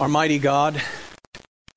Almighty 0.00 0.38
God, 0.38 0.80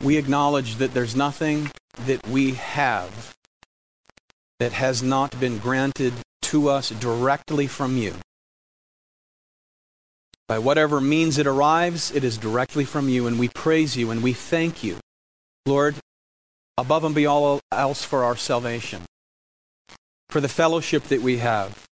we 0.02 0.18
acknowledge 0.18 0.76
that 0.76 0.94
there's 0.94 1.16
nothing 1.16 1.72
that 2.06 2.26
we 2.28 2.54
have 2.54 3.36
that 4.60 4.72
has 4.72 5.04
not 5.04 5.38
been 5.40 5.58
granted 5.58 6.14
to 6.42 6.70
us 6.70 6.90
directly 6.90 7.68
from 7.68 7.98
you. 7.98 8.16
By 10.48 10.60
whatever 10.60 11.02
means 11.02 11.38
it 11.38 11.48
arrives, 11.48 12.12
it 12.12 12.24
is 12.24 12.38
directly 12.38 12.86
from 12.86 13.10
you, 13.10 13.28
and 13.28 13.40
we 13.40 13.50
praise 13.50 13.98
you 13.98 14.12
and 14.12 14.22
we 14.22 14.34
thank 14.34 14.84
you, 14.84 15.00
Lord, 15.66 15.96
above 16.78 17.04
and 17.04 17.16
beyond 17.16 17.44
all 17.44 17.60
else 17.72 18.04
for 18.04 18.24
our 18.24 18.36
salvation, 18.36 19.02
for 20.30 20.42
the 20.42 20.50
fellowship 20.50 21.04
that 21.06 21.22
we 21.22 21.38
have 21.38 21.86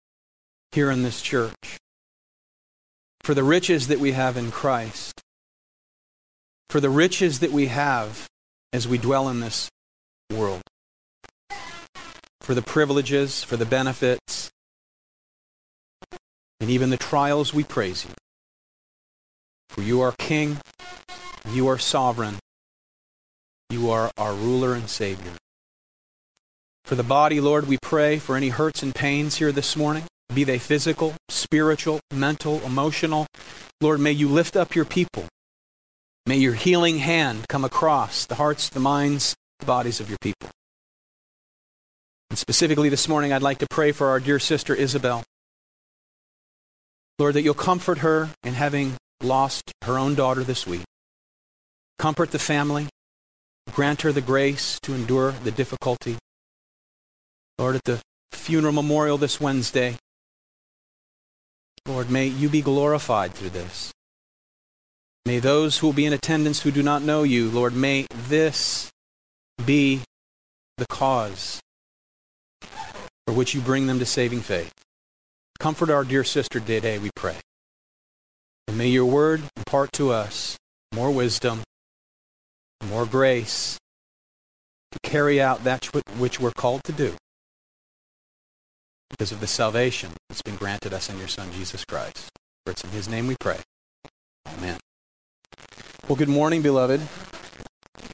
here 0.73 0.91
in 0.91 1.03
this 1.03 1.23
church, 1.23 1.79
for 3.23 3.35
the 3.35 3.45
riches 3.45 3.89
that 3.89 3.99
we 3.99 4.13
have 4.13 4.37
in 4.37 4.51
Christ, 4.51 5.23
for 6.69 6.81
the 6.81 6.91
riches 6.91 7.39
that 7.41 7.51
we 7.51 7.67
have 7.67 8.27
as 8.73 8.87
we 8.87 8.99
dwell 8.99 9.29
in 9.29 9.41
this 9.41 9.69
world, 10.31 10.61
for 12.41 12.55
the 12.55 12.63
privileges, 12.63 13.43
for 13.43 13.57
the 13.57 13.65
benefits, 13.65 14.51
and 16.61 16.71
even 16.71 16.91
the 16.91 16.97
trials, 16.97 17.55
we 17.55 17.65
praise 17.65 18.05
you. 18.05 18.11
For 19.69 19.83
you 19.83 20.01
are 20.01 20.13
King, 20.19 20.59
you 21.51 21.69
are 21.69 21.79
sovereign, 21.79 22.39
you 23.71 23.91
are 23.91 24.11
our 24.19 24.35
ruler 24.35 24.75
and 24.75 24.89
Savior. 24.91 25.33
For 26.85 26.95
the 26.95 27.03
body, 27.03 27.41
Lord, 27.41 27.69
we 27.69 27.79
pray 27.81 28.19
for 28.19 28.35
any 28.35 28.49
hurts 28.49 28.83
and 28.83 28.95
pains 28.95 29.37
here 29.37 29.53
this 29.53 29.77
morning, 29.77 30.05
be 30.35 30.45
they 30.45 30.59
physical, 30.59 31.15
spiritual, 31.29 32.01
mental, 32.13 32.61
emotional. 32.65 33.27
Lord, 33.81 34.01
may 34.01 34.13
you 34.13 34.29
lift 34.29 34.57
up 34.57 34.75
your 34.75 34.85
people. 34.85 35.27
May 36.29 36.37
your 36.37 36.53
healing 36.53 36.99
hand 36.99 37.49
come 37.49 37.65
across 37.65 38.27
the 38.27 38.35
hearts, 38.35 38.69
the 38.69 38.81
minds, 38.81 39.35
the 39.61 39.65
bodies 39.65 39.99
of 39.99 40.11
your 40.11 40.19
people. 40.21 40.51
And 42.29 42.39
specifically 42.39 42.91
this 42.91 43.09
morning, 43.09 43.33
I'd 43.33 43.41
like 43.41 43.57
to 43.61 43.67
pray 43.71 43.93
for 43.93 44.09
our 44.09 44.21
dear 44.21 44.39
sister 44.39 44.75
Isabel. 44.75 45.25
Lord, 47.19 47.35
that 47.35 47.41
you'll 47.41 47.55
comfort 47.55 48.01
her 48.01 48.29
in 48.45 48.53
having 48.53 48.99
lost 49.23 49.73
her 49.85 49.97
own 49.97 50.15
daughter 50.15 50.45
this 50.45 50.67
week. 50.67 50.85
Comfort 51.99 52.31
the 52.31 52.39
family. 52.39 52.89
Grant 53.73 54.03
her 54.03 54.13
the 54.13 54.21
grace 54.21 54.79
to 54.83 54.93
endure 54.93 55.33
the 55.33 55.51
difficulty. 55.51 56.19
Lord, 57.59 57.75
at 57.75 57.85
the 57.85 58.03
funeral 58.33 58.75
memorial 58.75 59.17
this 59.17 59.41
Wednesday, 59.41 59.97
Lord, 61.87 62.11
may 62.11 62.27
you 62.27 62.51
be 62.51 62.61
glorified 62.61 63.33
through 63.33 63.49
this. 63.49 63.95
May 65.29 65.41
those 65.41 65.77
who 65.77 65.89
will 65.89 65.93
be 65.93 66.07
in 66.07 66.15
attendance 66.15 66.63
who 66.63 66.71
do 66.71 66.83
not 66.83 67.03
know 67.03 67.23
you, 67.23 67.51
Lord, 67.51 67.75
may 67.75 68.07
this 68.29 68.91
be 69.67 70.01
the 70.79 70.87
cause 70.87 71.61
for 72.63 73.35
which 73.35 73.55
you 73.55 73.61
bring 73.61 73.87
them 73.87 73.99
to 73.99 74.07
saving 74.07 74.41
faith. 74.41 74.73
Comfort 75.61 75.91
our 75.91 76.03
dear 76.03 76.25
sister 76.25 76.61
today, 76.61 76.99
we 76.99 77.11
pray. 77.15 77.37
And 78.69 78.79
may 78.79 78.89
your 78.89 79.05
word 79.05 79.43
impart 79.55 79.93
to 79.93 80.13
us 80.13 80.57
more 80.95 81.11
wisdom, 81.11 81.61
more 82.89 83.05
grace 83.05 83.77
to 84.93 84.99
carry 85.03 85.43
out 85.43 85.63
that 85.63 85.85
which 86.17 86.41
we're 86.41 86.53
called 86.53 86.85
to 86.85 86.93
do 86.93 87.13
because 89.11 89.31
of 89.31 89.41
the 89.41 89.47
salvation 89.47 90.13
that's 90.31 90.41
been 90.41 90.57
granted 90.57 90.95
us 90.95 91.11
in 91.11 91.19
your 91.19 91.29
Son, 91.29 91.53
Jesus 91.53 91.85
Christ. 91.85 92.31
For 92.65 92.71
it's 92.71 92.83
in 92.83 92.91
his 92.93 93.11
name 93.11 93.27
we 93.27 93.37
pray. 93.39 93.59
Amen. 94.47 94.79
Well, 96.09 96.17
good 96.17 96.29
morning, 96.29 96.63
beloved. 96.63 97.01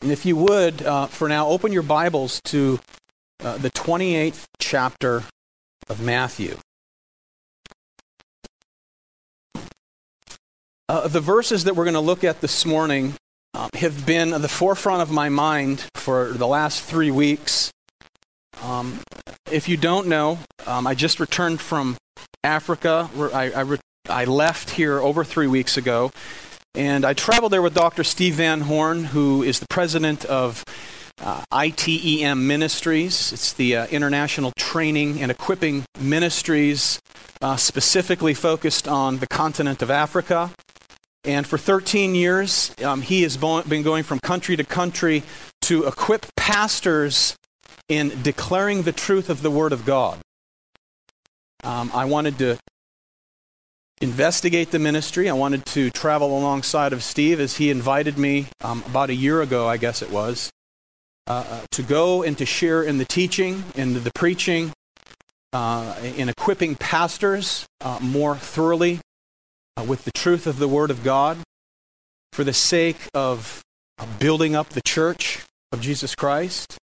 And 0.02 0.12
if 0.12 0.27
you 0.27 0.36
would, 0.36 0.83
uh, 0.83 1.06
for 1.06 1.28
now, 1.28 1.48
open 1.48 1.72
your 1.72 1.83
Bibles 1.83 2.41
to 2.47 2.80
uh, 3.42 3.56
the 3.58 3.70
28th 3.70 4.44
chapter 4.59 5.25
of 5.88 6.00
Matthew. 6.00 6.59
Uh, 10.88 11.09
the 11.09 11.20
verses 11.20 11.65
that 11.65 11.76
we're 11.76 11.84
going 11.84 11.94
to 11.94 12.00
look 12.00 12.25
at 12.25 12.41
this 12.41 12.66
morning 12.66 13.15
um, 13.54 13.71
have 13.75 14.04
been 14.04 14.34
at 14.34 14.42
the 14.42 14.48
forefront 14.48 15.00
of 15.00 15.10
my 15.10 15.28
mind 15.28 15.86
for 15.94 16.32
the 16.32 16.47
last 16.47 16.82
three 16.82 17.10
weeks. 17.10 17.72
Um, 18.62 19.00
if 19.50 19.69
you 19.69 19.76
don't 19.76 20.09
know, 20.09 20.38
um, 20.66 20.86
I 20.86 20.94
just 20.94 21.21
returned 21.21 21.60
from 21.60 21.97
Africa. 22.42 23.09
I, 23.16 23.50
I, 23.53 23.60
re- 23.60 23.78
I, 24.09 24.25
left 24.25 24.71
here 24.71 24.98
over 24.98 25.25
three 25.25 25.47
weeks 25.47 25.76
ago, 25.76 26.10
and 26.74 27.04
I 27.04 27.12
traveled 27.14 27.52
there 27.52 27.62
with 27.62 27.74
Dr. 27.74 28.02
Steve 28.02 28.34
Van 28.34 28.62
Horn, 28.62 29.04
who 29.04 29.42
is 29.42 29.60
the 29.60 29.66
president 29.68 30.24
of 30.24 30.64
uh, 31.20 31.44
ITEM 31.52 32.46
Ministries. 32.46 33.32
It's 33.32 33.52
the 33.52 33.76
uh, 33.76 33.86
International 33.86 34.52
Training 34.58 35.22
and 35.22 35.30
Equipping 35.30 35.84
Ministries, 36.00 37.00
uh, 37.40 37.56
specifically 37.56 38.34
focused 38.34 38.88
on 38.88 39.18
the 39.18 39.26
continent 39.28 39.82
of 39.82 39.90
Africa. 39.90 40.50
And 41.24 41.46
for 41.46 41.56
13 41.56 42.14
years, 42.14 42.74
um, 42.84 43.02
he 43.02 43.22
has 43.22 43.36
been 43.36 43.82
going 43.82 44.02
from 44.02 44.18
country 44.18 44.56
to 44.56 44.64
country 44.64 45.22
to 45.62 45.86
equip 45.86 46.26
pastors 46.36 47.36
in 47.88 48.22
declaring 48.22 48.82
the 48.82 48.92
truth 48.92 49.30
of 49.30 49.42
the 49.42 49.50
Word 49.50 49.72
of 49.72 49.86
God. 49.86 50.18
Um, 51.62 51.91
I 51.94 52.04
wanted 52.04 52.36
to 52.38 52.58
investigate 54.00 54.71
the 54.71 54.78
ministry. 54.78 55.28
I 55.28 55.32
wanted 55.32 55.66
to 55.66 55.91
travel 55.91 56.37
alongside 56.37 56.93
of 56.93 57.03
Steve 57.03 57.41
as 57.41 57.56
he 57.56 57.71
invited 57.71 58.19
me 58.19 58.47
um, 58.62 58.82
about 58.87 59.10
a 59.10 59.15
year 59.15 59.41
ago, 59.43 59.69
I 59.69 59.77
guess 59.77 60.03
it 60.03 60.10
was, 60.10 60.50
uh, 61.27 61.44
uh 61.49 61.60
to 61.71 61.82
go 61.82 62.22
and 62.22 62.37
to 62.38 62.47
share 62.47 62.83
in 62.83 62.99
the 62.99 63.04
teaching, 63.04 63.65
in 63.75 64.03
the 64.03 64.12
preaching, 64.15 64.72
uh, 65.53 65.94
in 66.03 66.28
equipping 66.28 66.75
pastors 66.75 67.66
uh, 67.81 67.99
more 68.03 68.37
thoroughly 68.37 69.00
uh, 69.77 69.84
with 69.84 70.04
the 70.04 70.12
truth 70.12 70.47
of 70.47 70.59
the 70.59 70.69
Word 70.69 70.91
of 70.91 71.04
God 71.04 71.38
for 72.33 72.43
the 72.43 72.53
sake 72.53 73.09
of 73.15 73.62
building 74.19 74.56
up 74.56 74.71
the 74.71 74.83
church 74.83 75.44
of 75.71 75.81
Jesus 75.81 76.15
Christ. 76.15 76.77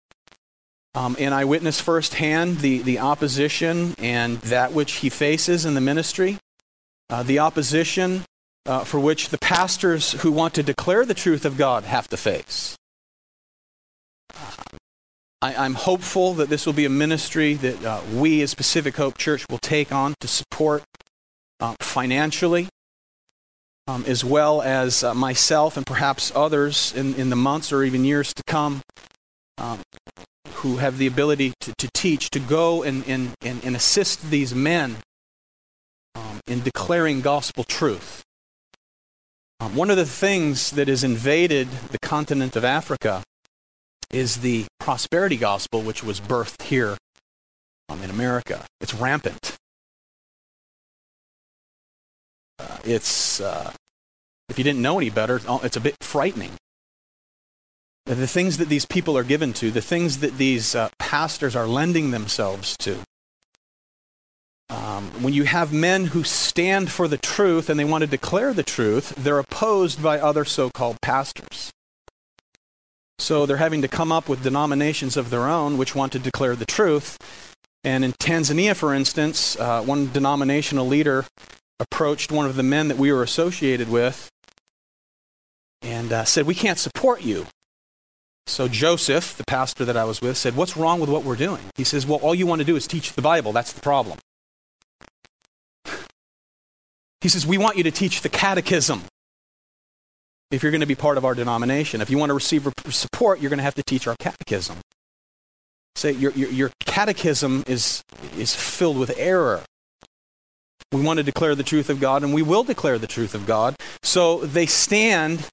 Um, 0.95 1.17
and 1.19 1.35
I 1.35 1.45
witnessed 1.45 1.83
firsthand 1.83 2.59
the, 2.59 2.79
the 2.83 2.99
opposition 2.99 3.95
and 3.99 4.39
that 4.39 4.73
which 4.73 4.95
he 4.95 5.09
faces 5.09 5.65
in 5.65 5.75
the 5.75 5.81
ministry, 5.81 6.39
uh, 7.11 7.23
the 7.23 7.39
opposition 7.39 8.25
uh, 8.67 8.85
for 8.85 9.01
which 9.01 9.29
the 9.29 9.39
pastors 9.39 10.13
who 10.23 10.31
want 10.31 10.55
to 10.55 10.63
declare 10.63 11.05
the 11.05 11.15
truth 11.15 11.45
of 11.45 11.57
God 11.57 11.85
have 11.85 12.09
to 12.09 12.17
face. 12.17 12.77
I, 15.43 15.65
am 15.65 15.75
hopeful 15.75 16.35
that 16.35 16.49
this 16.49 16.67
will 16.67 16.75
be 16.75 16.85
a 16.85 16.91
ministry 16.91 17.55
that 17.55 17.85
uh, 17.85 18.01
we 18.15 18.43
as 18.43 18.55
Pacific 18.55 18.97
Hope 18.97 19.19
Church 19.19 19.45
will 19.51 19.59
take 19.59 19.91
on 19.91 20.15
to 20.21 20.29
support 20.29 20.85
uh, 21.61 21.75
financially 21.81 22.69
um, 23.91 24.05
as 24.07 24.25
well 24.25 24.63
as 24.63 25.03
uh, 25.03 25.15
myself 25.15 25.77
and 25.77 25.85
perhaps 25.85 26.31
others 26.35 26.93
in, 26.95 27.15
in 27.15 27.31
the 27.31 27.37
months 27.37 27.73
or 27.73 27.83
even 27.83 28.05
years 28.05 28.33
to 28.35 28.43
come 28.47 28.83
um, 29.59 29.81
who 30.55 30.77
have 30.77 30.99
the 30.99 31.07
ability 31.07 31.53
to, 31.61 31.73
to 31.79 31.89
teach, 31.93 32.31
to 32.31 32.39
go 32.39 32.83
and, 32.83 33.07
and, 33.09 33.35
and, 33.43 33.75
assist 33.77 34.31
these 34.31 34.55
men 34.55 34.91
um, 34.93 35.10
in 36.47 36.63
declaring 36.63 37.21
gospel 37.21 37.65
truth. 37.65 38.25
Um, 39.61 39.75
one 39.75 39.91
of 39.91 39.97
the 39.97 40.07
things 40.07 40.71
that 40.71 40.89
has 40.89 41.05
invaded 41.05 41.71
the 41.91 41.99
continent 41.99 42.57
of 42.57 42.65
Africa 42.65 43.23
is 44.11 44.39
the 44.39 44.67
prosperity 44.79 45.37
gospel, 45.37 45.83
which 45.83 46.03
was 46.03 46.21
birthed 46.21 46.63
here 46.63 46.97
um, 47.89 48.03
in 48.03 48.11
America. 48.11 48.65
It's 48.81 48.95
rampant. 48.95 49.57
Uh, 52.59 52.79
it's 52.85 53.41
uh, 53.41 53.73
if 54.49 54.59
you 54.59 54.65
didn't 54.65 54.83
know 54.83 54.99
any 54.99 55.11
better, 55.11 55.41
it's 55.63 55.77
a 55.77 55.81
bit 55.81 55.97
frightening. 56.01 56.53
The 58.07 58.27
things 58.27 58.57
that 58.57 58.69
these 58.69 58.87
people 58.87 59.17
are 59.17 59.23
given 59.23 59.53
to, 59.55 59.71
the 59.71 59.81
things 59.81 60.19
that 60.19 60.37
these 60.39 60.75
uh, 60.75 60.89
pastors 60.99 61.55
are 61.55 61.67
lending 61.67 62.11
themselves 62.11 62.77
to. 62.79 62.99
Um, 64.71 65.11
when 65.21 65.35
you 65.35 65.45
have 65.45 65.73
men 65.73 66.07
who 66.07 66.23
stand 66.23 66.93
for 66.93 67.09
the 67.09 67.19
truth 67.19 67.69
and 67.69 67.79
they 67.79 67.85
want 67.85 68.03
to 68.03 68.07
declare 68.07 68.55
the 68.55 68.63
truth, 68.63 69.13
they're 69.17 69.41
opposed 69.41 70.01
by 70.01 70.21
other 70.21 70.45
so 70.45 70.71
called 70.71 71.01
pastors. 71.01 71.73
So 73.19 73.47
they're 73.47 73.57
having 73.57 73.83
to 73.83 73.89
come 73.89 74.13
up 74.13 74.29
with 74.29 74.45
denominations 74.45 75.17
of 75.17 75.31
their 75.31 75.49
own 75.49 75.77
which 75.77 75.97
want 75.97 76.13
to 76.13 76.21
declare 76.21 76.55
the 76.55 76.65
truth. 76.65 77.19
And 77.83 78.05
in 78.05 78.13
Tanzania, 78.13 78.77
for 78.77 78.95
instance, 78.95 79.59
uh, 79.59 79.83
one 79.83 80.13
denominational 80.13 80.87
leader 80.87 81.27
approached 81.81 82.31
one 82.31 82.47
of 82.47 82.55
the 82.55 82.63
men 82.63 82.89
that 82.89 82.97
we 82.97 83.13
were 83.13 83.25
associated 83.25 83.91
with 83.91 84.31
and 85.83 86.13
uh, 86.13 86.25
said, 86.25 86.47
We 86.47 86.55
can't 86.55 86.79
support 86.79 87.23
you. 87.23 87.47
So 88.47 88.69
Joseph, 88.69 89.37
the 89.37 89.45
pastor 89.45 89.85
that 89.85 89.97
I 89.97 90.05
was 90.05 90.21
with, 90.21 90.37
said, 90.37 90.55
What's 90.55 90.77
wrong 90.77 91.01
with 91.01 91.11
what 91.11 91.25
we're 91.25 91.37
doing? 91.37 91.63
He 91.77 91.85
says, 91.85 92.07
Well, 92.07 92.19
all 92.21 92.35
you 92.35 92.47
want 92.47 92.61
to 92.61 92.65
do 92.65 92.77
is 92.77 92.87
teach 92.87 93.15
the 93.15 93.23
Bible. 93.23 93.53
That's 93.53 93.73
the 93.73 93.81
problem. 93.81 94.19
He 97.21 97.29
says, 97.29 97.47
We 97.47 97.59
want 97.59 97.77
you 97.77 97.83
to 97.85 97.91
teach 97.91 98.23
the 98.23 98.29
catechism. 98.29 99.03
if 100.51 100.63
you're 100.63 100.73
going 100.73 100.81
to 100.81 100.87
be 100.87 100.97
part 100.97 101.17
of 101.17 101.25
our 101.25 101.35
denomination. 101.35 102.01
If 102.01 102.11
you 102.11 102.19
want 102.19 102.31
to 102.31 102.35
receive 102.35 102.67
support, 102.89 103.41
you're 103.41 103.51
going 103.51 103.59
to 103.59 103.65
have 103.65 103.77
to 103.77 103.85
teach 103.85 104.09
our 104.09 104.17
catechism. 104.19 104.79
Say 105.95 106.13
your, 106.13 106.33
your, 106.33 106.51
your 106.51 106.71
catechism 106.81 107.63
is, 107.67 108.03
is 108.37 108.55
filled 108.55 108.99
with 108.99 109.13
error. 109.17 109.63
We 110.93 111.03
want 111.03 111.19
to 111.19 111.23
declare 111.23 111.55
the 111.55 111.63
truth 111.63 111.89
of 111.89 112.01
God, 112.01 112.25
and 112.25 112.35
we 112.35 112.43
will 112.43 112.65
declare 112.65 112.99
the 112.99 113.07
truth 113.07 113.35
of 113.35 113.47
God. 113.47 113.77
So 114.03 114.41
they 114.41 114.67
stand 114.67 115.49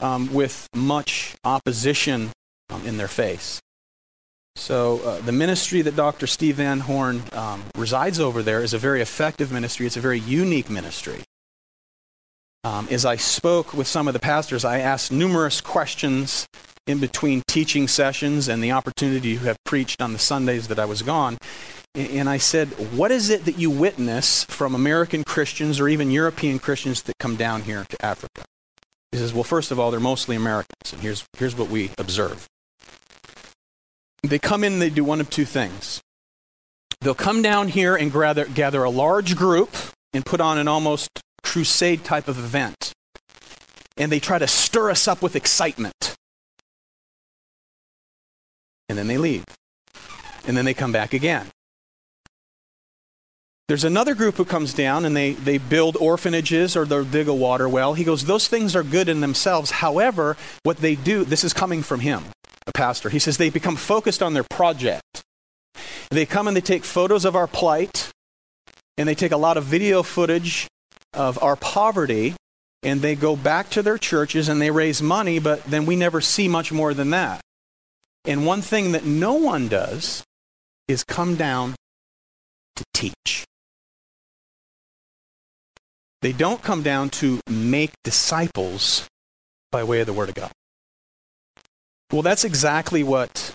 um, 0.00 0.32
with 0.34 0.68
much 0.74 1.36
opposition 1.44 2.32
um, 2.68 2.86
in 2.86 2.98
their 2.98 3.08
face. 3.08 3.62
So 4.56 5.00
uh, 5.00 5.20
the 5.20 5.32
ministry 5.32 5.82
that 5.82 5.96
Dr. 5.96 6.26
Steve 6.26 6.56
Van 6.56 6.80
Horn 6.80 7.22
um, 7.32 7.64
resides 7.76 8.20
over 8.20 8.42
there 8.42 8.62
is 8.62 8.72
a 8.72 8.78
very 8.78 9.00
effective 9.00 9.50
ministry. 9.52 9.86
It's 9.86 9.96
a 9.96 10.00
very 10.00 10.20
unique 10.20 10.70
ministry. 10.70 11.24
Um, 12.62 12.88
as 12.90 13.04
I 13.04 13.16
spoke 13.16 13.74
with 13.74 13.86
some 13.86 14.08
of 14.08 14.14
the 14.14 14.20
pastors, 14.20 14.64
I 14.64 14.78
asked 14.78 15.12
numerous 15.12 15.60
questions 15.60 16.46
in 16.86 16.98
between 16.98 17.42
teaching 17.46 17.88
sessions 17.88 18.48
and 18.48 18.62
the 18.62 18.72
opportunity 18.72 19.36
to 19.36 19.44
have 19.44 19.62
preached 19.64 20.00
on 20.00 20.12
the 20.12 20.18
Sundays 20.18 20.68
that 20.68 20.78
I 20.78 20.84
was 20.84 21.02
gone. 21.02 21.36
And 21.94 22.28
I 22.28 22.38
said, 22.38 22.68
What 22.96 23.10
is 23.10 23.30
it 23.30 23.44
that 23.44 23.58
you 23.58 23.70
witness 23.70 24.44
from 24.44 24.74
American 24.74 25.24
Christians 25.24 25.78
or 25.78 25.88
even 25.88 26.10
European 26.10 26.58
Christians 26.58 27.02
that 27.02 27.18
come 27.18 27.36
down 27.36 27.62
here 27.62 27.84
to 27.88 28.04
Africa? 28.04 28.44
He 29.12 29.18
says, 29.18 29.34
Well, 29.34 29.44
first 29.44 29.70
of 29.70 29.78
all, 29.78 29.90
they're 29.90 30.00
mostly 30.00 30.34
Americans. 30.34 30.92
And 30.92 31.02
here's, 31.02 31.24
here's 31.36 31.56
what 31.56 31.68
we 31.68 31.90
observe 31.98 32.48
they 34.28 34.38
come 34.38 34.64
in 34.64 34.78
they 34.78 34.90
do 34.90 35.04
one 35.04 35.20
of 35.20 35.30
two 35.30 35.44
things. 35.44 36.00
They'll 37.00 37.14
come 37.14 37.42
down 37.42 37.68
here 37.68 37.96
and 37.96 38.12
gather, 38.12 38.46
gather 38.46 38.82
a 38.82 38.90
large 38.90 39.36
group 39.36 39.74
and 40.12 40.24
put 40.24 40.40
on 40.40 40.58
an 40.58 40.68
almost 40.68 41.10
crusade 41.42 42.04
type 42.04 42.28
of 42.28 42.38
event. 42.38 42.92
And 43.96 44.10
they 44.10 44.20
try 44.20 44.38
to 44.38 44.46
stir 44.46 44.90
us 44.90 45.06
up 45.06 45.20
with 45.20 45.36
excitement. 45.36 46.14
And 48.88 48.98
then 48.98 49.06
they 49.06 49.18
leave. 49.18 49.44
And 50.46 50.56
then 50.56 50.64
they 50.64 50.74
come 50.74 50.92
back 50.92 51.12
again. 51.12 51.46
There's 53.66 53.84
another 53.84 54.14
group 54.14 54.34
who 54.34 54.44
comes 54.44 54.74
down 54.74 55.06
and 55.06 55.16
they, 55.16 55.32
they 55.32 55.56
build 55.56 55.96
orphanages 55.96 56.76
or 56.76 56.84
they 56.84 57.02
dig 57.04 57.28
a 57.28 57.34
water 57.34 57.66
well. 57.66 57.94
He 57.94 58.04
goes, 58.04 58.26
Those 58.26 58.46
things 58.46 58.76
are 58.76 58.82
good 58.82 59.08
in 59.08 59.20
themselves. 59.20 59.70
However, 59.70 60.36
what 60.64 60.78
they 60.78 60.94
do, 60.94 61.24
this 61.24 61.44
is 61.44 61.54
coming 61.54 61.82
from 61.82 62.00
him, 62.00 62.24
a 62.66 62.72
pastor. 62.72 63.08
He 63.08 63.18
says 63.18 63.36
they 63.36 63.50
become 63.50 63.76
focused 63.76 64.22
on 64.22 64.34
their 64.34 64.44
project. 64.44 65.22
They 66.10 66.26
come 66.26 66.48
and 66.48 66.56
they 66.56 66.60
take 66.60 66.84
photos 66.84 67.24
of 67.24 67.36
our 67.36 67.46
plight 67.46 68.10
and 68.96 69.08
they 69.08 69.14
take 69.14 69.32
a 69.32 69.36
lot 69.36 69.56
of 69.56 69.64
video 69.64 70.02
footage 70.02 70.68
of 71.12 71.42
our 71.42 71.56
poverty 71.56 72.34
and 72.82 73.00
they 73.00 73.14
go 73.14 73.34
back 73.34 73.70
to 73.70 73.82
their 73.82 73.98
churches 73.98 74.48
and 74.48 74.60
they 74.60 74.70
raise 74.70 75.00
money, 75.02 75.38
but 75.38 75.64
then 75.64 75.86
we 75.86 75.96
never 75.96 76.20
see 76.20 76.48
much 76.48 76.70
more 76.70 76.94
than 76.94 77.10
that. 77.10 77.40
And 78.24 78.46
one 78.46 78.62
thing 78.62 78.92
that 78.92 79.04
no 79.04 79.34
one 79.34 79.68
does 79.68 80.22
is 80.86 81.02
come 81.04 81.34
down 81.36 81.74
to 82.76 82.84
teach. 82.92 83.44
They 86.22 86.32
don't 86.32 86.62
come 86.62 86.82
down 86.82 87.10
to 87.10 87.40
make 87.48 87.90
disciples 88.02 89.06
by 89.70 89.84
way 89.84 90.00
of 90.00 90.06
the 90.06 90.12
Word 90.12 90.30
of 90.30 90.34
God. 90.34 90.52
Well, 92.12 92.22
that's 92.22 92.44
exactly 92.44 93.02
what 93.02 93.52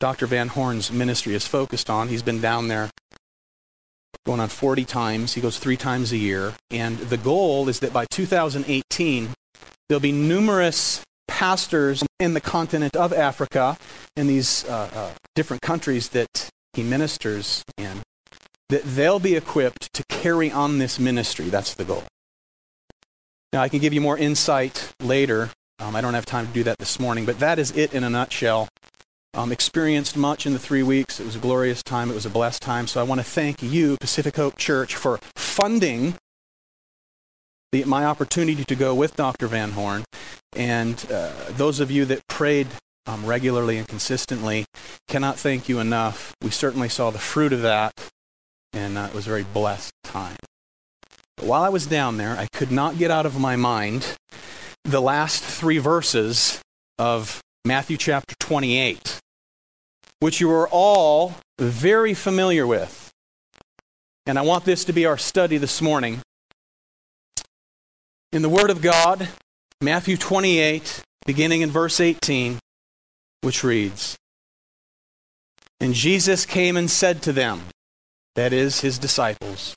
Dr. 0.00 0.26
Van 0.26 0.48
Horn's 0.48 0.90
ministry 0.90 1.34
is 1.34 1.46
focused 1.46 1.88
on. 1.90 2.08
He's 2.08 2.22
been 2.22 2.40
down 2.40 2.68
there 2.68 2.90
going 4.26 4.40
on 4.40 4.48
40 4.48 4.84
times. 4.84 5.34
He 5.34 5.40
goes 5.40 5.58
three 5.58 5.76
times 5.76 6.12
a 6.12 6.16
year. 6.16 6.54
And 6.70 6.98
the 6.98 7.16
goal 7.16 7.68
is 7.68 7.80
that 7.80 7.92
by 7.92 8.06
2018, 8.10 9.30
there'll 9.88 10.00
be 10.00 10.12
numerous 10.12 11.02
pastors 11.28 12.02
in 12.18 12.34
the 12.34 12.40
continent 12.40 12.96
of 12.96 13.12
Africa 13.12 13.78
in 14.16 14.26
these 14.26 14.64
uh, 14.66 14.90
uh, 14.92 15.10
different 15.34 15.62
countries 15.62 16.10
that 16.10 16.50
he 16.74 16.82
ministers 16.82 17.64
in 17.78 18.02
that 18.68 18.82
they'll 18.84 19.18
be 19.18 19.34
equipped 19.36 19.92
to 19.92 20.04
carry 20.08 20.50
on 20.50 20.78
this 20.78 20.98
ministry. 20.98 21.46
That's 21.46 21.74
the 21.74 21.84
goal. 21.84 22.04
Now, 23.52 23.62
I 23.62 23.68
can 23.68 23.80
give 23.80 23.92
you 23.92 24.00
more 24.00 24.16
insight 24.16 24.92
later. 25.00 25.50
Um, 25.80 25.96
I 25.96 26.00
don't 26.00 26.14
have 26.14 26.26
time 26.26 26.46
to 26.46 26.52
do 26.52 26.62
that 26.64 26.78
this 26.78 27.00
morning, 27.00 27.24
but 27.24 27.38
that 27.40 27.58
is 27.58 27.76
it 27.76 27.94
in 27.94 28.04
a 28.04 28.10
nutshell. 28.10 28.68
Um, 29.32 29.52
experienced 29.52 30.16
much 30.16 30.44
in 30.44 30.52
the 30.52 30.58
three 30.58 30.82
weeks. 30.82 31.20
It 31.20 31.24
was 31.24 31.36
a 31.36 31.38
glorious 31.38 31.82
time. 31.82 32.10
It 32.10 32.14
was 32.14 32.26
a 32.26 32.30
blessed 32.30 32.62
time. 32.62 32.86
So 32.86 33.00
I 33.00 33.04
want 33.04 33.20
to 33.20 33.24
thank 33.24 33.62
you, 33.62 33.96
Pacific 34.00 34.36
Hope 34.36 34.56
Church, 34.56 34.96
for 34.96 35.18
funding 35.36 36.16
the, 37.72 37.84
my 37.84 38.04
opportunity 38.04 38.64
to 38.64 38.74
go 38.74 38.94
with 38.94 39.16
Dr. 39.16 39.46
Van 39.46 39.72
Horn. 39.72 40.04
And 40.54 41.06
uh, 41.10 41.32
those 41.50 41.80
of 41.80 41.90
you 41.90 42.04
that 42.06 42.26
prayed 42.26 42.66
um, 43.06 43.24
regularly 43.24 43.78
and 43.78 43.88
consistently, 43.88 44.66
cannot 45.08 45.38
thank 45.38 45.68
you 45.68 45.78
enough. 45.78 46.34
We 46.42 46.50
certainly 46.50 46.88
saw 46.88 47.10
the 47.10 47.18
fruit 47.18 47.52
of 47.52 47.62
that 47.62 47.92
and 48.72 48.96
uh, 48.96 49.08
it 49.10 49.14
was 49.14 49.26
a 49.26 49.30
very 49.30 49.42
blessed 49.42 49.92
time. 50.04 50.36
But 51.36 51.46
while 51.46 51.62
I 51.62 51.68
was 51.68 51.86
down 51.86 52.16
there, 52.16 52.36
I 52.36 52.46
could 52.52 52.70
not 52.70 52.98
get 52.98 53.10
out 53.10 53.26
of 53.26 53.38
my 53.38 53.56
mind 53.56 54.16
the 54.84 55.00
last 55.00 55.42
three 55.42 55.78
verses 55.78 56.60
of 56.98 57.40
Matthew 57.64 57.96
chapter 57.96 58.34
28, 58.40 59.20
which 60.20 60.40
you 60.40 60.50
are 60.50 60.68
all 60.68 61.34
very 61.58 62.14
familiar 62.14 62.66
with. 62.66 63.10
And 64.26 64.38
I 64.38 64.42
want 64.42 64.64
this 64.64 64.84
to 64.84 64.92
be 64.92 65.06
our 65.06 65.18
study 65.18 65.56
this 65.56 65.82
morning. 65.82 66.20
In 68.32 68.42
the 68.42 68.48
Word 68.48 68.70
of 68.70 68.80
God, 68.80 69.28
Matthew 69.80 70.16
28, 70.16 71.02
beginning 71.26 71.62
in 71.62 71.70
verse 71.70 72.00
18, 72.00 72.58
which 73.40 73.64
reads 73.64 74.16
And 75.80 75.94
Jesus 75.94 76.46
came 76.46 76.76
and 76.76 76.90
said 76.90 77.22
to 77.22 77.32
them, 77.32 77.62
that 78.36 78.52
is, 78.52 78.80
his 78.80 78.98
disciples. 78.98 79.76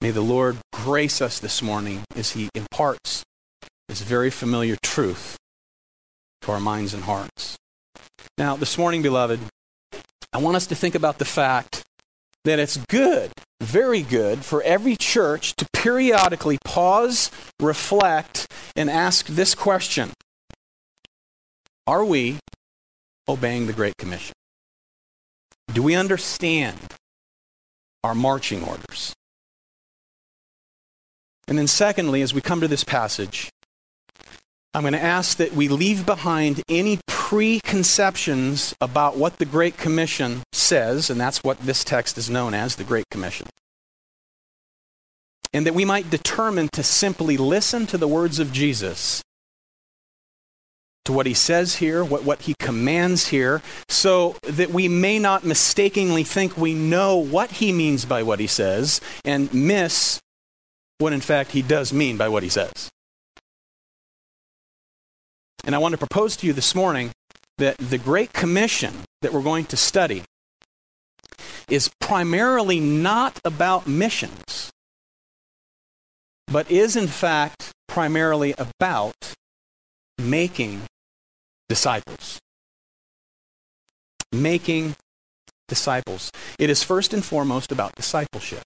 May 0.00 0.12
the 0.12 0.22
Lord 0.22 0.56
grace 0.72 1.20
us 1.20 1.38
this 1.38 1.60
morning 1.60 2.04
as 2.16 2.32
He 2.32 2.48
imparts 2.54 3.22
this 3.88 4.00
very 4.00 4.30
familiar 4.30 4.76
truth 4.82 5.36
to 6.42 6.52
our 6.52 6.60
minds 6.60 6.94
and 6.94 7.04
hearts. 7.04 7.58
Now, 8.38 8.56
this 8.56 8.78
morning, 8.78 9.02
beloved, 9.02 9.40
I 10.32 10.38
want 10.38 10.56
us 10.56 10.66
to 10.68 10.74
think 10.74 10.94
about 10.94 11.18
the 11.18 11.26
fact 11.26 11.82
that 12.44 12.58
it's 12.58 12.78
good, 12.88 13.30
very 13.60 14.00
good, 14.00 14.42
for 14.42 14.62
every 14.62 14.96
church 14.96 15.54
to 15.56 15.66
periodically 15.74 16.56
pause, 16.64 17.30
reflect, 17.60 18.46
and 18.74 18.88
ask 18.88 19.26
this 19.26 19.54
question 19.54 20.12
Are 21.86 22.04
we 22.06 22.38
obeying 23.28 23.66
the 23.66 23.74
Great 23.74 23.98
Commission? 23.98 24.32
Do 25.74 25.82
we 25.82 25.94
understand 25.94 26.78
our 28.02 28.14
marching 28.14 28.62
orders. 28.64 28.89
And 31.50 31.58
then, 31.58 31.66
secondly, 31.66 32.22
as 32.22 32.32
we 32.32 32.40
come 32.40 32.60
to 32.60 32.68
this 32.68 32.84
passage, 32.84 33.50
I'm 34.72 34.82
going 34.82 34.92
to 34.92 35.02
ask 35.02 35.36
that 35.38 35.52
we 35.52 35.66
leave 35.66 36.06
behind 36.06 36.62
any 36.68 37.00
preconceptions 37.08 38.72
about 38.80 39.16
what 39.16 39.38
the 39.38 39.44
Great 39.44 39.76
Commission 39.76 40.44
says, 40.52 41.10
and 41.10 41.20
that's 41.20 41.42
what 41.42 41.58
this 41.58 41.82
text 41.82 42.16
is 42.16 42.30
known 42.30 42.54
as 42.54 42.76
the 42.76 42.84
Great 42.84 43.10
Commission. 43.10 43.48
And 45.52 45.66
that 45.66 45.74
we 45.74 45.84
might 45.84 46.08
determine 46.08 46.68
to 46.68 46.84
simply 46.84 47.36
listen 47.36 47.84
to 47.88 47.98
the 47.98 48.06
words 48.06 48.38
of 48.38 48.52
Jesus 48.52 49.20
to 51.06 51.12
what 51.12 51.26
he 51.26 51.34
says 51.34 51.76
here, 51.76 52.04
what, 52.04 52.22
what 52.22 52.42
he 52.42 52.54
commands 52.60 53.28
here, 53.28 53.60
so 53.88 54.36
that 54.44 54.70
we 54.70 54.86
may 54.86 55.18
not 55.18 55.42
mistakenly 55.42 56.22
think 56.22 56.56
we 56.56 56.74
know 56.74 57.16
what 57.16 57.50
he 57.52 57.72
means 57.72 58.04
by 58.04 58.22
what 58.22 58.38
he 58.38 58.46
says 58.46 59.00
and 59.24 59.52
miss 59.52 60.20
what, 61.00 61.12
in 61.12 61.20
fact, 61.20 61.52
he 61.52 61.62
does 61.62 61.92
mean 61.92 62.16
by 62.16 62.28
what 62.28 62.42
he 62.42 62.48
says. 62.48 62.90
And 65.64 65.74
I 65.74 65.78
want 65.78 65.92
to 65.92 65.98
propose 65.98 66.36
to 66.36 66.46
you 66.46 66.52
this 66.52 66.74
morning 66.74 67.10
that 67.58 67.78
the 67.78 67.98
Great 67.98 68.32
Commission 68.32 68.92
that 69.22 69.32
we're 69.32 69.42
going 69.42 69.64
to 69.66 69.76
study 69.76 70.22
is 71.68 71.90
primarily 72.00 72.80
not 72.80 73.38
about 73.44 73.86
missions, 73.86 74.70
but 76.46 76.70
is, 76.70 76.96
in 76.96 77.06
fact, 77.06 77.72
primarily 77.88 78.54
about 78.58 79.14
making 80.18 80.82
disciples. 81.68 82.38
Making 84.32 84.96
disciples. 85.68 86.30
It 86.58 86.68
is 86.68 86.82
first 86.82 87.14
and 87.14 87.24
foremost 87.24 87.72
about 87.72 87.94
discipleship, 87.94 88.64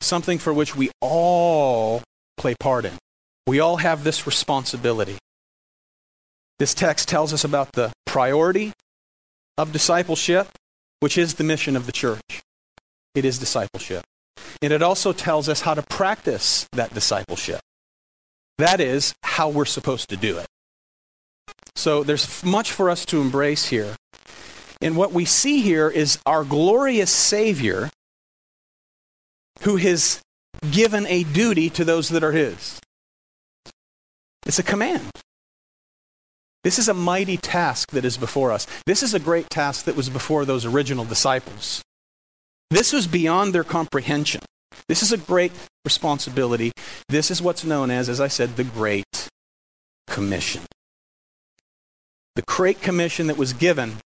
something 0.00 0.38
for 0.38 0.52
which 0.52 0.76
we 0.76 0.90
all 1.00 2.02
play 2.36 2.54
part 2.58 2.84
in. 2.84 2.92
We 3.46 3.60
all 3.60 3.76
have 3.76 4.04
this 4.04 4.26
responsibility. 4.26 5.18
This 6.58 6.74
text 6.74 7.08
tells 7.08 7.32
us 7.32 7.44
about 7.44 7.72
the 7.72 7.92
priority 8.06 8.72
of 9.58 9.72
discipleship, 9.72 10.48
which 11.00 11.18
is 11.18 11.34
the 11.34 11.44
mission 11.44 11.76
of 11.76 11.86
the 11.86 11.92
church. 11.92 12.42
It 13.14 13.24
is 13.24 13.38
discipleship. 13.38 14.04
And 14.62 14.72
it 14.72 14.82
also 14.82 15.12
tells 15.12 15.48
us 15.48 15.62
how 15.62 15.74
to 15.74 15.82
practice 15.82 16.66
that 16.72 16.92
discipleship. 16.94 17.60
That 18.58 18.80
is 18.80 19.14
how 19.22 19.48
we're 19.48 19.64
supposed 19.66 20.08
to 20.10 20.16
do 20.16 20.38
it. 20.38 20.46
So 21.74 22.02
there's 22.02 22.42
much 22.42 22.72
for 22.72 22.88
us 22.88 23.04
to 23.06 23.20
embrace 23.20 23.66
here. 23.66 23.96
And 24.80 24.96
what 24.96 25.12
we 25.12 25.24
see 25.24 25.60
here 25.60 25.88
is 25.88 26.18
our 26.26 26.44
glorious 26.44 27.10
Savior 27.10 27.90
who 29.62 29.76
has 29.76 30.20
given 30.70 31.06
a 31.06 31.24
duty 31.24 31.70
to 31.70 31.84
those 31.84 32.08
that 32.10 32.24
are 32.24 32.32
His. 32.32 32.80
It's 34.46 34.58
a 34.58 34.62
command. 34.62 35.10
This 36.64 36.78
is 36.78 36.88
a 36.88 36.94
mighty 36.94 37.36
task 37.36 37.90
that 37.92 38.04
is 38.04 38.16
before 38.16 38.50
us. 38.50 38.66
This 38.86 39.02
is 39.02 39.14
a 39.14 39.20
great 39.20 39.48
task 39.50 39.84
that 39.84 39.96
was 39.96 40.08
before 40.08 40.44
those 40.44 40.64
original 40.64 41.04
disciples. 41.04 41.82
This 42.70 42.92
was 42.92 43.06
beyond 43.06 43.52
their 43.52 43.64
comprehension. 43.64 44.40
This 44.88 45.02
is 45.02 45.12
a 45.12 45.16
great 45.16 45.52
responsibility. 45.84 46.72
This 47.08 47.30
is 47.30 47.40
what's 47.40 47.64
known 47.64 47.90
as, 47.90 48.08
as 48.08 48.20
I 48.20 48.28
said, 48.28 48.56
the 48.56 48.64
Great 48.64 49.28
Commission. 50.08 50.62
The 52.34 52.42
Great 52.42 52.80
Commission 52.80 53.28
that 53.28 53.36
was 53.36 53.52
given 53.52 53.98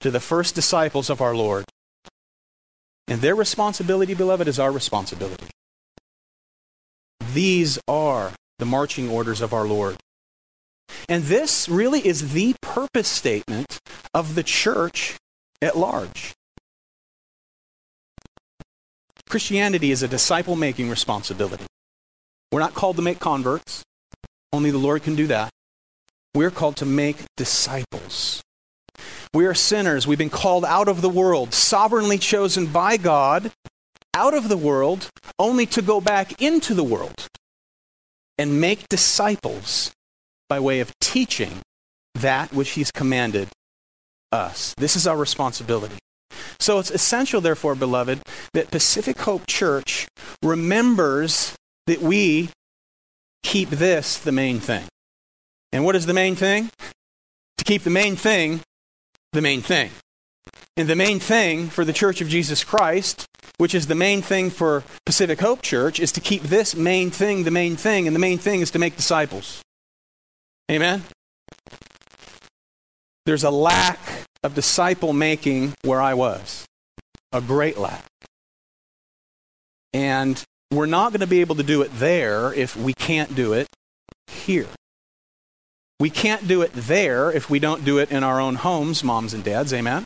to 0.00 0.10
the 0.10 0.20
first 0.20 0.54
disciples 0.54 1.08
of 1.08 1.20
our 1.20 1.34
Lord. 1.34 1.64
And 3.08 3.20
their 3.20 3.34
responsibility, 3.34 4.14
beloved, 4.14 4.48
is 4.48 4.58
our 4.58 4.72
responsibility. 4.72 5.46
These 7.32 7.78
are 7.86 8.32
the 8.58 8.66
marching 8.66 9.08
orders 9.08 9.40
of 9.40 9.52
our 9.52 9.66
Lord. 9.66 9.96
And 11.08 11.24
this 11.24 11.68
really 11.68 12.06
is 12.06 12.32
the 12.32 12.54
purpose 12.60 13.08
statement 13.08 13.78
of 14.14 14.34
the 14.34 14.42
church 14.42 15.16
at 15.60 15.76
large. 15.76 16.34
Christianity 19.28 19.90
is 19.90 20.02
a 20.02 20.08
disciple 20.08 20.56
making 20.56 20.88
responsibility. 20.88 21.66
We're 22.52 22.60
not 22.60 22.74
called 22.74 22.96
to 22.96 23.02
make 23.02 23.18
converts, 23.18 23.82
only 24.52 24.70
the 24.70 24.78
Lord 24.78 25.02
can 25.02 25.16
do 25.16 25.26
that. 25.26 25.50
We're 26.34 26.50
called 26.50 26.76
to 26.76 26.86
make 26.86 27.16
disciples. 27.36 28.42
We 29.32 29.46
are 29.46 29.54
sinners. 29.54 30.06
We've 30.06 30.18
been 30.18 30.30
called 30.30 30.64
out 30.64 30.88
of 30.88 31.02
the 31.02 31.08
world, 31.08 31.52
sovereignly 31.52 32.18
chosen 32.18 32.66
by 32.66 32.96
God 32.96 33.52
out 34.14 34.34
of 34.34 34.48
the 34.48 34.56
world, 34.56 35.10
only 35.38 35.66
to 35.66 35.82
go 35.82 36.00
back 36.00 36.40
into 36.40 36.72
the 36.72 36.84
world 36.84 37.28
and 38.38 38.60
make 38.60 38.88
disciples 38.88 39.92
by 40.48 40.58
way 40.60 40.80
of 40.80 40.92
teaching 41.00 41.60
that 42.14 42.52
which 42.52 42.70
He's 42.70 42.90
commanded 42.90 43.48
us. 44.32 44.74
This 44.78 44.96
is 44.96 45.06
our 45.06 45.16
responsibility. 45.16 45.98
So 46.58 46.78
it's 46.78 46.90
essential, 46.90 47.40
therefore, 47.40 47.74
beloved, 47.74 48.22
that 48.54 48.70
Pacific 48.70 49.18
Hope 49.20 49.46
Church 49.46 50.08
remembers 50.42 51.54
that 51.86 52.00
we 52.00 52.50
keep 53.42 53.70
this 53.70 54.18
the 54.18 54.32
main 54.32 54.60
thing. 54.60 54.84
And 55.72 55.84
what 55.84 55.96
is 55.96 56.06
the 56.06 56.14
main 56.14 56.36
thing? 56.36 56.70
To 57.58 57.64
keep 57.64 57.82
the 57.82 57.90
main 57.90 58.16
thing 58.16 58.60
the 59.36 59.42
main 59.42 59.62
thing. 59.62 59.90
And 60.76 60.88
the 60.88 60.96
main 60.96 61.20
thing 61.20 61.68
for 61.68 61.84
the 61.84 61.92
Church 61.92 62.20
of 62.20 62.28
Jesus 62.28 62.64
Christ, 62.64 63.26
which 63.58 63.74
is 63.74 63.86
the 63.86 63.94
main 63.94 64.22
thing 64.22 64.50
for 64.50 64.82
Pacific 65.04 65.40
Hope 65.40 65.62
Church, 65.62 66.00
is 66.00 66.10
to 66.12 66.20
keep 66.20 66.42
this 66.42 66.74
main 66.74 67.10
thing 67.10 67.44
the 67.44 67.50
main 67.50 67.76
thing. 67.76 68.06
And 68.06 68.16
the 68.16 68.20
main 68.20 68.38
thing 68.38 68.60
is 68.60 68.70
to 68.72 68.78
make 68.78 68.96
disciples. 68.96 69.62
Amen? 70.70 71.04
There's 73.26 73.44
a 73.44 73.50
lack 73.50 73.98
of 74.42 74.54
disciple 74.54 75.12
making 75.12 75.74
where 75.82 76.00
I 76.00 76.14
was, 76.14 76.66
a 77.32 77.40
great 77.40 77.76
lack. 77.76 78.04
And 79.92 80.42
we're 80.72 80.86
not 80.86 81.12
going 81.12 81.20
to 81.20 81.26
be 81.26 81.40
able 81.40 81.56
to 81.56 81.62
do 81.62 81.82
it 81.82 81.90
there 81.94 82.52
if 82.52 82.76
we 82.76 82.94
can't 82.94 83.34
do 83.34 83.52
it 83.52 83.66
here. 84.26 84.68
We 85.98 86.10
can't 86.10 86.46
do 86.46 86.62
it 86.62 86.72
there 86.74 87.30
if 87.30 87.48
we 87.48 87.58
don't 87.58 87.84
do 87.84 87.98
it 87.98 88.10
in 88.10 88.22
our 88.22 88.40
own 88.40 88.56
homes, 88.56 89.02
moms 89.02 89.32
and 89.32 89.42
dads. 89.42 89.72
Amen? 89.72 90.04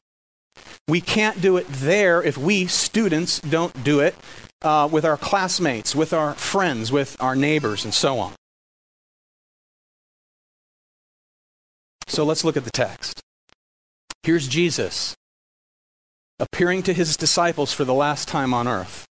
We 0.87 1.01
can't 1.01 1.41
do 1.41 1.57
it 1.57 1.67
there 1.69 2.23
if 2.23 2.37
we, 2.37 2.67
students, 2.67 3.41
don't 3.41 3.85
do 3.85 4.01
it 4.01 4.15
uh, 4.63 4.89
with 4.91 5.05
our 5.05 5.17
classmates, 5.17 5.95
with 5.95 6.13
our 6.13 6.35
friends, 6.35 6.93
with 6.93 7.17
our 7.21 7.35
neighbors, 7.35 7.85
and 7.85 7.95
so 7.95 8.19
on. 8.19 8.35
So 12.07 12.25
let's 12.25 12.45
look 12.45 12.57
at 12.57 12.65
the 12.65 12.71
text. 12.71 13.21
Here's 14.23 14.49
Jesus 14.49 15.15
appearing 16.39 16.83
to 16.85 16.93
his 16.93 17.17
disciples 17.17 17.73
for 17.73 17.85
the 17.85 17.95
last 17.95 18.27
time 18.27 18.53
on 18.55 18.67
earth. 18.67 19.07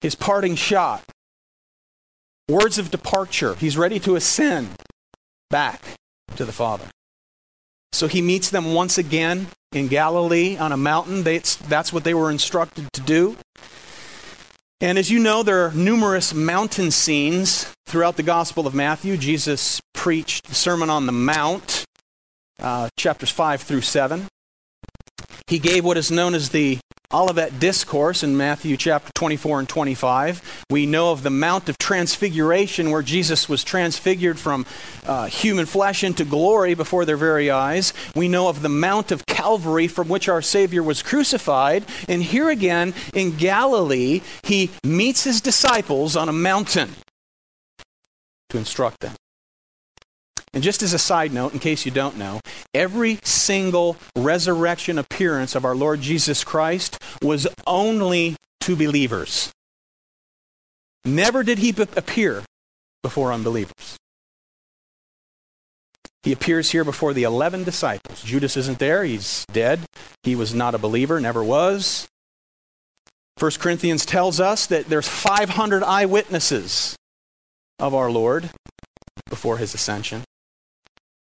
His 0.00 0.14
parting 0.14 0.54
shot, 0.54 1.04
words 2.48 2.78
of 2.78 2.90
departure. 2.90 3.54
He's 3.54 3.76
ready 3.76 3.98
to 4.00 4.14
ascend 4.16 4.76
back 5.54 5.80
to 6.34 6.44
the 6.44 6.50
Father. 6.50 6.84
So 7.92 8.08
he 8.08 8.20
meets 8.20 8.50
them 8.50 8.74
once 8.74 8.98
again 8.98 9.46
in 9.70 9.86
Galilee 9.86 10.56
on 10.56 10.72
a 10.72 10.76
mountain. 10.76 11.22
that's 11.22 11.92
what 11.92 12.02
they 12.02 12.12
were 12.12 12.28
instructed 12.28 12.88
to 12.92 13.00
do. 13.00 13.36
And 14.80 14.98
as 14.98 15.12
you 15.12 15.20
know, 15.20 15.44
there 15.44 15.64
are 15.64 15.70
numerous 15.70 16.34
mountain 16.34 16.90
scenes 16.90 17.72
throughout 17.86 18.16
the 18.16 18.24
Gospel 18.24 18.66
of 18.66 18.74
Matthew. 18.74 19.16
Jesus 19.16 19.80
preached 19.92 20.48
the 20.48 20.56
Sermon 20.56 20.90
on 20.90 21.06
the 21.06 21.12
Mount, 21.12 21.84
uh, 22.58 22.88
chapters 22.98 23.30
5 23.30 23.62
through 23.62 23.82
7. 23.82 24.26
He 25.46 25.60
gave 25.60 25.84
what 25.84 25.96
is 25.96 26.10
known 26.10 26.34
as 26.34 26.48
the 26.48 26.80
Olivet 27.14 27.60
Discourse 27.60 28.24
in 28.24 28.36
Matthew 28.36 28.76
chapter 28.76 29.12
24 29.14 29.60
and 29.60 29.68
25. 29.68 30.64
We 30.68 30.84
know 30.84 31.12
of 31.12 31.22
the 31.22 31.30
Mount 31.30 31.68
of 31.68 31.78
Transfiguration 31.78 32.90
where 32.90 33.02
Jesus 33.02 33.48
was 33.48 33.62
transfigured 33.62 34.36
from 34.36 34.66
uh, 35.06 35.26
human 35.26 35.66
flesh 35.66 36.02
into 36.02 36.24
glory 36.24 36.74
before 36.74 37.04
their 37.04 37.16
very 37.16 37.52
eyes. 37.52 37.92
We 38.16 38.26
know 38.26 38.48
of 38.48 38.62
the 38.62 38.68
Mount 38.68 39.12
of 39.12 39.26
Calvary 39.26 39.86
from 39.86 40.08
which 40.08 40.28
our 40.28 40.42
Savior 40.42 40.82
was 40.82 41.04
crucified. 41.04 41.84
And 42.08 42.20
here 42.20 42.50
again 42.50 42.94
in 43.14 43.36
Galilee, 43.36 44.22
he 44.42 44.72
meets 44.82 45.22
his 45.22 45.40
disciples 45.40 46.16
on 46.16 46.28
a 46.28 46.32
mountain 46.32 46.96
to 48.48 48.58
instruct 48.58 48.98
them. 48.98 49.14
And 50.54 50.62
just 50.62 50.82
as 50.84 50.92
a 50.92 50.98
side 50.98 51.32
note, 51.32 51.52
in 51.52 51.58
case 51.58 51.84
you 51.84 51.90
don't 51.90 52.16
know, 52.16 52.40
every 52.72 53.18
single 53.24 53.96
resurrection 54.16 54.98
appearance 54.98 55.56
of 55.56 55.64
our 55.64 55.74
Lord 55.74 56.00
Jesus 56.00 56.44
Christ 56.44 56.96
was 57.20 57.48
only 57.66 58.36
to 58.60 58.76
believers. 58.76 59.50
Never 61.04 61.42
did 61.42 61.58
he 61.58 61.70
appear 61.96 62.44
before 63.02 63.32
unbelievers. 63.32 63.98
He 66.22 66.32
appears 66.32 66.70
here 66.70 66.84
before 66.84 67.12
the 67.12 67.24
11 67.24 67.64
disciples. 67.64 68.22
Judas 68.22 68.56
isn't 68.56 68.78
there, 68.78 69.04
he's 69.04 69.44
dead. 69.52 69.80
He 70.22 70.34
was 70.36 70.54
not 70.54 70.74
a 70.74 70.78
believer, 70.78 71.20
never 71.20 71.44
was. 71.44 72.08
1 73.38 73.50
Corinthians 73.58 74.06
tells 74.06 74.38
us 74.40 74.66
that 74.66 74.86
there's 74.86 75.08
500 75.08 75.82
eyewitnesses 75.82 76.96
of 77.78 77.92
our 77.92 78.10
Lord 78.10 78.50
before 79.28 79.58
his 79.58 79.74
ascension. 79.74 80.22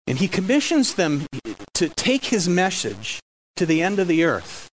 And 0.06 0.18
he 0.18 0.28
commissions 0.28 0.94
them 0.94 1.26
to 1.74 1.88
take 1.88 2.26
his 2.26 2.48
message 2.48 3.20
to 3.56 3.66
the 3.66 3.82
end 3.82 3.98
of 3.98 4.08
the 4.08 4.24
earth. 4.24 4.68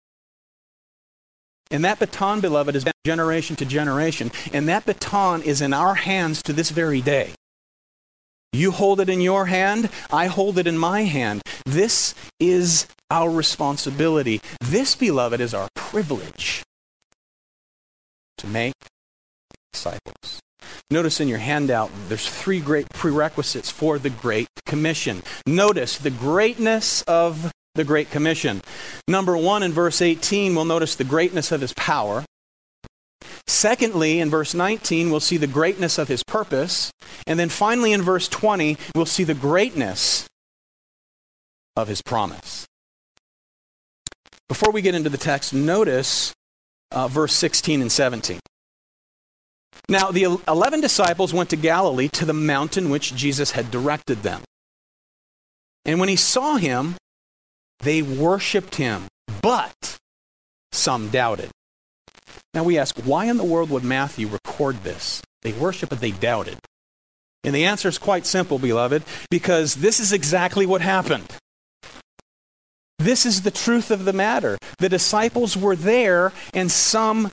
And 1.70 1.86
that 1.86 2.00
baton, 2.00 2.42
beloved, 2.42 2.76
is 2.76 2.86
generation 3.06 3.56
to 3.56 3.66
generation. 3.66 4.32
And 4.54 4.68
that 4.68 4.86
baton 4.86 5.42
is 5.42 5.62
in 5.62 5.74
our 5.74 5.96
hands 5.96 6.44
to 6.44 6.54
this 6.54 6.70
very 6.70 7.02
day. 7.02 7.34
You 8.54 8.72
hold 8.72 9.00
it 9.00 9.08
in 9.08 9.22
your 9.22 9.46
hand, 9.46 9.90
I 10.12 10.28
hold 10.28 10.58
it 10.58 10.68
in 10.68 10.78
my 10.78 11.04
hand. 11.04 11.42
This 11.66 12.14
is 12.40 12.86
our 13.10 13.30
responsibility. 13.30 14.42
This, 14.60 14.94
beloved, 14.96 15.40
is 15.40 15.54
our 15.54 15.70
privilege 15.74 16.64
to 18.38 18.48
make 18.48 18.74
disciples. 19.72 20.42
Notice 20.90 21.20
in 21.20 21.28
your 21.28 21.38
handout, 21.38 21.90
there's 22.08 22.30
three 22.30 22.60
great 22.60 22.90
prerequisites 22.90 23.72
for 23.72 23.98
the 23.98 24.10
Great 24.10 24.50
Commission. 24.66 25.24
Notice 25.48 25.98
the 25.98 26.12
greatness 26.12 27.02
of 27.04 27.52
the 27.76 27.84
Great 27.84 28.12
Commission. 28.12 28.62
Number 29.08 29.38
one, 29.38 29.64
in 29.64 29.72
verse 29.72 30.02
18, 30.02 30.54
we'll 30.54 30.66
notice 30.66 30.96
the 30.96 31.04
greatness 31.04 31.52
of 31.52 31.62
his 31.62 31.74
power. 31.74 32.26
Secondly, 33.48 34.20
in 34.20 34.30
verse 34.30 34.54
19, 34.54 35.10
we'll 35.10 35.20
see 35.20 35.38
the 35.38 35.48
greatness 35.48 35.98
of 35.98 36.08
his 36.08 36.24
purpose. 36.24 36.92
And 37.26 37.40
then 37.40 37.50
finally, 37.50 37.94
in 37.94 38.02
verse 38.02 38.28
20, 38.28 38.78
we'll 38.96 39.06
see 39.06 39.24
the 39.24 39.34
greatness 39.34 40.28
of 41.76 41.88
his 41.88 42.02
promise. 42.02 42.66
Before 44.48 44.72
we 44.72 44.82
get 44.82 44.96
into 44.96 45.10
the 45.10 45.18
text, 45.18 45.54
notice 45.54 46.34
uh, 46.92 47.08
verse 47.08 47.34
16 47.34 47.82
and 47.82 47.92
17. 47.92 48.40
Now, 49.90 50.12
the 50.12 50.40
11 50.48 50.82
disciples 50.82 51.34
went 51.34 51.50
to 51.50 51.56
Galilee 51.56 52.08
to 52.10 52.26
the 52.26 52.34
mountain 52.34 52.90
which 52.90 53.16
Jesus 53.16 53.52
had 53.52 53.72
directed 53.72 54.24
them. 54.24 54.42
And 55.86 56.00
when 56.00 56.10
he 56.10 56.16
saw 56.16 56.58
him, 56.58 56.96
they 57.80 58.02
worshiped 58.02 58.76
him, 58.76 59.08
but 59.42 59.98
some 60.72 61.10
doubted. 61.10 61.50
Now 62.54 62.64
we 62.64 62.78
ask, 62.78 62.98
why 63.04 63.26
in 63.26 63.38
the 63.38 63.44
world 63.44 63.70
would 63.70 63.84
Matthew 63.84 64.28
record 64.28 64.84
this? 64.84 65.22
They 65.42 65.54
worship, 65.54 65.90
but 65.90 66.00
they 66.02 66.12
doubted. 66.12 66.60
And 67.44 67.56
the 67.56 67.66
answer 67.66 67.88
is 67.90 67.98
quite 67.98 68.26
simple, 68.26 68.60
beloved, 68.60 69.04
because 69.30 69.76
this 69.76 70.00
is 70.00 70.14
exactly 70.14 70.66
what 70.66 70.82
happened. 70.82 71.28
This 73.00 73.26
is 73.26 73.42
the 73.42 73.52
truth 73.52 73.90
of 73.90 74.06
the 74.06 74.14
matter. 74.14 74.58
The 74.78 74.90
disciples 74.90 75.58
were 75.58 75.76
there, 75.76 76.34
and 76.54 76.72
some 76.72 77.32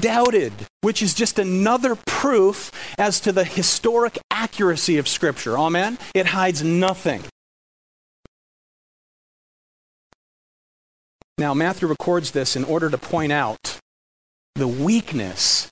doubted, 0.00 0.52
which 0.80 1.02
is 1.02 1.14
just 1.14 1.38
another 1.38 1.96
proof 2.06 2.70
as 2.98 3.20
to 3.20 3.32
the 3.32 3.44
historic 3.44 4.18
accuracy 4.30 4.98
of 4.98 5.08
Scripture. 5.08 5.58
Amen? 5.58 5.98
It 6.14 6.26
hides 6.26 6.62
nothing. 6.62 7.22
Now, 11.36 11.52
Matthew 11.52 11.88
records 11.88 12.30
this 12.30 12.54
in 12.54 12.64
order 12.64 12.88
to 12.90 12.98
point 12.98 13.32
out 13.32 13.80
the 14.54 14.68
weakness 14.68 15.68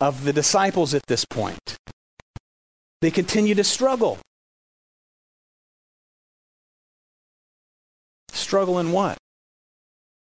of 0.00 0.24
the 0.24 0.32
disciples 0.32 0.94
at 0.94 1.06
this 1.06 1.24
point. 1.24 1.76
They 3.02 3.10
continue 3.10 3.54
to 3.54 3.64
struggle. 3.64 4.18
Struggle 8.30 8.78
in 8.78 8.92
what? 8.92 9.18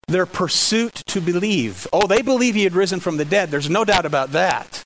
Their 0.08 0.26
pursuit 0.26 0.94
to 1.06 1.20
believe. 1.20 1.86
Oh, 1.92 2.06
they 2.06 2.22
believe 2.22 2.54
he 2.54 2.64
had 2.64 2.74
risen 2.74 2.98
from 2.98 3.16
the 3.16 3.24
dead. 3.24 3.50
There's 3.50 3.70
no 3.70 3.84
doubt 3.84 4.04
about 4.06 4.32
that. 4.32 4.82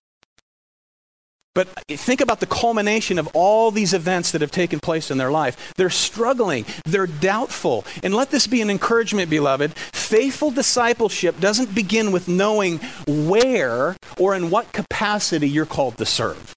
But 1.55 1.69
think 1.89 2.23
about 2.23 2.41
the 2.41 2.47
culmination 2.47 3.19
of 3.19 3.29
all 3.35 3.71
these 3.71 3.93
events 3.93 4.33
that 4.33 4.41
have 4.41 4.51
taken 4.51 4.81
place 4.81 5.11
in 5.11 5.19
their 5.19 5.31
life. 5.31 5.75
They're 5.77 5.91
struggling, 5.91 6.65
they're 6.85 7.07
doubtful. 7.07 7.85
And 8.03 8.15
let 8.15 8.31
this 8.31 8.47
be 8.47 8.63
an 8.63 8.71
encouragement, 8.71 9.29
beloved. 9.29 9.75
Faithful 9.75 10.51
discipleship 10.51 11.39
doesn't 11.41 11.75
begin 11.75 12.11
with 12.11 12.27
knowing 12.27 12.81
where 13.07 13.97
or 14.19 14.35
in 14.35 14.51
what 14.51 14.73
capacity 14.73 15.49
you're 15.49 15.67
called 15.67 15.99
to 15.99 16.07
serve. 16.07 16.55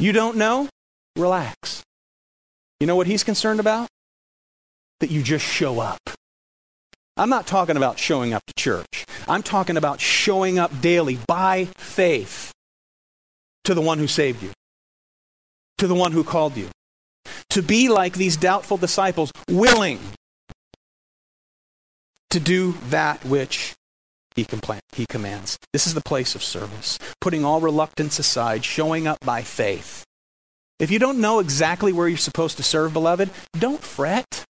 You 0.00 0.12
don't 0.12 0.36
know? 0.36 0.68
Relax. 1.16 1.82
You 2.80 2.88
know 2.88 2.96
what 2.96 3.06
he's 3.06 3.22
concerned 3.22 3.60
about? 3.60 3.88
That 4.98 5.10
you 5.10 5.22
just 5.22 5.44
show 5.46 5.78
up. 5.78 6.00
I'm 7.16 7.30
not 7.30 7.46
talking 7.46 7.76
about 7.76 7.98
showing 7.98 8.32
up 8.32 8.42
to 8.46 8.54
church. 8.54 9.06
I'm 9.28 9.42
talking 9.42 9.76
about 9.76 10.00
showing 10.00 10.58
up 10.58 10.80
daily 10.80 11.18
by 11.26 11.66
faith 11.76 12.52
to 13.64 13.74
the 13.74 13.80
one 13.80 13.98
who 13.98 14.06
saved 14.06 14.42
you, 14.42 14.50
to 15.78 15.86
the 15.86 15.94
one 15.94 16.12
who 16.12 16.24
called 16.24 16.56
you. 16.56 16.68
To 17.50 17.62
be 17.62 17.88
like 17.88 18.14
these 18.14 18.36
doubtful 18.36 18.76
disciples, 18.76 19.32
willing 19.48 20.00
to 22.30 22.40
do 22.40 22.74
that 22.88 23.24
which 23.24 23.74
he, 24.34 24.44
he 24.92 25.06
commands. 25.06 25.56
This 25.72 25.86
is 25.86 25.94
the 25.94 26.00
place 26.00 26.34
of 26.34 26.42
service, 26.42 26.98
putting 27.20 27.44
all 27.44 27.60
reluctance 27.60 28.18
aside, 28.18 28.64
showing 28.64 29.06
up 29.06 29.18
by 29.20 29.42
faith. 29.42 30.04
If 30.80 30.90
you 30.90 30.98
don't 30.98 31.20
know 31.20 31.38
exactly 31.38 31.92
where 31.92 32.08
you're 32.08 32.18
supposed 32.18 32.56
to 32.56 32.64
serve, 32.64 32.92
beloved, 32.92 33.30
don't 33.56 33.80
fret. 33.80 34.44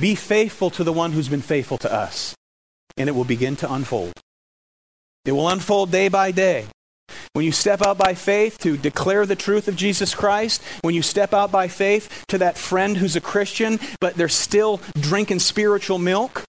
Be 0.00 0.14
faithful 0.14 0.70
to 0.70 0.84
the 0.84 0.92
one 0.92 1.12
who's 1.12 1.28
been 1.28 1.42
faithful 1.42 1.76
to 1.78 1.92
us, 1.92 2.34
and 2.96 3.08
it 3.08 3.12
will 3.12 3.24
begin 3.24 3.56
to 3.56 3.72
unfold. 3.72 4.12
It 5.26 5.32
will 5.32 5.48
unfold 5.48 5.90
day 5.90 6.08
by 6.08 6.30
day. 6.30 6.66
When 7.34 7.44
you 7.44 7.52
step 7.52 7.82
out 7.82 7.98
by 7.98 8.14
faith 8.14 8.58
to 8.60 8.76
declare 8.76 9.26
the 9.26 9.36
truth 9.36 9.68
of 9.68 9.76
Jesus 9.76 10.14
Christ, 10.14 10.62
when 10.80 10.94
you 10.94 11.02
step 11.02 11.34
out 11.34 11.52
by 11.52 11.68
faith 11.68 12.24
to 12.28 12.38
that 12.38 12.56
friend 12.56 12.96
who's 12.96 13.14
a 13.14 13.20
Christian, 13.20 13.78
but 14.00 14.14
they're 14.14 14.28
still 14.28 14.80
drinking 14.94 15.40
spiritual 15.40 15.98
milk, 15.98 16.44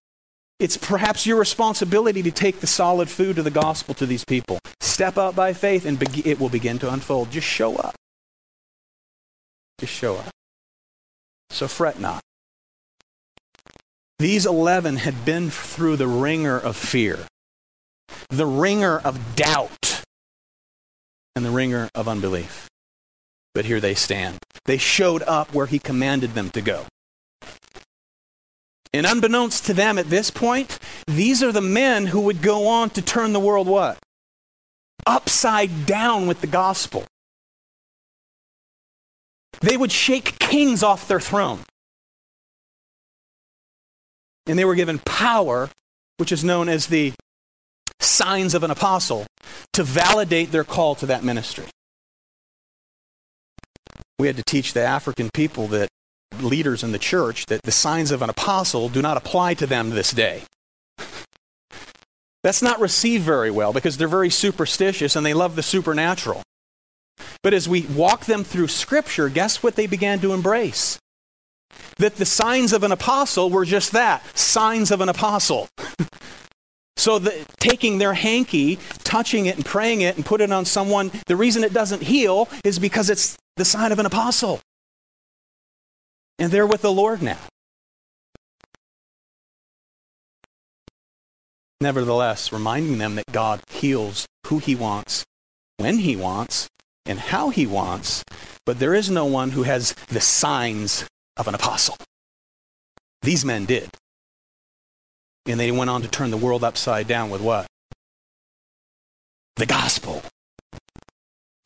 it's 0.59 0.77
perhaps 0.77 1.25
your 1.25 1.37
responsibility 1.37 2.23
to 2.23 2.31
take 2.31 2.59
the 2.59 2.67
solid 2.67 3.09
food 3.09 3.37
of 3.37 3.43
the 3.43 3.51
gospel 3.51 3.93
to 3.95 4.05
these 4.05 4.23
people. 4.23 4.59
Step 4.79 5.17
out 5.17 5.35
by 5.35 5.53
faith 5.53 5.85
and 5.85 5.99
be- 5.99 6.27
it 6.27 6.39
will 6.39 6.49
begin 6.49 6.79
to 6.79 6.91
unfold. 6.91 7.31
Just 7.31 7.47
show 7.47 7.75
up. 7.75 7.95
Just 9.79 9.93
show 9.93 10.17
up. 10.17 10.29
So 11.49 11.67
fret 11.67 11.99
not. 11.99 12.21
These 14.21 14.45
11 14.45 14.97
had 14.97 15.25
been 15.25 15.49
through 15.49 15.95
the 15.95 16.07
wringer 16.07 16.55
of 16.55 16.77
fear 16.77 17.25
the 18.29 18.45
wringer 18.45 18.99
of 18.99 19.35
doubt 19.35 20.03
and 21.35 21.43
the 21.43 21.49
wringer 21.49 21.89
of 21.95 22.07
unbelief. 22.07 22.69
But 23.55 23.65
here 23.65 23.79
they 23.79 23.95
stand. 23.95 24.37
They 24.65 24.77
showed 24.77 25.23
up 25.23 25.55
where 25.55 25.65
he 25.65 25.79
commanded 25.79 26.35
them 26.35 26.51
to 26.51 26.61
go. 26.61 26.85
And 28.93 29.07
unbeknownst 29.07 29.65
to 29.65 29.73
them 29.73 29.97
at 29.97 30.11
this 30.11 30.29
point, 30.29 30.77
these 31.07 31.41
are 31.41 31.51
the 31.51 31.59
men 31.59 32.05
who 32.05 32.21
would 32.21 32.43
go 32.43 32.67
on 32.67 32.91
to 32.91 33.01
turn 33.01 33.33
the 33.33 33.39
world 33.39 33.65
what? 33.65 33.97
Upside 35.07 35.87
down 35.87 36.27
with 36.27 36.41
the 36.41 36.47
gospel. 36.47 37.05
They 39.61 39.77
would 39.77 39.91
shake 39.91 40.37
kings 40.37 40.83
off 40.83 41.07
their 41.07 41.19
throne. 41.19 41.61
And 44.47 44.57
they 44.57 44.65
were 44.65 44.75
given 44.75 44.99
power, 44.99 45.69
which 46.17 46.31
is 46.31 46.43
known 46.43 46.69
as 46.69 46.87
the 46.87 47.13
signs 47.99 48.53
of 48.53 48.63
an 48.63 48.71
apostle 48.71 49.25
to 49.73 49.83
validate 49.83 50.51
their 50.51 50.63
call 50.63 50.95
to 50.95 51.05
that 51.05 51.23
ministry. 51.23 51.65
We 54.19 54.27
had 54.27 54.37
to 54.37 54.43
teach 54.43 54.73
the 54.73 54.81
African 54.81 55.29
people 55.33 55.67
that 55.67 55.89
leaders 56.39 56.83
in 56.83 56.91
the 56.91 56.99
church 56.99 57.47
that 57.47 57.63
the 57.63 57.71
signs 57.71 58.11
of 58.11 58.21
an 58.21 58.29
apostle 58.29 58.89
do 58.89 59.01
not 59.01 59.17
apply 59.17 59.53
to 59.55 59.67
them 59.67 59.89
this 59.89 60.11
day. 60.11 60.43
That's 62.43 62.61
not 62.61 62.79
received 62.79 63.23
very 63.23 63.51
well 63.51 63.73
because 63.73 63.97
they're 63.97 64.07
very 64.07 64.29
superstitious 64.29 65.15
and 65.15 65.25
they 65.25 65.33
love 65.33 65.55
the 65.55 65.63
supernatural. 65.63 66.41
But 67.43 67.53
as 67.53 67.69
we 67.69 67.81
walk 67.83 68.25
them 68.25 68.43
through 68.43 68.67
Scripture, 68.67 69.29
guess 69.29 69.61
what 69.61 69.75
they 69.75 69.87
began 69.87 70.19
to 70.21 70.33
embrace? 70.33 70.97
That 71.97 72.15
the 72.15 72.25
signs 72.25 72.73
of 72.73 72.83
an 72.83 72.91
apostle 72.91 73.49
were 73.49 73.65
just 73.65 73.91
that 73.91 74.23
signs 74.37 74.91
of 74.91 75.01
an 75.01 75.09
apostle. 75.09 75.69
So, 76.97 77.17
the, 77.17 77.47
taking 77.59 77.97
their 77.97 78.13
hanky, 78.13 78.77
touching 78.99 79.47
it, 79.47 79.55
and 79.55 79.65
praying 79.65 80.01
it, 80.01 80.17
and 80.17 80.25
put 80.25 80.39
it 80.39 80.51
on 80.51 80.65
someone, 80.65 81.09
the 81.25 81.35
reason 81.35 81.63
it 81.63 81.73
doesn't 81.73 82.03
heal 82.03 82.47
is 82.63 82.77
because 82.77 83.09
it's 83.09 83.35
the 83.57 83.65
sign 83.65 83.91
of 83.91 83.97
an 83.97 84.05
apostle. 84.05 84.59
And 86.37 86.51
they're 86.51 86.67
with 86.67 86.83
the 86.83 86.91
Lord 86.91 87.23
now. 87.23 87.39
Nevertheless, 91.79 92.53
reminding 92.53 92.99
them 92.99 93.15
that 93.15 93.31
God 93.31 93.61
heals 93.71 94.27
who 94.45 94.59
he 94.59 94.75
wants, 94.75 95.25
when 95.77 95.97
he 95.97 96.15
wants, 96.15 96.67
and 97.07 97.17
how 97.17 97.49
he 97.49 97.65
wants, 97.65 98.23
but 98.63 98.77
there 98.77 98.93
is 98.93 99.09
no 99.09 99.25
one 99.25 99.51
who 99.51 99.63
has 99.63 99.93
the 100.09 100.21
signs 100.21 101.05
of 101.37 101.47
an 101.47 101.55
apostle. 101.55 101.97
These 103.21 103.45
men 103.45 103.65
did. 103.65 103.89
And 105.45 105.59
they 105.59 105.71
went 105.71 105.89
on 105.89 106.01
to 106.01 106.07
turn 106.07 106.31
the 106.31 106.37
world 106.37 106.63
upside 106.63 107.07
down 107.07 107.29
with 107.29 107.41
what? 107.41 107.67
The 109.55 109.65
gospel. 109.65 110.23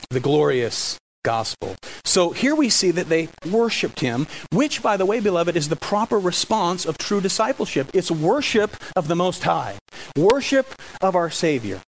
The 0.09 0.19
glorious 0.19 0.97
gospel. 1.23 1.75
So 2.05 2.29
here 2.29 2.55
we 2.55 2.69
see 2.69 2.91
that 2.91 3.09
they 3.09 3.29
worshiped 3.49 3.99
him, 3.99 4.27
which, 4.51 4.81
by 4.81 4.95
the 4.95 5.05
way, 5.05 5.19
beloved, 5.19 5.57
is 5.57 5.69
the 5.69 5.75
proper 5.75 6.19
response 6.19 6.85
of 6.85 6.97
true 6.97 7.19
discipleship. 7.19 7.89
It's 7.93 8.11
worship 8.11 8.77
of 8.95 9.07
the 9.07 9.15
Most 9.15 9.43
High, 9.43 9.77
worship 10.15 10.67
of 11.01 11.15
our 11.15 11.29
Savior. 11.29 11.81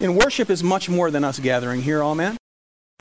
And 0.00 0.16
worship 0.16 0.50
is 0.50 0.64
much 0.64 0.88
more 0.88 1.10
than 1.10 1.22
us 1.22 1.38
gathering 1.38 1.82
here, 1.82 2.02
amen? 2.02 2.36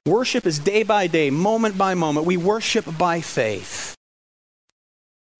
Worship 0.05 0.45
is 0.45 0.59
day 0.59 0.83
by 0.83 1.07
day, 1.07 1.29
moment 1.29 1.77
by 1.77 1.93
moment. 1.93 2.25
We 2.25 2.37
worship 2.37 2.85
by 2.97 3.21
faith. 3.21 3.95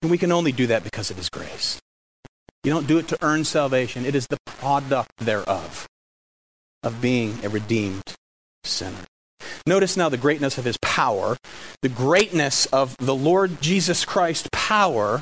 And 0.01 0.11
we 0.11 0.17
can 0.17 0.31
only 0.31 0.51
do 0.51 0.67
that 0.67 0.83
because 0.83 1.09
of 1.09 1.17
His 1.17 1.29
grace. 1.29 1.79
You 2.63 2.71
don't 2.71 2.87
do 2.87 2.99
it 2.99 3.07
to 3.07 3.17
earn 3.23 3.43
salvation, 3.43 4.05
it 4.05 4.13
is 4.13 4.27
the 4.27 4.37
product 4.45 5.17
thereof 5.17 5.87
of 6.83 7.01
being 7.01 7.43
a 7.43 7.49
redeemed 7.49 8.03
sinner. 8.63 9.05
Notice 9.65 9.97
now 9.97 10.09
the 10.09 10.17
greatness 10.17 10.57
of 10.57 10.65
his 10.65 10.77
power, 10.77 11.37
the 11.81 11.89
greatness 11.89 12.65
of 12.67 12.95
the 12.97 13.15
Lord 13.15 13.61
Jesus 13.61 14.05
Christ 14.05 14.51
power, 14.51 15.21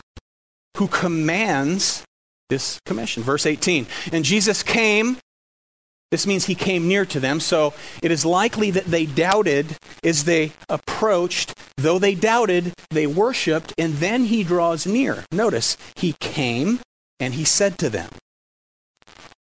who 0.78 0.88
commands 0.88 2.04
this 2.50 2.80
commission. 2.86 3.24
Verse 3.24 3.46
18. 3.46 3.88
And 4.12 4.24
Jesus 4.26 4.64
came. 4.64 5.18
This 6.12 6.26
means 6.26 6.46
he 6.46 6.56
came 6.56 6.88
near 6.88 7.06
to 7.06 7.20
them. 7.20 7.40
So 7.40 7.74
it 8.02 8.12
is 8.12 8.26
likely 8.26 8.72
that 8.72 8.86
they 8.86 9.06
doubted 9.06 9.78
as 10.04 10.24
they 10.24 10.54
approached. 10.68 11.54
Though 11.78 12.00
they 12.00 12.16
doubted, 12.16 12.74
they 12.90 13.06
worshiped, 13.06 13.74
and 13.78 13.96
then 13.96 14.26
he 14.26 14.44
draws 14.44 14.88
near. 14.88 15.24
Notice, 15.32 15.78
he 15.96 16.14
came 16.20 16.80
and 17.20 17.36
he 17.36 17.44
said 17.44 17.78
to 17.80 17.90
them, 17.90 18.10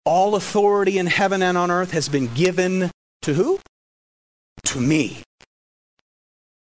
All 0.05 0.35
authority 0.35 0.97
in 0.97 1.07
heaven 1.07 1.41
and 1.41 1.57
on 1.57 1.69
earth 1.69 1.91
has 1.91 2.09
been 2.09 2.33
given 2.33 2.89
to 3.21 3.33
who? 3.35 3.59
To 4.65 4.79
me. 4.79 5.24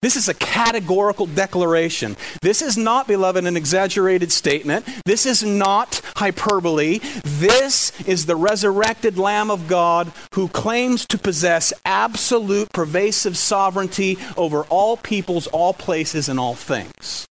This 0.04 0.16
is 0.16 0.30
a 0.30 0.36
categorical 0.36 1.26
declaration. 1.26 2.18
This 2.44 2.62
is 2.62 2.78
not, 2.78 3.08
beloved, 3.08 3.46
an 3.46 3.58
exaggerated 3.58 4.32
statement. 4.32 4.88
This 5.06 5.26
is 5.26 5.42
not 5.42 6.02
hyperbole. 6.16 7.00
This 7.24 8.00
is 8.02 8.28
the 8.28 8.36
resurrected 8.36 9.18
Lamb 9.18 9.50
of 9.50 9.68
God 9.68 10.12
who 10.36 10.50
claims 10.50 11.06
to 11.08 11.18
possess 11.18 11.74
absolute 11.84 12.72
pervasive 12.74 13.38
sovereignty 13.38 14.20
over 14.38 14.66
all 14.66 14.98
peoples, 14.98 15.48
all 15.48 15.74
places, 15.74 16.30
and 16.30 16.40
all 16.40 16.54
things. 16.54 17.26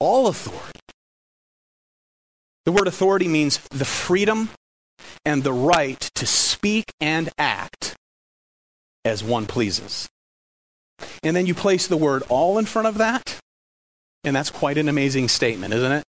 All 0.00 0.28
authority. 0.28 0.80
The 2.64 2.72
word 2.72 2.88
authority 2.88 3.28
means 3.28 3.58
the 3.68 3.84
freedom 3.84 4.48
and 5.26 5.44
the 5.44 5.52
right 5.52 6.00
to 6.14 6.26
speak 6.26 6.86
and 7.02 7.28
act 7.38 7.96
as 9.04 9.22
one 9.22 9.44
pleases. 9.46 10.08
And 11.22 11.36
then 11.36 11.46
you 11.46 11.54
place 11.54 11.86
the 11.86 11.96
word 11.96 12.22
all 12.28 12.58
in 12.58 12.64
front 12.64 12.88
of 12.88 12.98
that, 12.98 13.38
and 14.24 14.34
that's 14.34 14.50
quite 14.50 14.78
an 14.78 14.88
amazing 14.88 15.28
statement, 15.28 15.74
isn't 15.74 15.92
it? 15.92 16.04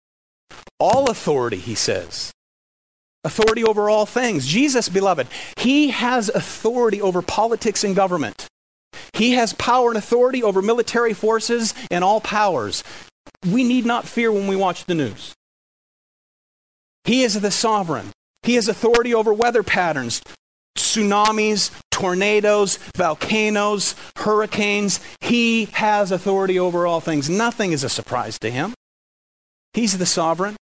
All 0.79 1.11
authority, 1.11 1.59
he 1.59 1.75
says. 1.75 2.33
Authority 3.25 3.65
over 3.65 3.89
all 3.89 4.07
things. 4.07 4.47
Jesus, 4.47 4.89
beloved, 4.89 5.27
he 5.59 5.91
has 5.91 6.29
authority 6.29 7.01
over 7.01 7.23
politics 7.23 7.83
and 7.83 7.97
government. 7.97 8.47
He 9.15 9.33
has 9.33 9.53
power 9.55 9.89
and 9.89 9.97
authority 9.97 10.43
over 10.43 10.61
military 10.61 11.15
forces 11.15 11.73
and 11.91 12.05
all 12.05 12.21
powers. 12.21 12.85
We 13.51 13.65
need 13.65 13.87
not 13.87 14.07
fear 14.07 14.31
when 14.31 14.47
we 14.47 14.57
watch 14.57 14.85
the 14.85 14.95
news. 14.95 15.33
He 17.05 17.23
is 17.23 17.41
the 17.41 17.51
sovereign. 17.51 18.11
He 18.43 18.57
has 18.57 18.69
authority 18.69 19.15
over 19.15 19.33
weather 19.33 19.63
patterns, 19.63 20.21
tsunamis, 20.77 21.71
tornadoes, 21.91 22.79
volcanoes, 22.97 23.95
hurricanes. 24.17 25.01
He 25.21 25.67
has 25.73 26.11
authority 26.11 26.59
over 26.59 26.87
all 26.87 27.01
things. 27.01 27.31
Nothing 27.31 27.73
is 27.73 27.85
a 27.85 27.89
surprise 27.89 28.39
to 28.41 28.51
him. 28.51 28.75
He's 29.73 29.99
the 29.99 30.07
sovereign. 30.07 30.57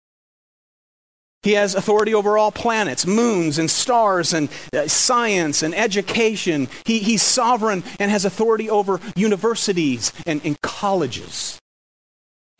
He 1.43 1.53
has 1.53 1.73
authority 1.73 2.13
over 2.13 2.37
all 2.37 2.51
planets, 2.51 3.07
moons, 3.07 3.57
and 3.57 3.69
stars, 3.69 4.31
and 4.31 4.47
uh, 4.73 4.87
science 4.87 5.63
and 5.63 5.73
education. 5.73 6.67
He, 6.85 6.99
he's 6.99 7.23
sovereign 7.23 7.83
and 7.99 8.11
has 8.11 8.25
authority 8.25 8.69
over 8.69 8.99
universities 9.15 10.13
and, 10.27 10.39
and 10.45 10.61
colleges. 10.61 11.57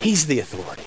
He's 0.00 0.26
the 0.26 0.40
authority. 0.40 0.82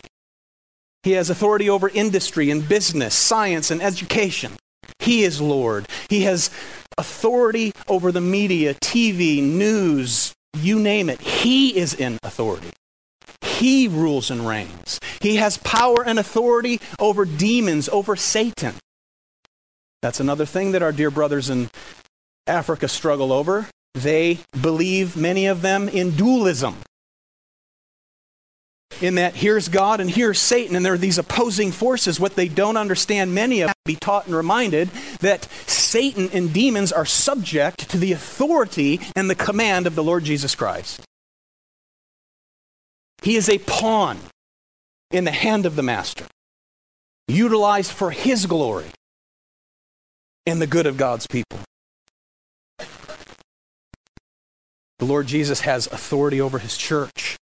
He 1.04 1.12
has 1.12 1.30
authority 1.30 1.70
over 1.70 1.88
industry 1.88 2.50
and 2.50 2.68
business, 2.68 3.16
science 3.16 3.72
and 3.72 3.82
education. 3.82 4.54
He 5.00 5.24
is 5.24 5.42
Lord. 5.42 5.88
He 6.10 6.24
has 6.24 6.50
authority 6.98 7.72
over 7.88 8.12
the 8.12 8.22
media, 8.22 8.74
TV, 8.76 9.42
news, 9.44 10.34
you 10.54 10.80
name 10.80 11.10
it. 11.10 11.22
He 11.22 11.78
is 11.78 11.94
in 11.94 12.18
authority. 12.24 12.70
He 13.42 13.88
rules 13.88 14.32
and 14.32 14.48
reigns. 14.48 15.00
He 15.22 15.36
has 15.38 15.58
power 15.58 16.04
and 16.06 16.20
authority 16.20 16.80
over 17.00 17.26
demons, 17.26 17.90
over 17.90 18.16
Satan. 18.16 18.76
That's 20.02 20.20
another 20.20 20.46
thing 20.46 20.72
that 20.72 20.84
our 20.84 20.92
dear 20.92 21.10
brothers 21.10 21.50
in 21.50 21.70
Africa 22.48 22.88
struggle 22.88 23.32
over. 23.32 23.68
They 23.94 24.40
believe, 24.60 25.16
many 25.16 25.48
of 25.48 25.62
them, 25.62 25.88
in 25.88 26.12
dualism 26.12 26.78
in 29.02 29.16
that 29.16 29.36
here's 29.36 29.68
God 29.70 30.00
and 30.00 30.10
here's 30.10 30.40
Satan, 30.40 30.76
and 30.76 30.86
there 30.86 30.94
are 30.94 30.98
these 30.98 31.18
opposing 31.18 31.72
forces. 31.72 32.20
What 32.20 32.36
they 32.36 32.48
don't 32.48 32.78
understand, 32.78 33.34
many 33.34 33.62
of 33.62 33.68
them 33.68 33.76
be 33.86 33.96
taught 33.96 34.26
and 34.26 34.36
reminded 34.36 34.90
that 35.20 35.46
Satan 35.68 36.30
and 36.34 36.54
demons 36.54 36.92
are 36.92 37.06
subject 37.06 37.90
to 37.92 37.98
the 37.98 38.12
authority 38.12 39.00
and 39.16 39.30
the 39.30 39.36
command 39.36 39.88
of 39.88 39.96
the 39.96 40.04
Lord 40.04 40.24
Jesus 40.24 40.56
Christ. 40.56 41.02
He 43.22 43.36
is 43.36 43.50
a 43.50 43.58
pawn 43.60 44.20
in 45.12 45.24
the 45.24 45.32
hand 45.32 45.66
of 45.66 45.76
the 45.76 45.84
master, 45.84 46.26
utilized 47.28 47.92
for 47.92 48.12
his 48.12 48.46
glory 48.46 48.88
and 50.46 50.62
the 50.62 50.68
good 50.68 50.86
of 50.86 50.98
God's 50.98 51.28
people. 51.28 51.60
The 55.00 55.06
Lord 55.06 55.28
Jesus 55.28 55.62
has 55.62 55.88
authority 55.88 56.40
over 56.40 56.60
his 56.60 56.78
church. 56.78 57.38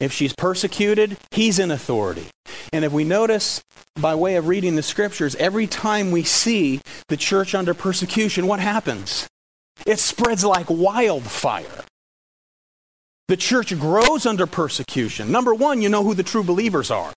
If 0.00 0.12
she's 0.12 0.34
persecuted, 0.34 1.16
he's 1.32 1.58
in 1.58 1.70
authority. 1.70 2.26
And 2.72 2.84
if 2.84 2.92
we 2.92 3.04
notice 3.04 3.62
by 4.00 4.14
way 4.14 4.36
of 4.36 4.46
reading 4.46 4.76
the 4.76 4.82
scriptures, 4.82 5.34
every 5.36 5.66
time 5.66 6.10
we 6.10 6.22
see 6.22 6.80
the 7.08 7.16
church 7.16 7.54
under 7.54 7.74
persecution, 7.74 8.46
what 8.46 8.60
happens? 8.60 9.26
It 9.86 9.98
spreads 9.98 10.44
like 10.44 10.66
wildfire. 10.68 11.84
The 13.26 13.36
church 13.36 13.78
grows 13.78 14.24
under 14.24 14.46
persecution. 14.46 15.32
Number 15.32 15.54
one, 15.54 15.82
you 15.82 15.88
know 15.88 16.04
who 16.04 16.14
the 16.14 16.22
true 16.22 16.44
believers 16.44 16.90
are. 16.90 17.12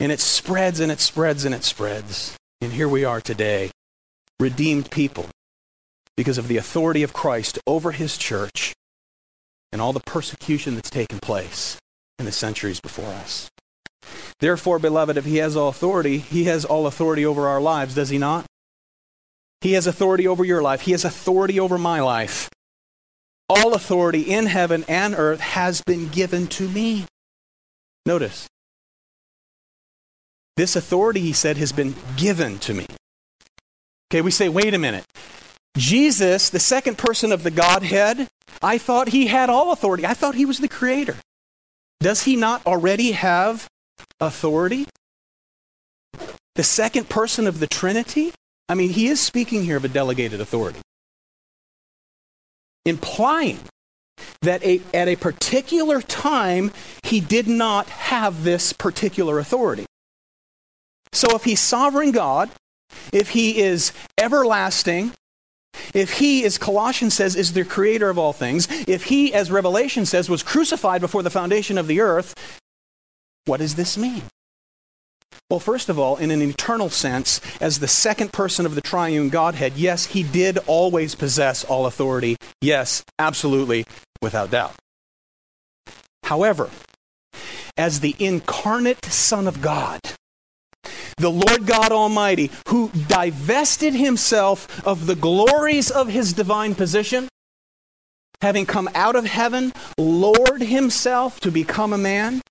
And 0.00 0.10
it 0.10 0.20
spreads 0.20 0.80
and 0.80 0.90
it 0.90 1.00
spreads 1.00 1.44
and 1.44 1.54
it 1.54 1.64
spreads. 1.64 2.36
And 2.60 2.72
here 2.72 2.88
we 2.88 3.04
are 3.04 3.20
today, 3.20 3.70
redeemed 4.40 4.90
people, 4.90 5.26
because 6.16 6.38
of 6.38 6.48
the 6.48 6.56
authority 6.56 7.02
of 7.02 7.12
Christ 7.12 7.58
over 7.66 7.92
his 7.92 8.16
church 8.16 8.74
and 9.74 9.82
all 9.82 9.92
the 9.92 10.00
persecution 10.00 10.76
that's 10.76 10.88
taken 10.88 11.18
place 11.18 11.76
in 12.20 12.24
the 12.26 12.32
centuries 12.32 12.80
before 12.80 13.10
us. 13.10 13.50
Therefore, 14.38 14.78
beloved, 14.78 15.16
if 15.16 15.24
he 15.24 15.38
has 15.38 15.56
all 15.56 15.68
authority, 15.68 16.18
he 16.18 16.44
has 16.44 16.64
all 16.64 16.86
authority 16.86 17.26
over 17.26 17.48
our 17.48 17.60
lives, 17.60 17.96
does 17.96 18.08
he 18.08 18.16
not? 18.16 18.46
He 19.62 19.72
has 19.72 19.88
authority 19.88 20.28
over 20.28 20.44
your 20.44 20.62
life. 20.62 20.82
He 20.82 20.92
has 20.92 21.04
authority 21.04 21.58
over 21.58 21.76
my 21.76 22.00
life. 22.00 22.48
All 23.48 23.74
authority 23.74 24.20
in 24.20 24.46
heaven 24.46 24.84
and 24.86 25.12
earth 25.16 25.40
has 25.40 25.82
been 25.82 26.08
given 26.08 26.46
to 26.48 26.68
me. 26.68 27.06
Notice. 28.06 28.46
This 30.56 30.76
authority, 30.76 31.20
he 31.20 31.32
said, 31.32 31.56
has 31.56 31.72
been 31.72 31.96
given 32.16 32.60
to 32.60 32.74
me. 32.74 32.86
Okay, 34.08 34.20
we 34.20 34.30
say, 34.30 34.48
wait 34.48 34.72
a 34.72 34.78
minute. 34.78 35.04
Jesus, 35.76 36.50
the 36.50 36.60
second 36.60 36.98
person 36.98 37.32
of 37.32 37.42
the 37.42 37.50
Godhead, 37.50 38.28
I 38.62 38.78
thought 38.78 39.08
he 39.08 39.26
had 39.26 39.50
all 39.50 39.72
authority. 39.72 40.06
I 40.06 40.14
thought 40.14 40.34
he 40.34 40.46
was 40.46 40.58
the 40.58 40.68
creator. 40.68 41.16
Does 42.00 42.22
he 42.22 42.36
not 42.36 42.64
already 42.66 43.12
have 43.12 43.66
authority? 44.20 44.86
The 46.54 46.62
second 46.62 47.08
person 47.08 47.46
of 47.46 47.58
the 47.58 47.66
Trinity? 47.66 48.32
I 48.68 48.74
mean, 48.74 48.90
he 48.90 49.08
is 49.08 49.20
speaking 49.20 49.64
here 49.64 49.76
of 49.76 49.84
a 49.84 49.88
delegated 49.88 50.40
authority, 50.40 50.80
implying 52.86 53.58
that 54.42 54.62
a, 54.64 54.80
at 54.92 55.08
a 55.08 55.16
particular 55.16 56.00
time 56.00 56.70
he 57.02 57.20
did 57.20 57.48
not 57.48 57.88
have 57.88 58.44
this 58.44 58.72
particular 58.72 59.38
authority. 59.38 59.86
So 61.12 61.34
if 61.34 61.44
he's 61.44 61.60
sovereign 61.60 62.12
God, 62.12 62.50
if 63.12 63.30
he 63.30 63.60
is 63.60 63.92
everlasting, 64.18 65.12
if 65.94 66.18
he, 66.18 66.44
as 66.44 66.58
Colossians 66.58 67.14
says, 67.14 67.36
is 67.36 67.52
the 67.52 67.64
creator 67.64 68.10
of 68.10 68.18
all 68.18 68.32
things, 68.32 68.68
if 68.86 69.04
he, 69.04 69.32
as 69.34 69.50
Revelation 69.50 70.06
says, 70.06 70.28
was 70.28 70.42
crucified 70.42 71.00
before 71.00 71.22
the 71.22 71.30
foundation 71.30 71.78
of 71.78 71.86
the 71.86 72.00
earth, 72.00 72.34
what 73.44 73.58
does 73.58 73.74
this 73.74 73.96
mean? 73.98 74.22
Well, 75.50 75.60
first 75.60 75.88
of 75.88 75.98
all, 75.98 76.16
in 76.16 76.30
an 76.30 76.40
eternal 76.40 76.88
sense, 76.88 77.40
as 77.60 77.78
the 77.78 77.88
second 77.88 78.32
person 78.32 78.64
of 78.64 78.74
the 78.74 78.80
triune 78.80 79.28
Godhead, 79.28 79.74
yes, 79.76 80.06
he 80.06 80.22
did 80.22 80.58
always 80.66 81.14
possess 81.14 81.64
all 81.64 81.86
authority. 81.86 82.36
Yes, 82.60 83.04
absolutely, 83.18 83.84
without 84.22 84.50
doubt. 84.50 84.74
However, 86.24 86.70
as 87.76 88.00
the 88.00 88.16
incarnate 88.18 89.04
Son 89.04 89.46
of 89.46 89.60
God, 89.60 90.00
the 91.16 91.30
Lord 91.30 91.66
God 91.66 91.92
Almighty, 91.92 92.50
who 92.68 92.90
divested 93.08 93.94
himself 93.94 94.86
of 94.86 95.06
the 95.06 95.14
glories 95.14 95.90
of 95.90 96.08
his 96.08 96.32
divine 96.32 96.74
position, 96.74 97.28
having 98.40 98.66
come 98.66 98.88
out 98.94 99.16
of 99.16 99.24
heaven, 99.24 99.72
lowered 99.98 100.62
himself 100.62 101.40
to 101.40 101.50
become 101.50 101.92
a 101.92 101.98
man, 101.98 102.42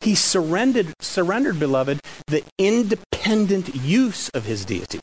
he 0.00 0.14
surrendered, 0.14 0.94
surrendered, 1.00 1.58
beloved, 1.58 2.00
the 2.26 2.42
independent 2.58 3.74
use 3.74 4.30
of 4.30 4.44
his 4.44 4.64
deity. 4.64 5.00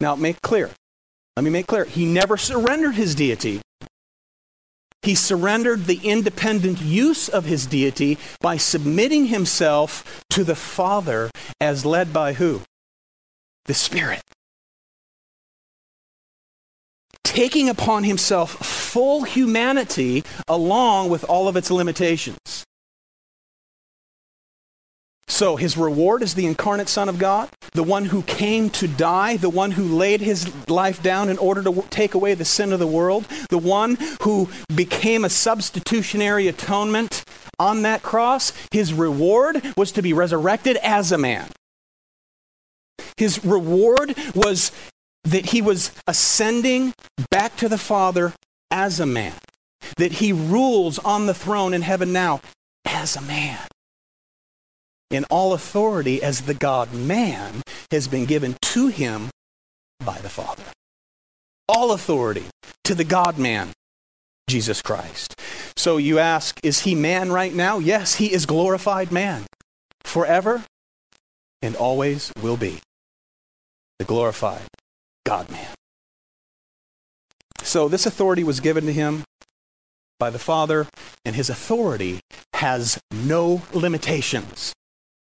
Now, 0.00 0.14
make 0.14 0.40
clear. 0.40 0.70
Let 1.36 1.42
me 1.42 1.50
make 1.50 1.66
clear. 1.66 1.84
He 1.84 2.06
never 2.06 2.36
surrendered 2.36 2.94
his 2.94 3.14
deity. 3.14 3.60
He 5.08 5.14
surrendered 5.14 5.86
the 5.86 6.00
independent 6.04 6.82
use 6.82 7.30
of 7.30 7.46
his 7.46 7.64
deity 7.64 8.18
by 8.42 8.58
submitting 8.58 9.28
himself 9.28 10.22
to 10.28 10.44
the 10.44 10.54
Father 10.54 11.30
as 11.58 11.86
led 11.86 12.12
by 12.12 12.34
who? 12.34 12.60
The 13.64 13.72
Spirit. 13.72 14.20
Taking 17.24 17.70
upon 17.70 18.04
himself 18.04 18.50
full 18.50 19.22
humanity 19.22 20.24
along 20.46 21.08
with 21.08 21.24
all 21.24 21.48
of 21.48 21.56
its 21.56 21.70
limitations. 21.70 22.66
So 25.38 25.54
his 25.54 25.76
reward 25.76 26.24
is 26.24 26.34
the 26.34 26.46
incarnate 26.46 26.88
Son 26.88 27.08
of 27.08 27.16
God, 27.16 27.48
the 27.72 27.84
one 27.84 28.06
who 28.06 28.22
came 28.22 28.70
to 28.70 28.88
die, 28.88 29.36
the 29.36 29.48
one 29.48 29.70
who 29.70 29.84
laid 29.84 30.20
his 30.20 30.50
life 30.68 31.00
down 31.00 31.28
in 31.28 31.38
order 31.38 31.62
to 31.62 31.84
take 31.90 32.14
away 32.14 32.34
the 32.34 32.44
sin 32.44 32.72
of 32.72 32.80
the 32.80 32.88
world, 32.88 33.24
the 33.48 33.56
one 33.56 33.98
who 34.22 34.48
became 34.74 35.24
a 35.24 35.30
substitutionary 35.30 36.48
atonement 36.48 37.22
on 37.56 37.82
that 37.82 38.02
cross. 38.02 38.52
His 38.72 38.92
reward 38.92 39.62
was 39.76 39.92
to 39.92 40.02
be 40.02 40.12
resurrected 40.12 40.76
as 40.78 41.12
a 41.12 41.18
man. 41.18 41.48
His 43.16 43.44
reward 43.44 44.16
was 44.34 44.72
that 45.22 45.50
he 45.50 45.62
was 45.62 45.92
ascending 46.08 46.94
back 47.30 47.54
to 47.58 47.68
the 47.68 47.78
Father 47.78 48.32
as 48.72 48.98
a 48.98 49.06
man, 49.06 49.34
that 49.98 50.14
he 50.14 50.32
rules 50.32 50.98
on 50.98 51.26
the 51.26 51.34
throne 51.34 51.74
in 51.74 51.82
heaven 51.82 52.12
now 52.12 52.40
as 52.84 53.14
a 53.14 53.20
man 53.20 53.60
in 55.10 55.24
all 55.24 55.52
authority 55.52 56.22
as 56.22 56.42
the 56.42 56.54
God 56.54 56.92
man 56.92 57.62
has 57.90 58.08
been 58.08 58.26
given 58.26 58.56
to 58.60 58.88
him 58.88 59.30
by 60.04 60.18
the 60.18 60.28
Father. 60.28 60.64
All 61.68 61.92
authority 61.92 62.44
to 62.84 62.94
the 62.94 63.04
God 63.04 63.38
man, 63.38 63.72
Jesus 64.48 64.82
Christ. 64.82 65.34
So 65.76 65.96
you 65.96 66.18
ask, 66.18 66.58
is 66.62 66.80
he 66.80 66.94
man 66.94 67.30
right 67.30 67.54
now? 67.54 67.78
Yes, 67.78 68.16
he 68.16 68.32
is 68.32 68.46
glorified 68.46 69.12
man 69.12 69.46
forever 70.04 70.64
and 71.62 71.76
always 71.76 72.32
will 72.40 72.56
be. 72.56 72.80
The 73.98 74.04
glorified 74.04 74.68
God 75.24 75.50
man. 75.50 75.74
So 77.62 77.88
this 77.88 78.06
authority 78.06 78.44
was 78.44 78.60
given 78.60 78.86
to 78.86 78.92
him 78.92 79.24
by 80.18 80.30
the 80.30 80.38
Father, 80.38 80.86
and 81.24 81.36
his 81.36 81.50
authority 81.50 82.20
has 82.54 82.98
no 83.12 83.62
limitations 83.72 84.72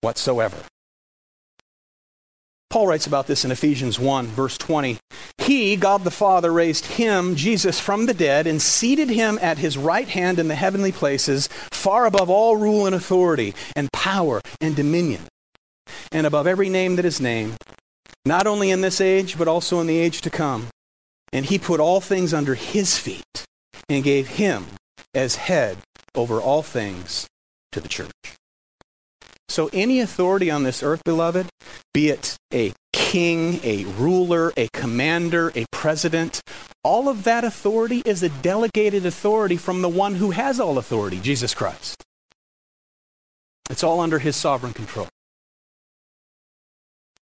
whatsoever. 0.06 0.58
Paul 2.70 2.86
writes 2.86 3.08
about 3.08 3.26
this 3.26 3.44
in 3.44 3.50
Ephesians 3.50 4.00
1, 4.00 4.28
verse 4.28 4.56
20. 4.58 5.00
He, 5.40 5.76
God 5.76 6.04
the 6.04 6.12
Father, 6.12 6.52
raised 6.54 6.86
him, 6.86 7.36
Jesus, 7.36 7.80
from 7.80 8.06
the 8.06 8.14
dead 8.14 8.46
and 8.46 8.62
seated 8.62 9.10
him 9.10 9.40
at 9.42 9.58
his 9.58 9.80
right 9.80 10.08
hand 10.08 10.38
in 10.38 10.48
the 10.48 10.54
heavenly 10.56 10.92
places, 10.92 11.48
far 11.72 12.06
above 12.06 12.30
all 12.30 12.56
rule 12.56 12.86
and 12.86 12.94
authority, 12.94 13.56
and 13.76 13.92
power 13.92 14.42
and 14.62 14.76
dominion, 14.76 15.22
and 16.12 16.28
above 16.28 16.46
every 16.46 16.70
name 16.70 16.98
that 16.98 17.06
is 17.06 17.20
named, 17.20 17.58
not 18.26 18.46
only 18.46 18.70
in 18.70 18.82
this 18.82 19.02
age, 19.02 19.40
but 19.40 19.48
also 19.48 19.80
in 19.80 19.88
the 19.88 19.98
age 19.98 20.22
to 20.22 20.30
come. 20.30 20.68
And 21.34 21.46
he 21.46 21.58
put 21.58 21.80
all 21.80 22.00
things 22.00 22.32
under 22.32 22.54
his 22.54 22.98
feet 23.00 23.46
and 23.90 24.04
gave 24.04 24.28
him 24.28 24.66
as 25.16 25.36
head 25.36 25.80
over 26.14 26.40
all 26.40 26.62
things 26.62 27.26
to 27.72 27.80
the 27.80 27.90
church. 27.90 28.12
So, 29.50 29.70
any 29.74 30.00
authority 30.00 30.50
on 30.50 30.64
this 30.64 30.82
earth, 30.84 31.04
beloved, 31.04 31.48
be 31.94 32.10
it 32.10 32.36
a 32.54 32.74
king, 32.94 33.60
a 33.64 33.86
ruler, 33.86 34.52
a 34.58 34.68
commander, 34.74 35.52
a 35.56 35.66
president, 35.72 36.42
all 36.84 37.08
of 37.08 37.24
that 37.24 37.44
authority 37.44 38.02
is 38.06 38.24
a 38.24 38.30
delegated 38.30 39.06
authority 39.06 39.58
from 39.58 39.82
the 39.82 39.90
one 39.90 40.16
who 40.16 40.32
has 40.32 40.60
all 40.60 40.78
authority, 40.78 41.20
Jesus 41.20 41.54
Christ. 41.54 42.04
It's 43.70 43.84
all 43.84 44.00
under 44.00 44.20
his 44.20 44.36
sovereign 44.36 44.74
control. 44.74 45.08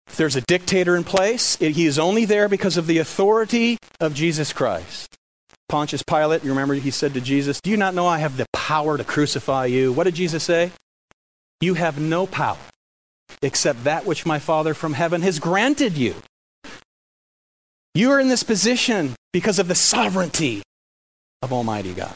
If 0.07 0.17
there's 0.17 0.35
a 0.35 0.41
dictator 0.41 0.95
in 0.95 1.03
place, 1.03 1.55
he 1.57 1.85
is 1.85 1.99
only 1.99 2.25
there 2.25 2.49
because 2.49 2.77
of 2.77 2.87
the 2.87 2.97
authority 2.97 3.77
of 3.99 4.13
Jesus 4.13 4.51
Christ. 4.51 5.15
Pontius 5.67 6.01
Pilate, 6.01 6.43
you 6.43 6.49
remember 6.49 6.73
he 6.73 6.91
said 6.91 7.13
to 7.13 7.21
Jesus, 7.21 7.61
Do 7.61 7.69
you 7.69 7.77
not 7.77 7.93
know 7.93 8.07
I 8.07 8.17
have 8.17 8.37
the 8.37 8.47
power 8.53 8.97
to 8.97 9.03
crucify 9.03 9.67
you? 9.67 9.93
What 9.93 10.05
did 10.05 10.15
Jesus 10.15 10.43
say? 10.43 10.71
You 11.61 11.73
have 11.73 11.99
no 11.99 12.25
power 12.25 12.57
except 13.41 13.83
that 13.83 14.05
which 14.05 14.25
my 14.25 14.39
Father 14.39 14.73
from 14.73 14.93
heaven 14.93 15.21
has 15.21 15.39
granted 15.39 15.97
you. 15.97 16.15
You 17.93 18.11
are 18.11 18.19
in 18.19 18.29
this 18.29 18.43
position 18.43 19.15
because 19.33 19.59
of 19.59 19.67
the 19.67 19.75
sovereignty 19.75 20.61
of 21.41 21.51
Almighty 21.51 21.93
God. 21.93 22.13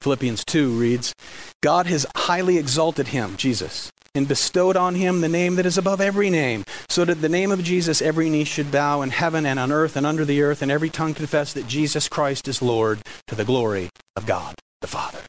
Philippians 0.00 0.44
2 0.44 0.70
reads 0.70 1.14
God 1.62 1.86
has 1.86 2.06
highly 2.16 2.58
exalted 2.58 3.08
him, 3.08 3.36
Jesus, 3.36 3.90
and 4.14 4.28
bestowed 4.28 4.76
on 4.76 4.94
him 4.94 5.20
the 5.20 5.28
name 5.28 5.56
that 5.56 5.66
is 5.66 5.78
above 5.78 6.00
every 6.00 6.30
name, 6.30 6.64
so 6.88 7.04
that 7.04 7.20
the 7.20 7.28
name 7.28 7.50
of 7.50 7.64
Jesus 7.64 8.02
every 8.02 8.30
knee 8.30 8.44
should 8.44 8.70
bow 8.70 9.02
in 9.02 9.10
heaven 9.10 9.46
and 9.46 9.58
on 9.58 9.72
earth 9.72 9.96
and 9.96 10.06
under 10.06 10.24
the 10.24 10.42
earth, 10.42 10.62
and 10.62 10.70
every 10.70 10.90
tongue 10.90 11.14
confess 11.14 11.52
that 11.52 11.66
Jesus 11.66 12.08
Christ 12.08 12.46
is 12.46 12.62
Lord 12.62 13.00
to 13.26 13.34
the 13.34 13.44
glory 13.44 13.90
of 14.16 14.26
God 14.26 14.54
the 14.80 14.86
Father. 14.86 15.20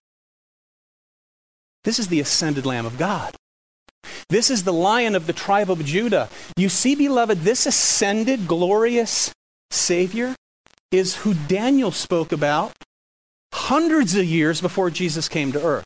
This 1.88 2.00
is 2.00 2.10
the 2.10 2.20
ascended 2.20 2.66
Lamb 2.66 2.86
of 2.86 2.98
God. 2.98 3.34
This 4.28 4.50
is 4.50 4.66
the 4.66 4.74
lion 4.74 5.16
of 5.16 5.26
the 5.26 5.32
tribe 5.32 5.72
of 5.72 5.86
Judah. 5.86 6.28
You 6.58 6.68
see, 6.68 6.96
beloved, 6.96 7.44
this 7.44 7.66
ascended, 7.66 8.46
glorious 8.46 9.32
Savior 9.72 10.36
is 10.92 11.16
who 11.16 11.34
Daniel 11.34 11.94
spoke 11.94 12.34
about 12.34 12.74
hundreds 13.54 14.18
of 14.18 14.26
years 14.26 14.60
before 14.60 14.90
Jesus 14.90 15.30
came 15.30 15.54
to 15.54 15.64
earth. 15.64 15.86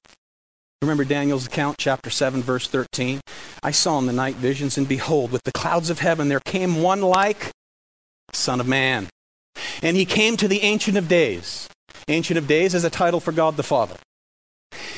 Remember 0.81 1.05
Daniel's 1.05 1.45
account, 1.45 1.77
chapter 1.77 2.09
7, 2.09 2.41
verse 2.41 2.67
13? 2.67 3.21
I 3.61 3.69
saw 3.69 3.99
in 3.99 4.07
the 4.07 4.11
night 4.11 4.37
visions, 4.37 4.79
and 4.79 4.87
behold, 4.87 5.31
with 5.31 5.43
the 5.43 5.51
clouds 5.51 5.91
of 5.91 5.99
heaven 5.99 6.29
there 6.29 6.39
came 6.39 6.81
one 6.81 7.01
like 7.01 7.51
Son 8.33 8.59
of 8.59 8.67
Man. 8.67 9.07
And 9.83 9.95
he 9.95 10.05
came 10.05 10.35
to 10.37 10.47
the 10.47 10.63
Ancient 10.63 10.97
of 10.97 11.07
Days. 11.07 11.69
Ancient 12.07 12.39
of 12.39 12.47
Days 12.47 12.73
is 12.73 12.83
a 12.83 12.89
title 12.89 13.19
for 13.19 13.31
God 13.31 13.55
the 13.55 13.61
Father 13.61 13.97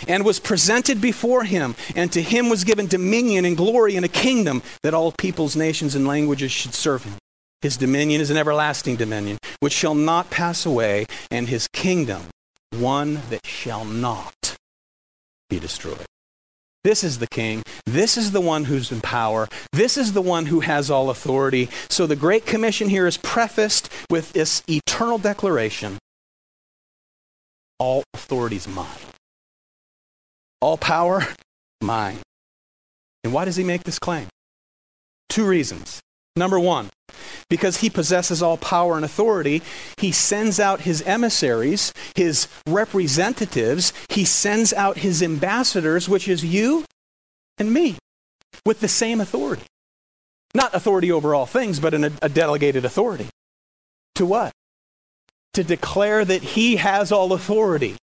and 0.07 0.25
was 0.25 0.39
presented 0.39 1.01
before 1.01 1.43
him, 1.43 1.75
and 1.95 2.12
to 2.12 2.21
him 2.21 2.49
was 2.49 2.63
given 2.63 2.88
dominion 2.88 3.45
and 3.45 3.57
glory 3.57 3.95
and 3.95 4.05
a 4.05 4.09
kingdom 4.09 4.62
that 4.81 4.93
all 4.93 5.12
peoples, 5.12 5.55
nations, 5.55 5.95
and 5.95 6.07
languages 6.07 6.51
should 6.51 6.73
serve 6.73 7.03
him. 7.03 7.15
His 7.62 7.77
dominion 7.77 8.19
is 8.21 8.29
an 8.29 8.38
everlasting 8.38 8.97
dominion, 8.97 9.38
which 9.59 9.73
shall 9.73 9.95
not 9.95 10.29
pass 10.29 10.65
away, 10.65 11.05
and 11.31 11.47
his 11.47 11.67
kingdom 11.67 12.23
one 12.71 13.21
that 13.29 13.45
shall 13.45 13.86
not 13.86 14.57
be 15.49 15.59
destroyed. 15.59 16.05
This 16.83 17.03
is 17.03 17.19
the 17.19 17.27
king. 17.27 17.63
This 17.86 18.17
is 18.17 18.31
the 18.31 18.41
one 18.41 18.65
who's 18.65 18.91
in 18.91 18.99
power. 18.99 19.47
This 19.71 19.95
is 19.95 20.12
the 20.12 20.21
one 20.21 20.47
who 20.47 20.59
has 20.59 20.91
all 20.91 21.09
authority. 21.09 21.69
So 21.89 22.05
the 22.05 22.17
Great 22.17 22.45
Commission 22.45 22.89
here 22.89 23.07
is 23.07 23.15
prefaced 23.17 23.89
with 24.09 24.33
this 24.33 24.62
eternal 24.67 25.17
declaration 25.17 25.97
all 27.79 28.03
authority 28.13 28.55
is 28.55 28.67
mine. 28.67 29.12
All 30.63 30.78
power, 30.78 31.28
mine. 31.82 32.19
And 33.26 33.34
why 33.34 33.43
does 33.43 33.58
he 33.58 33.65
make 33.65 33.84
this 33.84 33.99
claim? 33.99 34.30
Two 35.28 35.45
reasons. 35.45 35.99
Number 36.38 36.58
one, 36.58 36.89
because 37.49 37.82
he 37.82 37.89
possesses 37.89 38.41
all 38.41 38.56
power 38.56 38.95
and 38.95 39.04
authority, 39.04 39.62
he 39.97 40.13
sends 40.13 40.62
out 40.62 40.80
his 40.80 41.02
emissaries, 41.02 41.91
his 42.15 42.47
representatives, 42.65 43.91
he 44.08 44.23
sends 44.23 44.71
out 44.71 44.99
his 44.99 45.21
ambassadors, 45.21 46.08
which 46.08 46.30
is 46.30 46.45
you 46.45 46.86
and 47.58 47.73
me, 47.73 47.97
with 48.65 48.80
the 48.80 48.88
same 48.88 49.19
authority. 49.19 49.65
Not 50.56 50.73
authority 50.73 51.12
over 51.12 51.36
all 51.36 51.45
things, 51.45 51.82
but 51.82 51.93
an, 51.93 52.17
a 52.21 52.30
delegated 52.30 52.86
authority. 52.86 53.28
To 54.15 54.26
what? 54.26 54.54
To 55.56 55.63
declare 55.65 56.23
that 56.23 56.41
he 56.41 56.78
has 56.78 57.12
all 57.12 57.34
authority. 57.34 57.97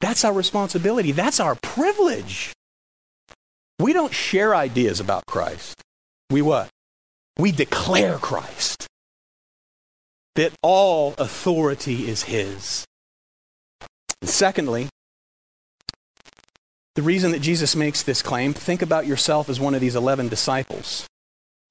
That's 0.00 0.24
our 0.24 0.32
responsibility. 0.32 1.12
That's 1.12 1.40
our 1.40 1.56
privilege. 1.56 2.52
We 3.80 3.92
don't 3.92 4.12
share 4.12 4.54
ideas 4.54 5.00
about 5.00 5.26
Christ. 5.26 5.82
We 6.30 6.42
what? 6.42 6.68
We 7.38 7.52
declare 7.52 8.18
Christ. 8.18 8.86
That 10.34 10.52
all 10.62 11.14
authority 11.18 12.08
is 12.08 12.24
His. 12.24 12.84
And 14.20 14.28
secondly, 14.28 14.88
the 16.94 17.02
reason 17.02 17.30
that 17.30 17.42
Jesus 17.42 17.76
makes 17.76 18.02
this 18.02 18.22
claim, 18.22 18.52
think 18.52 18.82
about 18.82 19.06
yourself 19.06 19.48
as 19.48 19.60
one 19.60 19.74
of 19.74 19.80
these 19.80 19.94
11 19.94 20.28
disciples. 20.28 21.06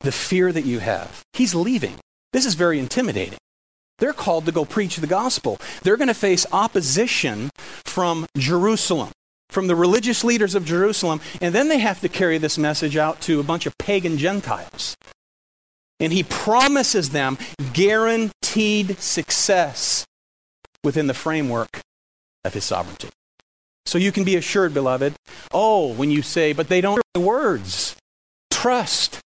The 0.02 0.12
fear 0.12 0.52
that 0.52 0.66
you 0.66 0.80
have. 0.80 1.22
He's 1.34 1.54
leaving. 1.54 1.96
This 2.32 2.46
is 2.46 2.56
very 2.56 2.80
intimidating. 2.80 3.40
They're 4.00 4.14
called 4.14 4.46
to 4.46 4.52
go 4.52 4.66
preach 4.66 4.98
the 4.98 5.08
gospel. 5.08 5.60
They're 5.84 5.98
going 5.98 6.08
to 6.08 6.14
face 6.14 6.46
opposition 6.52 7.50
from 7.86 8.28
Jerusalem, 8.38 9.12
from 9.50 9.68
the 9.68 9.76
religious 9.76 10.24
leaders 10.24 10.56
of 10.56 10.66
Jerusalem, 10.66 11.22
and 11.42 11.54
then 11.56 11.68
they 11.68 11.80
have 11.80 12.02
to 12.02 12.10
carry 12.10 12.38
this 12.38 12.58
message 12.58 12.96
out 12.98 13.22
to 13.22 13.40
a 13.40 13.44
bunch 13.44 13.66
of 13.66 13.78
pagan 13.78 14.18
Gentiles. 14.18 14.96
And 16.00 16.14
he 16.14 16.24
promises 16.24 17.10
them 17.10 17.40
guaranteed 17.74 19.00
success. 19.00 20.06
within 20.84 21.08
the 21.08 21.14
framework 21.14 21.82
of 22.46 22.54
his 22.54 22.64
sovereignty. 22.64 23.10
So 23.86 23.98
you 23.98 24.12
can 24.12 24.24
be 24.24 24.36
assured, 24.36 24.74
beloved, 24.74 25.16
oh, 25.52 25.94
when 25.94 26.12
you 26.12 26.22
say, 26.22 26.54
but 26.54 26.70
they 26.70 26.82
don't 26.82 27.02
hear 27.14 27.26
words, 27.26 27.96
trust. 28.52 29.20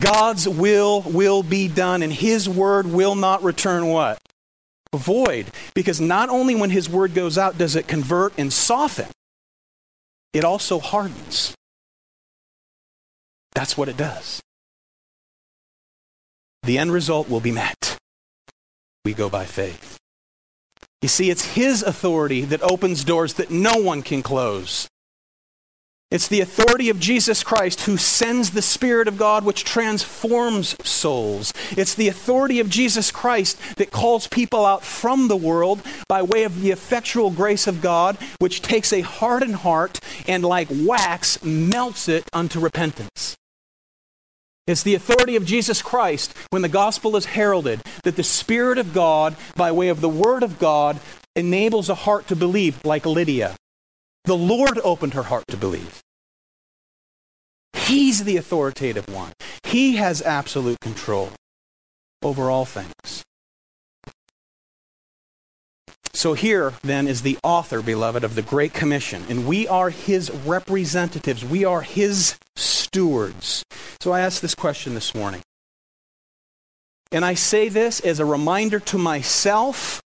God's 0.00 0.48
will 0.48 1.02
will 1.02 1.42
be 1.42 1.68
done, 1.68 2.02
and 2.02 2.12
his 2.12 2.48
word 2.48 2.86
will 2.86 3.14
not 3.14 3.42
return 3.42 3.86
what? 3.86 4.18
Void. 4.94 5.46
Because 5.74 6.00
not 6.00 6.28
only 6.28 6.54
when 6.54 6.70
his 6.70 6.88
word 6.88 7.14
goes 7.14 7.38
out 7.38 7.58
does 7.58 7.76
it 7.76 7.86
convert 7.86 8.32
and 8.38 8.52
soften, 8.52 9.08
it 10.32 10.44
also 10.44 10.78
hardens. 10.78 11.54
That's 13.54 13.76
what 13.76 13.88
it 13.88 13.96
does. 13.96 14.42
The 16.62 16.78
end 16.78 16.92
result 16.92 17.28
will 17.28 17.40
be 17.40 17.52
met. 17.52 17.96
We 19.04 19.14
go 19.14 19.30
by 19.30 19.44
faith. 19.44 19.98
You 21.00 21.08
see, 21.08 21.30
it's 21.30 21.54
His 21.54 21.82
authority 21.82 22.42
that 22.46 22.62
opens 22.62 23.04
doors 23.04 23.34
that 23.34 23.50
no 23.50 23.76
one 23.76 24.02
can 24.02 24.22
close. 24.22 24.88
It's 26.08 26.28
the 26.28 26.40
authority 26.40 26.88
of 26.88 27.00
Jesus 27.00 27.42
Christ 27.42 27.80
who 27.82 27.96
sends 27.96 28.52
the 28.52 28.62
Spirit 28.62 29.08
of 29.08 29.18
God 29.18 29.44
which 29.44 29.64
transforms 29.64 30.76
souls. 30.86 31.52
It's 31.72 31.96
the 31.96 32.06
authority 32.06 32.60
of 32.60 32.70
Jesus 32.70 33.10
Christ 33.10 33.58
that 33.76 33.90
calls 33.90 34.28
people 34.28 34.64
out 34.64 34.84
from 34.84 35.26
the 35.26 35.36
world 35.36 35.82
by 36.08 36.22
way 36.22 36.44
of 36.44 36.60
the 36.60 36.70
effectual 36.70 37.30
grace 37.30 37.66
of 37.66 37.82
God, 37.82 38.16
which 38.38 38.62
takes 38.62 38.92
a 38.92 39.00
hardened 39.00 39.56
heart 39.56 39.98
and, 40.28 40.44
like 40.44 40.68
wax, 40.70 41.42
melts 41.42 42.08
it 42.08 42.28
unto 42.32 42.60
repentance. 42.60 43.34
It's 44.68 44.84
the 44.84 44.94
authority 44.94 45.34
of 45.34 45.44
Jesus 45.44 45.82
Christ 45.82 46.36
when 46.50 46.62
the 46.62 46.68
gospel 46.68 47.16
is 47.16 47.24
heralded 47.24 47.82
that 48.04 48.14
the 48.14 48.22
Spirit 48.22 48.78
of 48.78 48.94
God, 48.94 49.36
by 49.56 49.72
way 49.72 49.88
of 49.88 50.00
the 50.00 50.08
Word 50.08 50.44
of 50.44 50.60
God, 50.60 51.00
enables 51.34 51.88
a 51.88 51.96
heart 51.96 52.28
to 52.28 52.36
believe, 52.36 52.80
like 52.84 53.06
Lydia. 53.06 53.56
The 54.26 54.36
Lord 54.36 54.80
opened 54.82 55.14
her 55.14 55.22
heart 55.22 55.44
to 55.48 55.56
believe. 55.56 56.02
He's 57.74 58.24
the 58.24 58.36
authoritative 58.36 59.08
one, 59.08 59.32
He 59.64 59.96
has 59.96 60.20
absolute 60.20 60.80
control 60.80 61.30
over 62.22 62.50
all 62.50 62.64
things. 62.64 63.24
So 66.12 66.32
here, 66.32 66.72
then, 66.82 67.06
is 67.06 67.22
the 67.22 67.38
author, 67.44 67.82
beloved, 67.82 68.24
of 68.24 68.34
the 68.34 68.42
Great 68.42 68.72
Commission, 68.72 69.22
and 69.28 69.46
we 69.46 69.68
are 69.68 69.90
his 69.90 70.30
representatives. 70.30 71.44
We 71.44 71.64
are 71.64 71.82
his 71.82 72.36
stewards. 72.56 73.62
So 74.00 74.12
I 74.12 74.20
ask 74.20 74.40
this 74.40 74.54
question 74.54 74.94
this 74.94 75.14
morning. 75.14 75.42
And 77.12 77.24
I 77.24 77.34
say 77.34 77.68
this 77.68 78.00
as 78.00 78.18
a 78.18 78.24
reminder 78.24 78.80
to 78.80 78.98
myself 78.98 80.02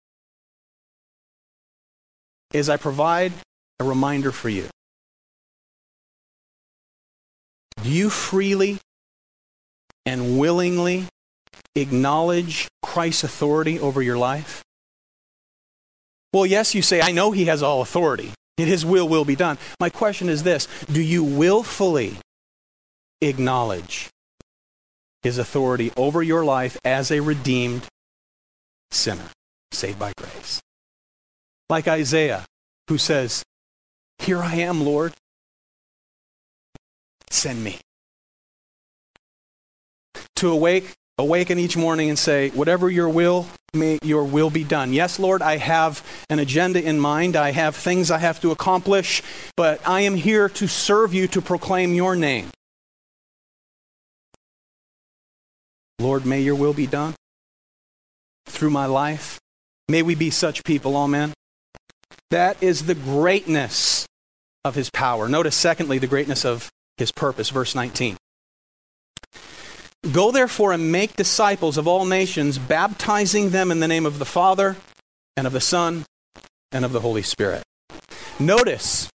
as 2.53 2.69
I 2.69 2.77
provide 2.77 3.33
a 3.79 3.83
reminder 3.83 4.31
for 4.31 4.49
you. 4.49 4.67
Do 7.83 7.89
you 7.89 8.09
freely 8.09 8.79
and 10.05 10.39
willingly 10.39 11.05
acknowledge 11.75 12.67
Christ's 12.81 13.23
authority 13.23 13.79
over 13.79 14.01
your 14.01 14.17
life? 14.17 14.63
Well, 16.33 16.45
yes, 16.45 16.75
you 16.75 16.81
say, 16.81 17.01
I 17.01 17.11
know 17.11 17.31
he 17.31 17.45
has 17.45 17.63
all 17.63 17.81
authority, 17.81 18.33
and 18.57 18.67
his 18.67 18.85
will 18.85 19.07
will 19.07 19.25
be 19.25 19.35
done. 19.35 19.57
My 19.79 19.89
question 19.89 20.29
is 20.29 20.43
this 20.43 20.67
Do 20.91 21.01
you 21.01 21.23
willfully 21.23 22.17
acknowledge 23.21 24.09
his 25.23 25.37
authority 25.37 25.91
over 25.95 26.21
your 26.21 26.43
life 26.43 26.77
as 26.83 27.11
a 27.11 27.21
redeemed 27.21 27.85
sinner, 28.91 29.29
saved 29.71 29.99
by 29.99 30.13
grace? 30.17 30.59
Like 31.69 31.87
Isaiah, 31.87 32.45
who 32.87 32.97
says, 32.97 33.43
Here 34.19 34.41
I 34.41 34.55
am, 34.55 34.83
Lord. 34.83 35.13
Send 37.29 37.63
me. 37.63 37.79
To 40.37 40.51
awake 40.51 40.95
awaken 41.19 41.57
each 41.57 41.75
morning 41.75 42.09
and 42.09 42.19
say, 42.19 42.49
Whatever 42.49 42.89
your 42.89 43.09
will, 43.09 43.47
may 43.73 43.97
your 44.03 44.23
will 44.23 44.49
be 44.49 44.63
done. 44.63 44.93
Yes, 44.93 45.19
Lord, 45.19 45.41
I 45.41 45.57
have 45.57 46.03
an 46.29 46.39
agenda 46.39 46.83
in 46.83 46.99
mind. 46.99 47.35
I 47.35 47.51
have 47.51 47.75
things 47.75 48.11
I 48.11 48.19
have 48.19 48.39
to 48.41 48.51
accomplish, 48.51 49.23
but 49.55 49.85
I 49.87 50.01
am 50.01 50.15
here 50.15 50.49
to 50.49 50.67
serve 50.67 51.13
you 51.13 51.27
to 51.29 51.41
proclaim 51.41 51.93
your 51.93 52.15
name. 52.15 52.49
Lord, 55.99 56.25
may 56.25 56.41
your 56.41 56.55
will 56.55 56.73
be 56.73 56.85
done 56.85 57.15
through 58.45 58.69
my 58.69 58.85
life. 58.85 59.39
May 59.89 60.03
we 60.03 60.15
be 60.15 60.29
such 60.29 60.63
people, 60.63 60.95
amen. 60.95 61.33
That 62.29 62.61
is 62.61 62.85
the 62.85 62.95
greatness 62.95 64.05
of 64.65 64.75
his 64.75 64.89
power. 64.89 65.29
Notice, 65.29 65.55
secondly, 65.55 65.97
the 65.97 66.07
greatness 66.07 66.45
of 66.45 66.69
his 66.97 67.11
purpose. 67.11 67.49
Verse 67.49 67.73
19. 67.73 68.17
Go 70.11 70.31
therefore 70.31 70.73
and 70.73 70.91
make 70.91 71.15
disciples 71.15 71.77
of 71.77 71.87
all 71.87 72.05
nations, 72.05 72.57
baptizing 72.57 73.49
them 73.49 73.71
in 73.71 73.79
the 73.79 73.87
name 73.87 74.05
of 74.05 74.19
the 74.19 74.25
Father 74.25 74.75
and 75.35 75.47
of 75.47 75.53
the 75.53 75.61
Son 75.61 76.05
and 76.71 76.85
of 76.85 76.91
the 76.91 77.01
Holy 77.01 77.23
Spirit. 77.23 77.63
Notice 78.39 79.09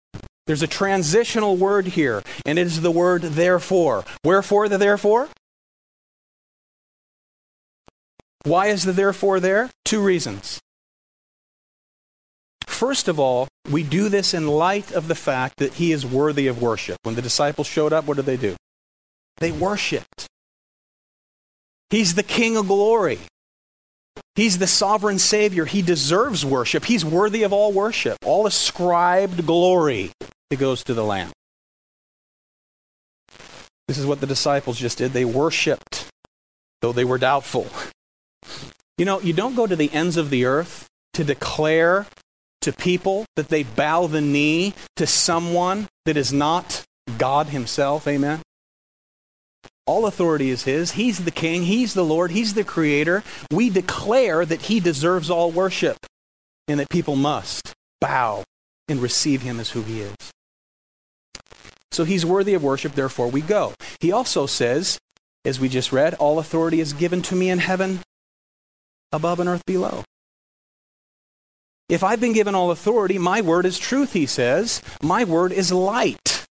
there's 0.46 0.62
a 0.62 0.66
transitional 0.66 1.56
word 1.56 1.88
here, 1.88 2.22
and 2.46 2.58
it 2.58 2.66
is 2.66 2.80
the 2.80 2.90
word 2.90 3.22
therefore. 3.22 4.04
Wherefore 4.24 4.68
the 4.68 4.78
therefore? 4.78 5.28
Why 8.44 8.68
is 8.68 8.84
the 8.84 8.92
therefore 8.92 9.40
there? 9.40 9.70
Two 9.84 10.00
reasons. 10.00 10.60
First 12.78 13.08
of 13.08 13.18
all, 13.18 13.48
we 13.68 13.82
do 13.82 14.08
this 14.08 14.34
in 14.34 14.46
light 14.46 14.92
of 14.92 15.08
the 15.08 15.16
fact 15.16 15.56
that 15.56 15.74
he 15.74 15.90
is 15.90 16.06
worthy 16.06 16.46
of 16.46 16.62
worship. 16.62 16.96
When 17.02 17.16
the 17.16 17.22
disciples 17.22 17.66
showed 17.66 17.92
up, 17.92 18.04
what 18.04 18.18
did 18.18 18.26
they 18.26 18.36
do? 18.36 18.54
They 19.38 19.50
worshiped. 19.50 20.28
He's 21.90 22.14
the 22.14 22.22
King 22.22 22.56
of 22.56 22.68
glory. 22.68 23.18
He's 24.36 24.58
the 24.58 24.68
sovereign 24.68 25.18
Savior. 25.18 25.64
He 25.64 25.82
deserves 25.82 26.44
worship. 26.44 26.84
He's 26.84 27.04
worthy 27.04 27.42
of 27.42 27.52
all 27.52 27.72
worship, 27.72 28.16
all 28.24 28.46
ascribed 28.46 29.44
glory 29.44 30.12
that 30.48 30.60
goes 30.60 30.84
to 30.84 30.94
the 30.94 31.02
Lamb. 31.02 31.32
This 33.88 33.98
is 33.98 34.06
what 34.06 34.20
the 34.20 34.26
disciples 34.28 34.78
just 34.78 34.98
did. 34.98 35.10
They 35.10 35.24
worshiped, 35.24 36.06
though 36.80 36.92
they 36.92 37.04
were 37.04 37.18
doubtful. 37.18 37.66
You 38.96 39.04
know, 39.04 39.20
you 39.20 39.32
don't 39.32 39.56
go 39.56 39.66
to 39.66 39.74
the 39.74 39.92
ends 39.92 40.16
of 40.16 40.30
the 40.30 40.44
earth 40.44 40.86
to 41.14 41.24
declare 41.24 42.06
to 42.62 42.72
people 42.72 43.24
that 43.36 43.48
they 43.48 43.62
bow 43.62 44.06
the 44.06 44.20
knee 44.20 44.74
to 44.96 45.06
someone 45.06 45.88
that 46.04 46.16
is 46.16 46.32
not 46.32 46.84
God 47.16 47.48
Himself. 47.48 48.06
Amen. 48.06 48.42
All 49.86 50.06
authority 50.06 50.50
is 50.50 50.64
His. 50.64 50.92
He's 50.92 51.24
the 51.24 51.30
King. 51.30 51.62
He's 51.62 51.94
the 51.94 52.04
Lord. 52.04 52.30
He's 52.30 52.54
the 52.54 52.64
Creator. 52.64 53.24
We 53.50 53.70
declare 53.70 54.44
that 54.44 54.62
He 54.62 54.80
deserves 54.80 55.30
all 55.30 55.50
worship 55.50 55.96
and 56.66 56.78
that 56.78 56.90
people 56.90 57.16
must 57.16 57.72
bow 58.00 58.44
and 58.86 59.00
receive 59.00 59.42
Him 59.42 59.58
as 59.60 59.70
who 59.70 59.82
He 59.82 60.02
is. 60.02 60.16
So 61.90 62.04
He's 62.04 62.26
worthy 62.26 62.54
of 62.54 62.62
worship, 62.62 62.92
therefore 62.92 63.28
we 63.28 63.40
go. 63.40 63.72
He 64.00 64.12
also 64.12 64.46
says, 64.46 64.98
as 65.44 65.58
we 65.58 65.68
just 65.68 65.92
read, 65.92 66.14
all 66.14 66.38
authority 66.38 66.80
is 66.80 66.92
given 66.92 67.22
to 67.22 67.34
me 67.34 67.48
in 67.48 67.58
heaven 67.58 68.00
above 69.10 69.40
and 69.40 69.48
earth 69.48 69.64
below. 69.64 70.04
If 71.88 72.04
I've 72.04 72.20
been 72.20 72.34
given 72.34 72.54
all 72.54 72.70
authority, 72.70 73.18
my 73.18 73.40
word 73.40 73.64
is 73.64 73.78
truth, 73.78 74.12
he 74.12 74.26
says. 74.26 74.82
My 75.02 75.24
word 75.24 75.52
is 75.52 75.72
light. 75.72 76.46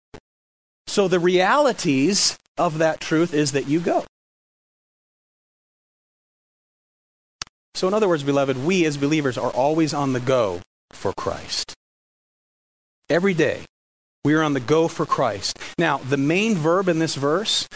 So 0.88 1.08
the 1.08 1.19
realities 1.19 2.38
of 2.58 2.80
that 2.80 3.00
truth 3.00 3.34
is 3.34 3.52
that 3.52 3.67
you 3.67 3.80
go. 3.80 4.06
So, 7.76 7.88
in 7.88 7.93
other 7.93 8.08
words, 8.08 8.23
beloved, 8.23 8.65
we 8.65 8.86
as 8.86 8.97
believers 8.97 9.38
are 9.38 9.52
always 9.52 9.93
on 9.93 10.13
the 10.13 10.19
go 10.19 10.62
for 10.91 11.13
Christ. 11.13 11.76
Every 13.08 13.36
day, 13.36 13.62
we 14.26 14.34
are 14.34 14.41
on 14.41 14.53
the 14.53 14.59
go 14.59 14.88
for 14.88 15.05
Christ. 15.05 15.59
Now, 15.78 15.99
the 15.99 16.18
main 16.18 16.55
verb 16.55 16.89
in 16.89 16.97
this 16.97 17.14
verse, 17.14 17.68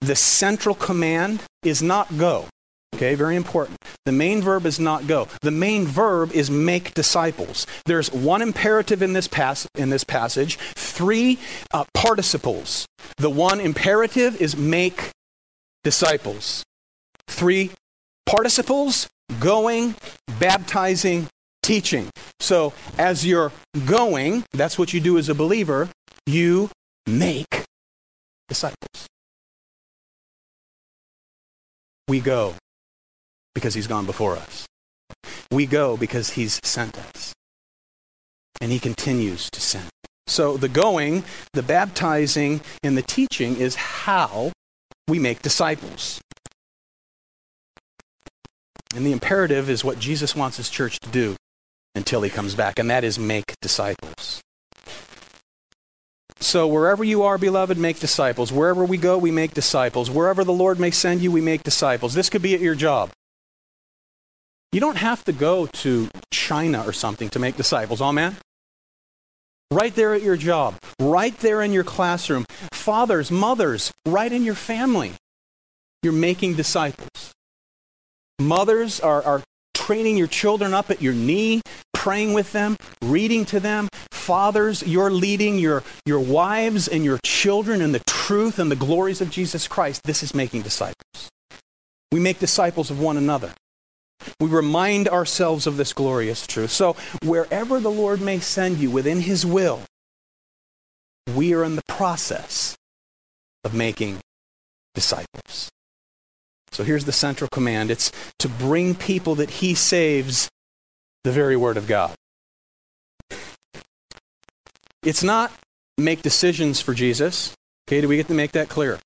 the 0.00 0.16
central 0.16 0.74
command 0.74 1.44
is 1.62 1.80
not 1.80 2.18
go. 2.18 2.46
Okay, 2.94 3.14
very 3.14 3.36
important. 3.36 3.78
The 4.06 4.12
main 4.12 4.42
verb 4.42 4.66
is 4.66 4.80
not 4.80 5.06
go. 5.06 5.28
The 5.42 5.50
main 5.50 5.86
verb 5.86 6.32
is 6.32 6.50
make 6.50 6.94
disciples. 6.94 7.66
There's 7.84 8.12
one 8.12 8.42
imperative 8.42 9.02
in 9.02 9.12
this, 9.12 9.28
pas- 9.28 9.68
in 9.76 9.90
this 9.90 10.02
passage, 10.02 10.56
three 10.74 11.38
uh, 11.72 11.84
participles. 11.94 12.86
The 13.18 13.30
one 13.30 13.60
imperative 13.60 14.40
is 14.40 14.56
make 14.56 15.10
disciples. 15.84 16.64
Three 17.28 17.70
participles 18.26 19.08
going, 19.38 19.94
baptizing, 20.40 21.28
teaching. 21.62 22.10
So 22.40 22.72
as 22.98 23.24
you're 23.24 23.52
going, 23.86 24.44
that's 24.52 24.78
what 24.78 24.92
you 24.92 25.00
do 25.00 25.18
as 25.18 25.28
a 25.28 25.34
believer, 25.34 25.88
you 26.26 26.70
make 27.06 27.64
disciples. 28.48 29.06
We 32.08 32.20
go 32.20 32.54
because 33.54 33.74
he's 33.74 33.86
gone 33.86 34.06
before 34.06 34.36
us. 34.36 34.66
We 35.50 35.66
go 35.66 35.96
because 35.96 36.30
he's 36.30 36.60
sent 36.62 36.98
us. 36.98 37.32
And 38.60 38.72
he 38.72 38.78
continues 38.78 39.50
to 39.50 39.60
send. 39.60 39.88
So 40.26 40.56
the 40.56 40.68
going, 40.68 41.24
the 41.52 41.62
baptizing, 41.62 42.60
and 42.82 42.96
the 42.98 43.02
teaching 43.02 43.56
is 43.56 43.74
how 43.76 44.52
we 45.06 45.18
make 45.18 45.42
disciples. 45.42 46.20
And 48.94 49.06
the 49.06 49.12
imperative 49.12 49.70
is 49.70 49.84
what 49.84 49.98
Jesus 49.98 50.34
wants 50.34 50.56
his 50.56 50.68
church 50.68 51.00
to 51.00 51.08
do 51.10 51.36
until 51.94 52.22
he 52.22 52.30
comes 52.30 52.54
back, 52.54 52.78
and 52.78 52.90
that 52.90 53.04
is 53.04 53.18
make 53.18 53.54
disciples. 53.60 54.40
So, 56.40 56.66
wherever 56.66 57.02
you 57.02 57.24
are, 57.24 57.36
beloved, 57.36 57.76
make 57.76 57.98
disciples. 57.98 58.52
Wherever 58.52 58.84
we 58.84 58.96
go, 58.96 59.18
we 59.18 59.30
make 59.30 59.54
disciples. 59.54 60.10
Wherever 60.10 60.44
the 60.44 60.52
Lord 60.52 60.78
may 60.78 60.90
send 60.90 61.20
you, 61.20 61.32
we 61.32 61.40
make 61.40 61.62
disciples. 61.62 62.14
This 62.14 62.30
could 62.30 62.42
be 62.42 62.54
at 62.54 62.60
your 62.60 62.74
job. 62.74 63.10
You 64.72 64.80
don't 64.80 64.96
have 64.96 65.24
to 65.24 65.32
go 65.32 65.66
to 65.66 66.08
China 66.30 66.84
or 66.86 66.92
something 66.92 67.30
to 67.30 67.38
make 67.38 67.56
disciples. 67.56 68.00
Oh, 68.02 68.06
Amen? 68.06 68.36
Right 69.70 69.94
there 69.94 70.14
at 70.14 70.22
your 70.22 70.36
job, 70.36 70.76
right 71.00 71.36
there 71.38 71.62
in 71.62 71.72
your 71.72 71.84
classroom. 71.84 72.44
Fathers, 72.72 73.30
mothers, 73.30 73.92
right 74.06 74.32
in 74.32 74.44
your 74.44 74.54
family. 74.54 75.12
You're 76.02 76.12
making 76.12 76.54
disciples. 76.54 77.34
Mothers 78.38 79.00
are, 79.00 79.22
are 79.22 79.42
training 79.74 80.16
your 80.16 80.26
children 80.26 80.72
up 80.72 80.90
at 80.90 81.02
your 81.02 81.12
knee, 81.12 81.60
praying 81.92 82.34
with 82.34 82.52
them, 82.52 82.76
reading 83.02 83.44
to 83.46 83.60
them. 83.60 83.88
Fathers, 84.10 84.82
you're 84.86 85.10
leading 85.10 85.58
your, 85.58 85.82
your 86.06 86.20
wives 86.20 86.88
and 86.88 87.04
your 87.04 87.18
children 87.24 87.80
in 87.80 87.92
the 87.92 88.02
truth 88.06 88.58
and 88.58 88.70
the 88.70 88.76
glories 88.76 89.20
of 89.20 89.30
Jesus 89.30 89.66
Christ. 89.66 90.02
This 90.04 90.22
is 90.22 90.34
making 90.34 90.62
disciples. 90.62 91.30
We 92.12 92.20
make 92.20 92.38
disciples 92.38 92.90
of 92.90 93.00
one 93.00 93.16
another. 93.16 93.52
We 94.40 94.48
remind 94.48 95.08
ourselves 95.08 95.66
of 95.66 95.76
this 95.76 95.92
glorious 95.92 96.46
truth. 96.46 96.70
So, 96.70 96.96
wherever 97.22 97.80
the 97.80 97.90
Lord 97.90 98.20
may 98.20 98.40
send 98.40 98.78
you 98.78 98.90
within 98.90 99.20
His 99.20 99.46
will, 99.46 99.82
we 101.34 101.54
are 101.54 101.64
in 101.64 101.76
the 101.76 101.82
process 101.88 102.76
of 103.64 103.74
making 103.74 104.18
disciples. 104.94 105.70
So 106.72 106.84
here's 106.84 107.04
the 107.04 107.12
central 107.12 107.48
command 107.50 107.90
it's 107.90 108.12
to 108.38 108.48
bring 108.48 108.94
people 108.94 109.34
that 109.36 109.50
he 109.50 109.74
saves 109.74 110.48
the 111.24 111.32
very 111.32 111.56
word 111.56 111.76
of 111.76 111.86
God. 111.86 112.14
It's 115.02 115.22
not 115.22 115.52
make 115.96 116.22
decisions 116.22 116.80
for 116.80 116.94
Jesus. 116.94 117.54
Okay, 117.88 118.00
do 118.00 118.08
we 118.08 118.16
get 118.16 118.28
to 118.28 118.34
make 118.34 118.52
that 118.52 118.68
clear? 118.68 118.98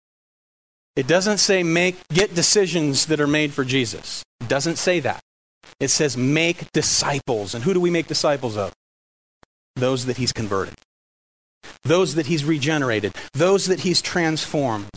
It 0.97 1.07
doesn't 1.07 1.39
say 1.39 1.63
make 1.63 1.97
get 2.09 2.35
decisions 2.35 3.07
that 3.07 3.21
are 3.21 3.27
made 3.27 3.53
for 3.53 3.65
Jesus. 3.65 4.23
Doesn't 4.53 4.76
say 4.76 5.00
that. 5.00 5.22
It 5.80 5.88
says 5.88 6.14
make 6.14 6.70
disciples. 6.72 7.55
And 7.55 7.64
who 7.64 7.72
do 7.72 7.80
we 7.80 7.88
make 7.88 8.07
disciples 8.07 8.55
of? 8.55 8.74
Those 9.76 10.05
that 10.05 10.18
he's 10.18 10.30
converted. 10.30 10.74
Those 11.84 12.16
that 12.16 12.26
he's 12.26 12.44
regenerated. 12.44 13.14
Those 13.32 13.64
that 13.64 13.80
he's 13.80 14.03
transformed 14.03 14.90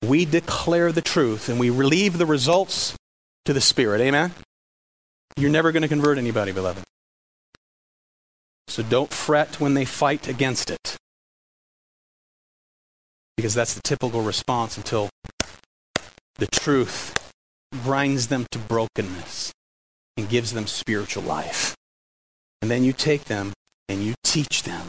we 0.00 0.24
declare 0.24 0.92
the 0.92 1.02
truth 1.02 1.48
and 1.48 1.58
we 1.58 1.70
relieve 1.70 2.18
the 2.18 2.26
results 2.26 2.96
to 3.46 3.52
the 3.52 3.60
Spirit. 3.60 4.00
Amen? 4.00 4.32
You're 5.36 5.50
never 5.50 5.72
going 5.72 5.82
to 5.82 5.88
convert 5.88 6.16
anybody, 6.16 6.52
beloved. 6.52 6.84
So 8.68 8.84
don't 8.84 9.12
fret 9.12 9.58
when 9.58 9.74
they 9.74 9.84
fight 9.84 10.28
against 10.28 10.70
it. 10.70 10.96
Because 13.36 13.54
that's 13.54 13.74
the 13.74 13.82
typical 13.82 14.22
response 14.22 14.76
until 14.76 15.10
the 16.36 16.46
truth 16.46 17.15
grinds 17.72 18.28
them 18.28 18.46
to 18.50 18.58
brokenness 18.58 19.52
and 20.16 20.28
gives 20.28 20.52
them 20.52 20.66
spiritual 20.66 21.22
life. 21.22 21.74
And 22.62 22.70
then 22.70 22.84
you 22.84 22.92
take 22.92 23.24
them 23.24 23.52
and 23.88 24.02
you 24.02 24.14
teach 24.24 24.62
them 24.62 24.88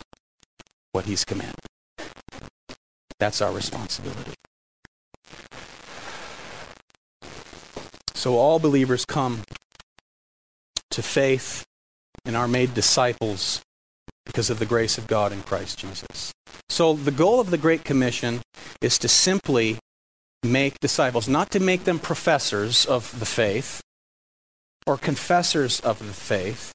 what 0.91 1.05
He's 1.05 1.25
commanded. 1.25 1.65
That's 3.19 3.41
our 3.41 3.51
responsibility. 3.51 4.33
So 8.13 8.37
all 8.37 8.59
believers 8.59 9.05
come 9.05 9.43
to 10.91 11.03
faith 11.03 11.63
and 12.25 12.35
are 12.35 12.47
made 12.47 12.73
disciples 12.73 13.61
because 14.25 14.49
of 14.49 14.59
the 14.59 14.65
grace 14.65 14.97
of 14.97 15.07
God 15.07 15.31
in 15.31 15.41
Christ 15.43 15.79
Jesus. 15.79 16.33
So 16.69 16.93
the 16.93 17.11
goal 17.11 17.39
of 17.39 17.51
the 17.51 17.57
Great 17.57 17.83
Commission 17.83 18.41
is 18.81 18.97
to 18.99 19.07
simply 19.07 19.77
make 20.47 20.79
disciples, 20.79 21.27
not 21.27 21.51
to 21.51 21.59
make 21.59 21.83
them 21.83 21.99
professors 21.99 22.85
of 22.85 23.19
the 23.19 23.25
faith 23.25 23.81
or 24.85 24.97
confessors 24.97 25.79
of 25.81 25.99
the 25.99 26.13
faith, 26.13 26.71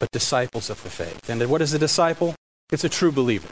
but 0.00 0.10
disciples 0.10 0.70
of 0.70 0.82
the 0.82 0.90
faith. 0.90 1.28
And 1.28 1.44
what 1.48 1.62
is 1.62 1.74
a 1.74 1.78
disciple? 1.78 2.34
It's 2.72 2.84
a 2.84 2.88
true 2.88 3.12
believer. 3.12 3.48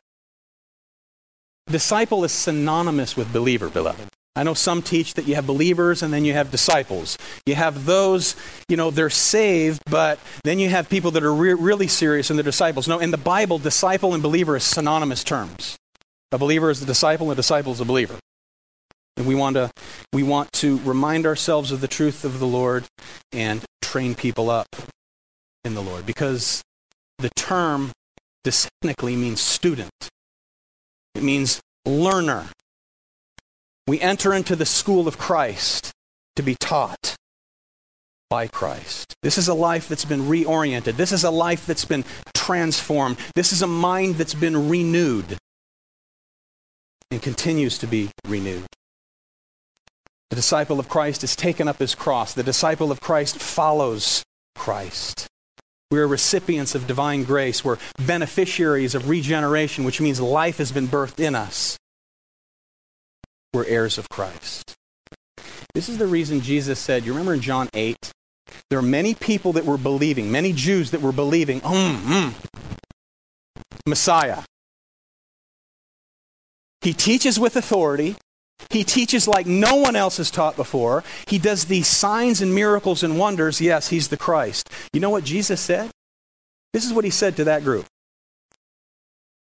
Disciple 1.66 2.24
is 2.24 2.32
synonymous 2.32 3.16
with 3.16 3.32
believer, 3.32 3.68
beloved. 3.68 4.08
I 4.36 4.42
know 4.42 4.54
some 4.54 4.80
teach 4.80 5.14
that 5.14 5.26
you 5.26 5.34
have 5.34 5.46
believers 5.46 6.02
and 6.02 6.12
then 6.12 6.24
you 6.24 6.32
have 6.32 6.50
disciples. 6.50 7.18
You 7.46 7.56
have 7.56 7.84
those, 7.84 8.36
you 8.68 8.76
know, 8.76 8.90
they're 8.90 9.11
saved, 9.11 9.82
but 9.90 10.18
then 10.44 10.58
you 10.58 10.68
have 10.70 10.88
people 10.88 11.11
that 11.12 11.22
are 11.22 11.34
re- 11.34 11.52
really 11.54 11.88
serious 11.88 12.30
and 12.30 12.38
they're 12.38 12.44
disciples. 12.44 12.88
No, 12.88 12.98
in 13.00 13.11
the 13.11 13.18
Bible, 13.18 13.58
disciple 13.58 14.14
and 14.14 14.22
believer 14.22 14.56
is 14.56 14.64
synonymous 14.64 15.24
terms. 15.24 15.76
A 16.32 16.38
believer 16.38 16.70
is 16.70 16.80
a 16.80 16.86
disciple, 16.86 17.26
and 17.26 17.32
a 17.32 17.36
disciple 17.42 17.72
is 17.72 17.80
a 17.80 17.84
believer. 17.84 18.14
And 19.20 19.28
we 19.28 19.34
want 19.34 19.56
to, 19.56 19.70
we 20.14 20.22
want 20.22 20.50
to 20.54 20.78
remind 20.78 21.26
ourselves 21.26 21.72
of 21.72 21.82
the 21.82 21.88
truth 21.88 22.24
of 22.24 22.38
the 22.38 22.46
Lord 22.46 22.86
and 23.32 23.62
train 23.82 24.14
people 24.14 24.48
up 24.48 24.74
in 25.62 25.74
the 25.74 25.82
Lord 25.82 26.06
because 26.06 26.62
the 27.18 27.28
term 27.36 27.92
technically 28.42 29.16
means 29.16 29.42
student. 29.42 29.90
It 31.14 31.22
means 31.22 31.60
learner. 31.84 32.46
We 33.86 34.00
enter 34.00 34.32
into 34.32 34.56
the 34.56 34.64
school 34.64 35.06
of 35.06 35.18
Christ 35.18 35.92
to 36.36 36.42
be 36.42 36.54
taught 36.54 37.14
by 38.30 38.46
Christ. 38.46 39.16
This 39.22 39.36
is 39.36 39.48
a 39.48 39.54
life 39.54 39.86
that's 39.86 40.06
been 40.06 40.22
reoriented. 40.22 40.96
This 40.96 41.12
is 41.12 41.24
a 41.24 41.30
life 41.30 41.66
that's 41.66 41.84
been 41.84 42.06
transformed. 42.32 43.18
This 43.34 43.52
is 43.52 43.60
a 43.60 43.66
mind 43.66 44.14
that's 44.14 44.32
been 44.32 44.70
renewed 44.70 45.36
and 47.10 47.20
continues 47.20 47.76
to 47.76 47.86
be 47.86 48.08
renewed. 48.26 48.64
The 50.31 50.37
disciple 50.37 50.81
of 50.81 50.89
Christ 50.89 51.20
has 51.22 51.37
taken 51.37 51.68
up 51.68 51.78
his 51.78 51.95
cross. 51.95 52.33
The 52.33 52.43
disciple 52.43 52.91
of 52.91 53.01
Christ 53.01 53.39
follows 53.39 54.22
Christ. 54.55 55.26
We 55.91 55.99
are 55.99 56.07
recipients 56.07 56.74
of 56.74 56.87
divine 56.87 57.24
grace. 57.24 57.64
We're 57.64 57.78
beneficiaries 57.99 58.95
of 58.95 59.09
regeneration, 59.09 59.85
which 59.85 60.01
means 60.01 60.20
life 60.20 60.59
has 60.59 60.70
been 60.70 60.87
birthed 60.87 61.18
in 61.18 61.35
us 61.35 61.76
we're 63.53 63.66
heirs 63.66 63.99
of 63.99 64.09
Christ. 64.09 64.74
This 65.74 65.89
is 65.89 65.99
the 65.99 66.07
reason 66.07 66.41
Jesus 66.41 66.78
said, 66.78 67.05
you 67.05 67.12
remember 67.12 67.35
in 67.35 67.41
John 67.41 67.68
8? 67.74 68.12
There 68.68 68.78
are 68.78 68.83
many 68.83 69.14
people 69.14 69.53
that 69.55 69.64
were 69.64 69.78
believing, 69.78 70.31
many 70.31 70.53
Jews 70.53 70.91
that 70.93 71.01
were 71.01 71.12
believing, 71.12 71.61
mm, 71.61 71.97
mm, 71.97 72.35
Messiah. 73.87 74.43
He 76.83 76.93
teaches 76.93 77.39
with 77.39 77.57
authority. 77.57 78.16
He 78.68 78.84
teaches 78.84 79.26
like 79.26 79.46
no 79.46 79.76
one 79.76 79.96
else 79.96 80.18
has 80.18 80.30
taught 80.30 80.56
before. 80.56 81.02
He 81.26 81.38
does 81.38 81.64
these 81.64 81.88
signs 81.88 82.42
and 82.42 82.54
miracles 82.54 83.02
and 83.02 83.18
wonders. 83.18 83.61
Yes, 83.61 83.88
he's 83.88 84.08
the 84.08 84.16
Christ. 84.16 84.68
You 84.92 85.00
know 85.00 85.11
what 85.11 85.24
Jesus 85.24 85.61
said? 85.61 85.90
This 86.72 86.84
is 86.84 86.92
what 86.92 87.04
he 87.04 87.11
said 87.11 87.36
to 87.36 87.44
that 87.44 87.64
group. 87.64 87.86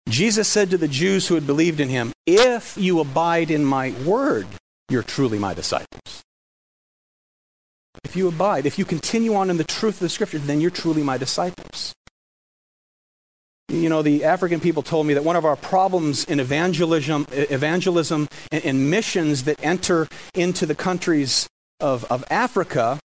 Jesus 0.08 0.48
said 0.48 0.70
to 0.70 0.78
the 0.78 0.88
Jews 0.88 1.28
who 1.28 1.34
had 1.34 1.46
believed 1.46 1.78
in 1.78 1.88
him, 1.88 2.12
If 2.26 2.76
you 2.76 3.00
abide 3.00 3.50
in 3.50 3.64
my 3.64 3.94
word, 4.04 4.46
you're 4.88 5.02
truly 5.02 5.38
my 5.38 5.54
disciples. 5.54 6.22
If 8.04 8.16
you 8.16 8.28
abide, 8.28 8.66
if 8.66 8.78
you 8.78 8.84
continue 8.84 9.34
on 9.34 9.48
in 9.48 9.58
the 9.58 9.64
truth 9.64 9.94
of 9.94 10.00
the 10.00 10.08
scripture, 10.08 10.38
then 10.38 10.60
you're 10.60 10.70
truly 10.70 11.02
my 11.02 11.16
disciples. 11.16 11.94
You 13.72 13.88
know, 13.88 14.02
the 14.02 14.24
African 14.24 14.60
people 14.60 14.82
told 14.82 15.06
me 15.06 15.14
that 15.14 15.24
one 15.24 15.34
of 15.34 15.46
our 15.46 15.56
problems 15.56 16.24
in 16.24 16.40
evangelism, 16.40 17.26
evangelism 17.32 18.28
and, 18.50 18.64
and 18.66 18.90
missions 18.90 19.44
that 19.44 19.64
enter 19.64 20.08
into 20.34 20.66
the 20.66 20.74
countries 20.74 21.48
of, 21.80 22.04
of 22.12 22.22
Africa 22.28 23.00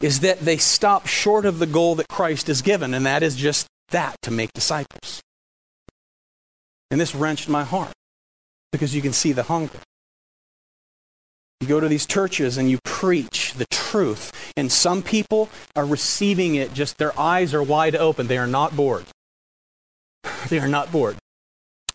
is 0.00 0.20
that 0.20 0.40
they 0.40 0.56
stop 0.56 1.06
short 1.06 1.44
of 1.44 1.58
the 1.58 1.66
goal 1.66 1.96
that 1.96 2.08
Christ 2.08 2.46
has 2.46 2.62
given, 2.62 2.94
and 2.94 3.04
that 3.04 3.22
is 3.22 3.36
just 3.36 3.66
that 3.90 4.16
to 4.22 4.30
make 4.30 4.54
disciples. 4.54 5.20
And 6.90 6.98
this 6.98 7.14
wrenched 7.14 7.50
my 7.50 7.64
heart 7.64 7.92
because 8.72 8.94
you 8.94 9.02
can 9.02 9.12
see 9.12 9.32
the 9.32 9.42
hunger. 9.42 9.80
You 11.60 11.68
go 11.68 11.78
to 11.78 11.88
these 11.88 12.06
churches 12.06 12.56
and 12.56 12.70
you 12.70 12.78
preach 12.84 13.52
the 13.52 13.66
truth, 13.70 14.32
and 14.56 14.72
some 14.72 15.02
people 15.02 15.50
are 15.76 15.84
receiving 15.84 16.54
it 16.54 16.72
just 16.72 16.96
their 16.96 17.18
eyes 17.20 17.52
are 17.52 17.62
wide 17.62 17.96
open. 17.96 18.28
They 18.28 18.38
are 18.38 18.46
not 18.46 18.74
bored. 18.74 19.04
They 20.48 20.58
are 20.58 20.68
not 20.68 20.90
bored. 20.92 21.16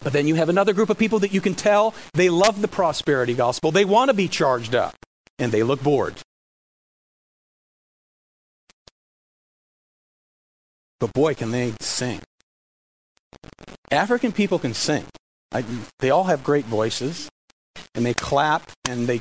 But 0.04 0.14
then 0.14 0.28
you 0.28 0.36
have 0.36 0.50
another 0.50 0.74
group 0.74 0.90
of 0.90 0.98
people 0.98 1.20
that 1.20 1.34
you 1.34 1.42
can 1.42 1.56
tell 1.56 1.96
they 2.14 2.30
love 2.30 2.62
the 2.62 2.68
prosperity 2.68 3.34
gospel. 3.34 3.72
They 3.72 3.86
want 3.86 4.10
to 4.10 4.14
be 4.14 4.28
charged 4.28 4.76
up, 4.76 4.96
and 5.40 5.52
they 5.52 5.64
look 5.64 5.82
bored. 5.82 6.16
but 11.04 11.12
boy, 11.12 11.34
can 11.34 11.52
they 11.52 11.74
sing. 11.82 12.22
African 13.92 14.32
people 14.32 14.58
can 14.58 14.74
sing. 14.74 15.04
I, 15.52 15.66
they 16.00 16.10
all 16.12 16.24
have 16.24 16.46
great 16.46 16.64
voices, 16.64 17.30
and 17.94 18.06
they 18.06 18.14
clap 18.14 18.72
and 18.88 19.06
they 19.06 19.20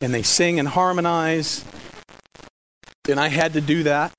and 0.00 0.12
they 0.12 0.24
sing 0.24 0.58
and 0.58 0.66
harmonize. 0.66 1.64
And 3.08 3.20
I 3.20 3.28
had 3.28 3.52
to 3.52 3.60
do 3.60 3.84
that. 3.84 4.12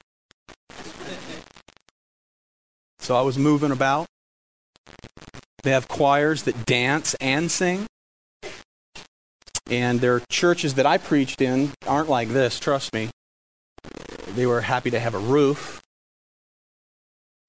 So 3.10 3.16
I 3.16 3.22
was 3.22 3.40
moving 3.40 3.72
about. 3.72 4.06
They 5.64 5.72
have 5.72 5.88
choirs 5.88 6.44
that 6.44 6.68
dance 6.68 7.16
and 7.16 7.50
sing. 7.50 7.88
And 9.68 10.00
their 10.00 10.22
churches 10.30 10.76
that 10.76 10.86
I 10.86 11.00
preached 11.00 11.42
in 11.42 11.72
aren't 11.88 12.08
like 12.08 12.28
this, 12.28 12.60
trust 12.60 12.94
me. 12.94 13.10
They 14.36 14.46
were 14.46 14.62
happy 14.62 14.92
to 14.92 15.00
have 15.00 15.16
a 15.16 15.18
roof. 15.18 15.82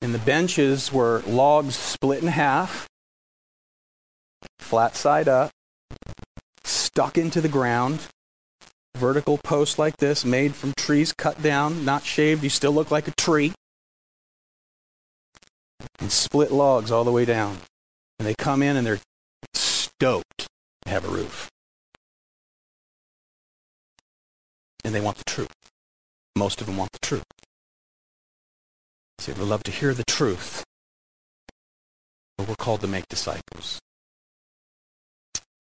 And 0.00 0.14
the 0.14 0.18
benches 0.18 0.90
were 0.94 1.22
logs 1.26 1.76
split 1.76 2.22
in 2.22 2.28
half, 2.28 2.88
flat 4.60 4.96
side 4.96 5.28
up, 5.28 5.50
stuck 6.64 7.18
into 7.18 7.42
the 7.42 7.50
ground, 7.50 8.00
vertical 8.96 9.36
post 9.36 9.78
like 9.78 9.98
this, 9.98 10.24
made 10.24 10.54
from 10.54 10.72
trees 10.78 11.12
cut 11.12 11.42
down, 11.42 11.84
not 11.84 12.02
shaved. 12.02 12.42
You 12.42 12.48
still 12.48 12.72
look 12.72 12.90
like 12.90 13.08
a 13.08 13.12
tree. 13.18 13.52
And 16.00 16.10
split 16.10 16.50
logs 16.50 16.90
all 16.90 17.04
the 17.04 17.12
way 17.12 17.24
down. 17.24 17.58
And 18.18 18.26
they 18.26 18.34
come 18.34 18.62
in 18.62 18.76
and 18.76 18.86
they're 18.86 19.00
stoked 19.54 20.48
to 20.86 20.90
have 20.90 21.04
a 21.04 21.08
roof. 21.08 21.48
And 24.84 24.94
they 24.94 25.00
want 25.00 25.18
the 25.18 25.24
truth. 25.24 25.52
Most 26.36 26.60
of 26.60 26.66
them 26.66 26.76
want 26.76 26.92
the 26.92 26.98
truth. 27.00 27.24
See, 29.18 29.32
we 29.32 29.42
love 29.42 29.62
to 29.64 29.70
hear 29.70 29.92
the 29.92 30.04
truth. 30.06 30.64
But 32.38 32.48
we're 32.48 32.54
called 32.56 32.80
to 32.80 32.86
make 32.88 33.06
disciples. 33.08 33.78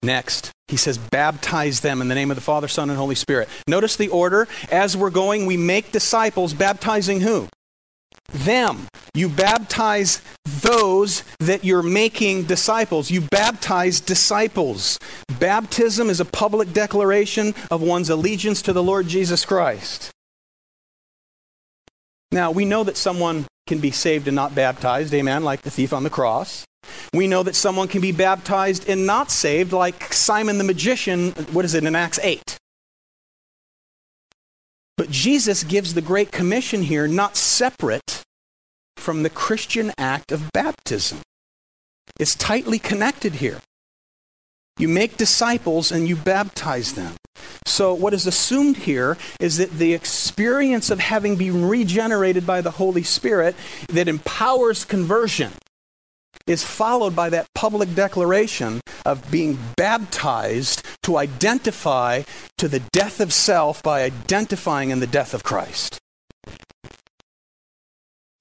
Next, 0.02 0.50
he 0.68 0.78
says, 0.78 0.96
baptize 0.96 1.80
them 1.80 2.00
in 2.00 2.08
the 2.08 2.14
name 2.14 2.30
of 2.30 2.36
the 2.36 2.40
Father, 2.40 2.68
Son, 2.68 2.88
and 2.88 2.98
Holy 2.98 3.14
Spirit. 3.14 3.50
Notice 3.66 3.96
the 3.96 4.08
order. 4.08 4.48
As 4.72 4.96
we're 4.96 5.10
going, 5.10 5.44
we 5.44 5.58
make 5.58 5.92
disciples, 5.92 6.54
baptizing 6.54 7.20
who? 7.20 7.48
Them. 8.32 8.86
You 9.14 9.28
baptize 9.28 10.22
those 10.44 11.24
that 11.40 11.64
you're 11.64 11.82
making 11.82 12.44
disciples. 12.44 13.10
You 13.10 13.22
baptize 13.22 14.00
disciples. 14.00 14.98
Baptism 15.38 16.08
is 16.10 16.20
a 16.20 16.24
public 16.24 16.72
declaration 16.72 17.54
of 17.70 17.82
one's 17.82 18.10
allegiance 18.10 18.62
to 18.62 18.72
the 18.72 18.82
Lord 18.82 19.08
Jesus 19.08 19.44
Christ. 19.44 20.10
Now, 22.32 22.52
we 22.52 22.64
know 22.64 22.84
that 22.84 22.96
someone 22.96 23.46
can 23.66 23.80
be 23.80 23.90
saved 23.90 24.28
and 24.28 24.36
not 24.36 24.54
baptized, 24.54 25.12
amen, 25.12 25.42
like 25.42 25.62
the 25.62 25.70
thief 25.70 25.92
on 25.92 26.04
the 26.04 26.10
cross. 26.10 26.64
We 27.12 27.26
know 27.26 27.42
that 27.42 27.56
someone 27.56 27.88
can 27.88 28.00
be 28.00 28.12
baptized 28.12 28.88
and 28.88 29.06
not 29.06 29.30
saved, 29.30 29.72
like 29.72 30.12
Simon 30.12 30.58
the 30.58 30.64
magician, 30.64 31.32
what 31.52 31.64
is 31.64 31.74
it, 31.74 31.84
in 31.84 31.96
Acts 31.96 32.20
8. 32.22 32.59
But 35.00 35.10
Jesus 35.10 35.64
gives 35.64 35.94
the 35.94 36.02
Great 36.02 36.30
Commission 36.30 36.82
here 36.82 37.08
not 37.08 37.34
separate 37.34 38.20
from 38.98 39.22
the 39.22 39.30
Christian 39.30 39.92
act 39.96 40.30
of 40.30 40.52
baptism. 40.52 41.22
It's 42.18 42.34
tightly 42.34 42.78
connected 42.78 43.36
here. 43.36 43.60
You 44.78 44.88
make 44.88 45.16
disciples 45.16 45.90
and 45.90 46.06
you 46.06 46.16
baptize 46.16 46.92
them. 46.92 47.14
So, 47.64 47.94
what 47.94 48.12
is 48.12 48.26
assumed 48.26 48.76
here 48.76 49.16
is 49.40 49.56
that 49.56 49.70
the 49.70 49.94
experience 49.94 50.90
of 50.90 51.00
having 51.00 51.36
been 51.36 51.66
regenerated 51.66 52.46
by 52.46 52.60
the 52.60 52.72
Holy 52.72 53.02
Spirit 53.02 53.56
that 53.88 54.06
empowers 54.06 54.84
conversion 54.84 55.52
is 56.50 56.64
followed 56.64 57.14
by 57.14 57.30
that 57.30 57.46
public 57.54 57.94
declaration 57.94 58.80
of 59.06 59.30
being 59.30 59.56
baptized 59.76 60.84
to 61.04 61.16
identify 61.16 62.22
to 62.58 62.66
the 62.66 62.80
death 62.92 63.20
of 63.20 63.32
self 63.32 63.82
by 63.84 64.02
identifying 64.02 64.90
in 64.90 64.98
the 64.98 65.06
death 65.06 65.32
of 65.32 65.44
Christ. 65.44 65.98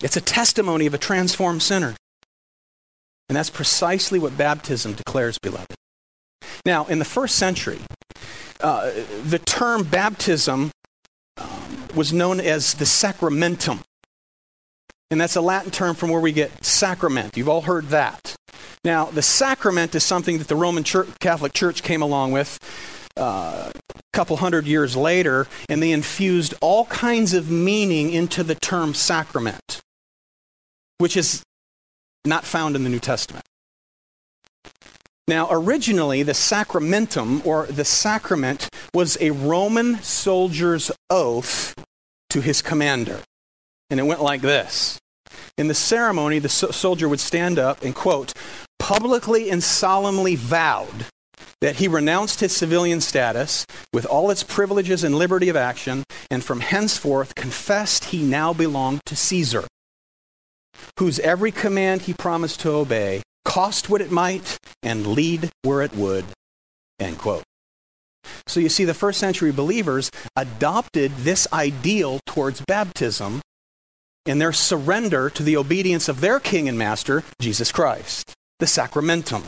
It's 0.01 0.17
a 0.17 0.21
testimony 0.21 0.87
of 0.87 0.93
a 0.95 0.97
transformed 0.97 1.61
sinner. 1.61 1.95
And 3.27 3.35
that's 3.35 3.51
precisely 3.51 4.17
what 4.17 4.35
baptism 4.35 4.93
declares, 4.93 5.37
beloved. 5.37 5.75
Now, 6.65 6.85
in 6.85 6.97
the 6.97 7.05
first 7.05 7.35
century, 7.35 7.79
uh, 8.59 8.89
the 9.23 9.39
term 9.39 9.83
baptism 9.83 10.71
um, 11.37 11.87
was 11.95 12.11
known 12.11 12.39
as 12.39 12.73
the 12.73 12.85
sacramentum. 12.85 13.81
And 15.11 15.19
that's 15.19 15.35
a 15.35 15.41
Latin 15.41 15.71
term 15.71 15.95
from 15.95 16.09
where 16.09 16.21
we 16.21 16.31
get 16.31 16.63
sacrament. 16.63 17.35
You've 17.35 17.49
all 17.49 17.61
heard 17.61 17.87
that. 17.87 18.35
Now, 18.83 19.05
the 19.05 19.21
sacrament 19.21 19.95
is 19.95 20.03
something 20.03 20.37
that 20.37 20.47
the 20.47 20.55
Roman 20.55 20.83
Church, 20.83 21.09
Catholic 21.19 21.53
Church 21.53 21.81
came 21.83 22.01
along 22.01 22.31
with 22.31 22.59
uh, 23.17 23.71
a 23.73 24.01
couple 24.13 24.37
hundred 24.37 24.67
years 24.67 24.95
later, 24.95 25.47
and 25.67 25.81
they 25.81 25.91
infused 25.91 26.53
all 26.61 26.85
kinds 26.85 27.33
of 27.33 27.49
meaning 27.49 28.11
into 28.11 28.43
the 28.43 28.55
term 28.55 28.93
sacrament, 28.93 29.81
which 30.99 31.17
is 31.17 31.43
not 32.23 32.45
found 32.45 32.75
in 32.75 32.83
the 32.83 32.89
New 32.89 32.99
Testament. 32.99 33.43
Now, 35.27 35.47
originally, 35.51 36.23
the 36.23 36.33
sacramentum, 36.33 37.45
or 37.45 37.65
the 37.67 37.85
sacrament, 37.85 38.69
was 38.93 39.17
a 39.19 39.31
Roman 39.31 40.01
soldier's 40.01 40.91
oath 41.09 41.75
to 42.29 42.41
his 42.41 42.61
commander. 42.61 43.19
And 43.89 43.99
it 43.99 44.03
went 44.03 44.21
like 44.21 44.41
this. 44.41 44.99
In 45.57 45.67
the 45.67 45.73
ceremony, 45.73 46.39
the 46.39 46.49
so- 46.49 46.71
soldier 46.71 47.09
would 47.09 47.19
stand 47.19 47.59
up 47.59 47.83
and, 47.83 47.93
quote, 47.93 48.33
publicly 48.77 49.49
and 49.49 49.63
solemnly 49.63 50.35
vowed 50.35 51.05
that 51.61 51.77
he 51.77 51.87
renounced 51.87 52.39
his 52.39 52.55
civilian 52.55 53.01
status 53.01 53.65
with 53.93 54.05
all 54.05 54.31
its 54.31 54.43
privileges 54.43 55.03
and 55.03 55.15
liberty 55.15 55.49
of 55.49 55.55
action, 55.55 56.03
and 56.31 56.43
from 56.43 56.61
henceforth 56.61 57.35
confessed 57.35 58.05
he 58.05 58.23
now 58.23 58.53
belonged 58.53 59.01
to 59.05 59.15
Caesar, 59.15 59.65
whose 60.97 61.19
every 61.19 61.51
command 61.51 62.03
he 62.03 62.13
promised 62.13 62.61
to 62.61 62.71
obey, 62.71 63.21
cost 63.43 63.89
what 63.89 64.01
it 64.01 64.11
might, 64.11 64.57
and 64.81 65.07
lead 65.07 65.49
where 65.63 65.81
it 65.81 65.93
would. 65.93 66.25
End 66.99 67.17
quote. 67.17 67.43
So 68.47 68.59
you 68.59 68.69
see, 68.69 68.85
the 68.85 68.93
first 68.93 69.19
century 69.19 69.51
believers 69.51 70.09
adopted 70.35 71.11
this 71.17 71.47
ideal 71.51 72.19
towards 72.25 72.61
baptism 72.61 73.41
in 74.29 74.37
their 74.37 74.53
surrender 74.53 75.27
to 75.31 75.41
the 75.41 75.57
obedience 75.57 76.07
of 76.07 76.21
their 76.21 76.39
king 76.39 76.69
and 76.69 76.77
master, 76.77 77.23
Jesus 77.41 77.71
Christ, 77.71 78.31
the 78.59 78.67
sacramentum. 78.67 79.43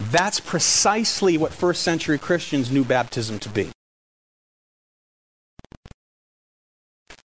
That's 0.00 0.40
precisely 0.40 1.38
what 1.38 1.52
first 1.52 1.82
century 1.82 2.18
Christians 2.18 2.72
knew 2.72 2.82
baptism 2.82 3.38
to 3.38 3.48
be. 3.48 3.70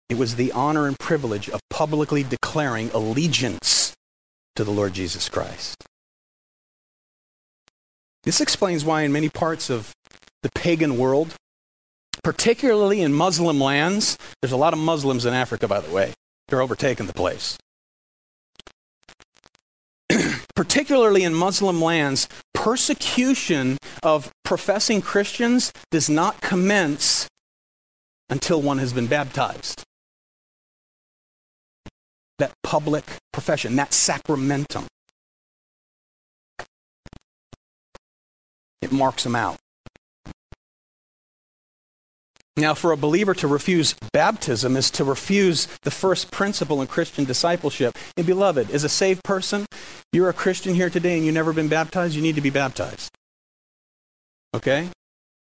It 0.07 0.17
was 0.17 0.35
the 0.35 0.53
honor 0.53 0.87
and 0.87 0.97
privilege 0.97 1.49
of 1.49 1.59
publicly 1.69 2.23
declaring 2.23 2.89
allegiance 2.91 3.93
to 4.55 4.63
the 4.63 4.71
Lord 4.71 4.93
Jesus 4.93 5.27
Christ. 5.27 5.83
This 8.23 8.39
explains 8.39 8.85
why, 8.85 9.01
in 9.01 9.11
many 9.11 9.27
parts 9.27 9.69
of 9.69 9.91
the 10.41 10.51
pagan 10.55 10.97
world, 10.97 11.35
particularly 12.23 13.01
in 13.01 13.13
Muslim 13.13 13.59
lands, 13.59 14.17
there's 14.41 14.51
a 14.51 14.57
lot 14.57 14.73
of 14.73 14.79
Muslims 14.79 15.25
in 15.25 15.33
Africa, 15.33 15.67
by 15.67 15.79
the 15.79 15.91
way, 15.91 16.13
they're 16.47 16.61
overtaking 16.61 17.07
the 17.07 17.13
place. 17.13 17.57
particularly 20.55 21.23
in 21.23 21.33
Muslim 21.33 21.81
lands, 21.81 22.27
persecution 22.53 23.77
of 24.03 24.31
professing 24.43 25.01
Christians 25.01 25.71
does 25.89 26.09
not 26.09 26.41
commence 26.41 27.27
until 28.29 28.61
one 28.61 28.77
has 28.77 28.93
been 28.93 29.07
baptized 29.07 29.83
that 32.41 32.51
public 32.63 33.05
profession, 33.31 33.75
that 33.75 33.91
sacramentum. 33.91 34.87
It 38.81 38.91
marks 38.91 39.23
them 39.23 39.35
out. 39.35 39.60
Now, 42.57 42.73
for 42.73 42.91
a 42.91 42.97
believer 42.97 43.33
to 43.35 43.47
refuse 43.47 43.95
baptism 44.11 44.75
is 44.75 44.91
to 44.91 45.05
refuse 45.05 45.67
the 45.83 45.91
first 45.91 46.31
principle 46.31 46.81
in 46.81 46.87
Christian 46.87 47.23
discipleship. 47.23 47.97
And, 48.17 48.25
beloved, 48.25 48.71
as 48.71 48.83
a 48.83 48.89
saved 48.89 49.23
person, 49.23 49.65
you're 50.11 50.29
a 50.29 50.33
Christian 50.33 50.75
here 50.75 50.89
today 50.89 51.15
and 51.15 51.25
you've 51.25 51.33
never 51.33 51.53
been 51.53 51.69
baptized, 51.69 52.13
you 52.13 52.21
need 52.21 52.35
to 52.35 52.41
be 52.41 52.49
baptized. 52.49 53.11
Okay? 54.53 54.89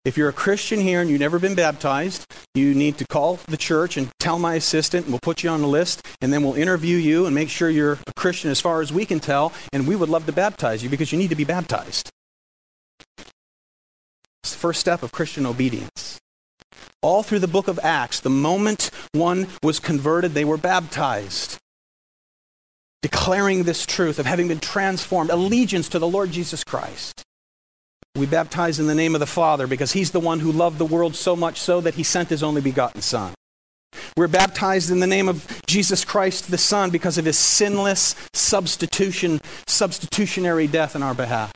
If 0.03 0.17
you're 0.17 0.29
a 0.29 0.33
Christian 0.33 0.79
here 0.79 1.01
and 1.01 1.09
you've 1.09 1.19
never 1.19 1.39
been 1.39 1.55
baptized, 1.55 2.25
you 2.53 2.73
need 2.73 2.97
to 2.97 3.07
call 3.07 3.39
the 3.47 3.57
church 3.57 3.97
and 3.97 4.09
tell 4.19 4.39
my 4.39 4.55
assistant, 4.55 5.05
and 5.05 5.13
we'll 5.13 5.19
put 5.19 5.43
you 5.43 5.49
on 5.49 5.61
the 5.61 5.67
list, 5.67 6.05
and 6.21 6.31
then 6.31 6.43
we'll 6.43 6.55
interview 6.55 6.97
you 6.97 7.25
and 7.25 7.33
make 7.33 7.49
sure 7.49 7.69
you're 7.69 7.99
a 8.07 8.13
Christian 8.15 8.51
as 8.51 8.61
far 8.61 8.81
as 8.81 8.91
we 8.91 9.05
can 9.05 9.19
tell, 9.19 9.53
and 9.73 9.87
we 9.87 9.95
would 9.95 10.09
love 10.09 10.25
to 10.25 10.31
baptize 10.31 10.83
you 10.83 10.89
because 10.89 11.11
you 11.11 11.17
need 11.17 11.29
to 11.29 11.35
be 11.35 11.43
baptized. 11.43 12.09
It's 14.43 14.53
the 14.53 14.57
first 14.57 14.79
step 14.79 15.03
of 15.03 15.11
Christian 15.11 15.45
obedience. 15.45 15.96
All 17.07 17.23
through 17.23 17.39
the 17.39 17.47
book 17.47 17.69
of 17.69 17.79
Acts, 17.83 18.19
the 18.19 18.29
moment 18.29 18.91
one 19.13 19.47
was 19.63 19.79
converted, 19.79 20.33
they 20.33 20.43
were 20.43 20.57
baptized, 20.57 21.57
declaring 23.01 23.63
this 23.63 23.85
truth 23.85 24.19
of 24.19 24.25
having 24.25 24.49
been 24.49 24.59
transformed, 24.59 25.29
allegiance 25.29 25.87
to 25.87 25.99
the 25.99 26.07
Lord 26.07 26.31
Jesus 26.31 26.65
Christ. 26.65 27.23
We 28.17 28.25
baptize 28.25 28.77
in 28.77 28.87
the 28.87 28.93
name 28.93 29.15
of 29.15 29.21
the 29.21 29.25
Father 29.25 29.67
because 29.67 29.93
He's 29.93 30.11
the 30.11 30.19
one 30.19 30.41
who 30.41 30.51
loved 30.51 30.79
the 30.79 30.85
world 30.85 31.15
so 31.15 31.33
much 31.33 31.61
so 31.61 31.79
that 31.79 31.95
He 31.95 32.03
sent 32.03 32.27
His 32.27 32.43
only 32.43 32.59
begotten 32.59 33.01
Son. 33.01 33.33
We're 34.17 34.27
baptized 34.27 34.91
in 34.91 34.99
the 34.99 35.07
name 35.07 35.29
of 35.29 35.61
Jesus 35.65 36.03
Christ 36.03 36.51
the 36.51 36.57
Son 36.57 36.89
because 36.89 37.17
of 37.17 37.23
His 37.23 37.37
sinless 37.37 38.15
substitution, 38.33 39.39
substitutionary 39.65 40.67
death 40.67 40.93
in 40.93 41.03
our 41.03 41.13
behalf. 41.13 41.53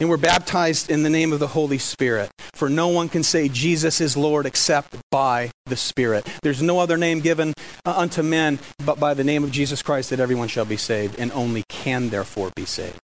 And 0.00 0.08
we're 0.08 0.16
baptized 0.16 0.90
in 0.90 1.02
the 1.02 1.10
name 1.10 1.32
of 1.32 1.38
the 1.38 1.46
Holy 1.46 1.78
Spirit. 1.78 2.30
For 2.52 2.68
no 2.68 2.88
one 2.88 3.08
can 3.08 3.22
say 3.22 3.48
Jesus 3.48 4.00
is 4.00 4.16
Lord 4.16 4.44
except 4.44 4.96
by 5.10 5.50
the 5.66 5.76
Spirit. 5.76 6.28
There's 6.42 6.62
no 6.62 6.80
other 6.80 6.96
name 6.96 7.20
given 7.20 7.54
uh, 7.84 7.94
unto 7.96 8.22
men 8.22 8.58
but 8.84 8.98
by 8.98 9.14
the 9.14 9.24
name 9.24 9.44
of 9.44 9.52
Jesus 9.52 9.82
Christ 9.82 10.10
that 10.10 10.20
everyone 10.20 10.48
shall 10.48 10.64
be 10.64 10.76
saved, 10.76 11.18
and 11.18 11.30
only 11.32 11.62
can 11.68 12.10
therefore 12.10 12.50
be 12.56 12.64
saved. 12.64 12.98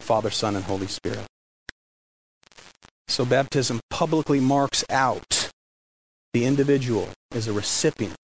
Father, 0.00 0.30
Son, 0.30 0.54
and 0.54 0.64
Holy 0.64 0.86
Spirit. 0.86 1.26
So 3.08 3.24
baptism 3.24 3.80
publicly 3.90 4.40
marks 4.40 4.84
out 4.90 5.50
the 6.32 6.44
individual 6.44 7.08
as 7.32 7.48
a 7.48 7.52
recipient 7.52 8.16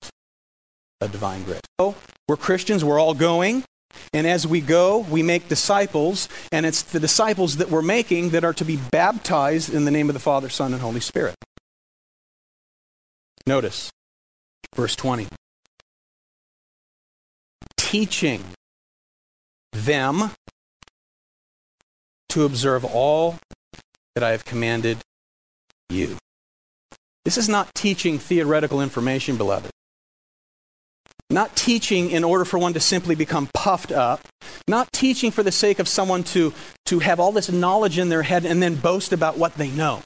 of 1.01 1.13
divine 1.13 1.45
grace. 1.45 1.61
So 1.81 1.95
we're 2.29 2.37
Christians, 2.37 2.85
we're 2.85 3.01
all 3.01 3.15
going. 3.15 3.65
And 4.13 4.27
as 4.27 4.47
we 4.47 4.61
go, 4.61 4.99
we 4.99 5.23
make 5.23 5.49
disciples, 5.49 6.29
and 6.53 6.67
it's 6.67 6.83
the 6.83 7.01
disciples 7.01 7.57
that 7.57 7.71
we're 7.71 7.83
making 7.83 8.31
that 8.31 8.45
are 8.45 8.55
to 8.55 8.65
be 8.65 8.77
baptized 8.77 9.73
in 9.73 9.85
the 9.85 9.91
name 9.91 10.09
of 10.09 10.15
the 10.15 10.21
Father, 10.21 10.49
Son, 10.49 10.73
and 10.73 10.83
Holy 10.83 11.01
Spirit. 11.01 11.35
Notice 13.47 13.91
verse 14.75 14.97
20. 14.97 15.27
Teaching 17.77 18.45
them 19.73 20.31
to 22.29 22.45
observe 22.45 22.85
all 22.85 23.39
that 24.15 24.23
I 24.23 24.31
have 24.31 24.45
commanded 24.45 24.99
you. 25.89 26.17
This 27.25 27.37
is 27.37 27.49
not 27.49 27.75
teaching 27.75 28.19
theoretical 28.19 28.81
information, 28.81 29.37
beloved. 29.37 29.71
Not 31.31 31.55
teaching 31.57 32.11
in 32.11 32.25
order 32.25 32.45
for 32.45 32.59
one 32.59 32.73
to 32.75 32.81
simply 32.81 33.15
become 33.15 33.49
puffed 33.55 33.93
up. 33.93 34.21
Not 34.67 34.93
teaching 34.93 35.31
for 35.31 35.43
the 35.43 35.53
sake 35.53 35.79
of 35.79 35.89
someone 35.89 36.25
to, 36.25 36.53
to 36.87 36.99
have 36.99 37.21
all 37.21 37.33
this 37.33 37.51
knowledge 37.51 37.99
in 37.99 38.09
their 38.09 38.23
head 38.23 38.45
and 38.45 38.63
then 38.63 38.75
boast 38.75 39.13
about 39.13 39.39
what 39.39 39.55
they 39.55 39.71
know. 39.71 40.01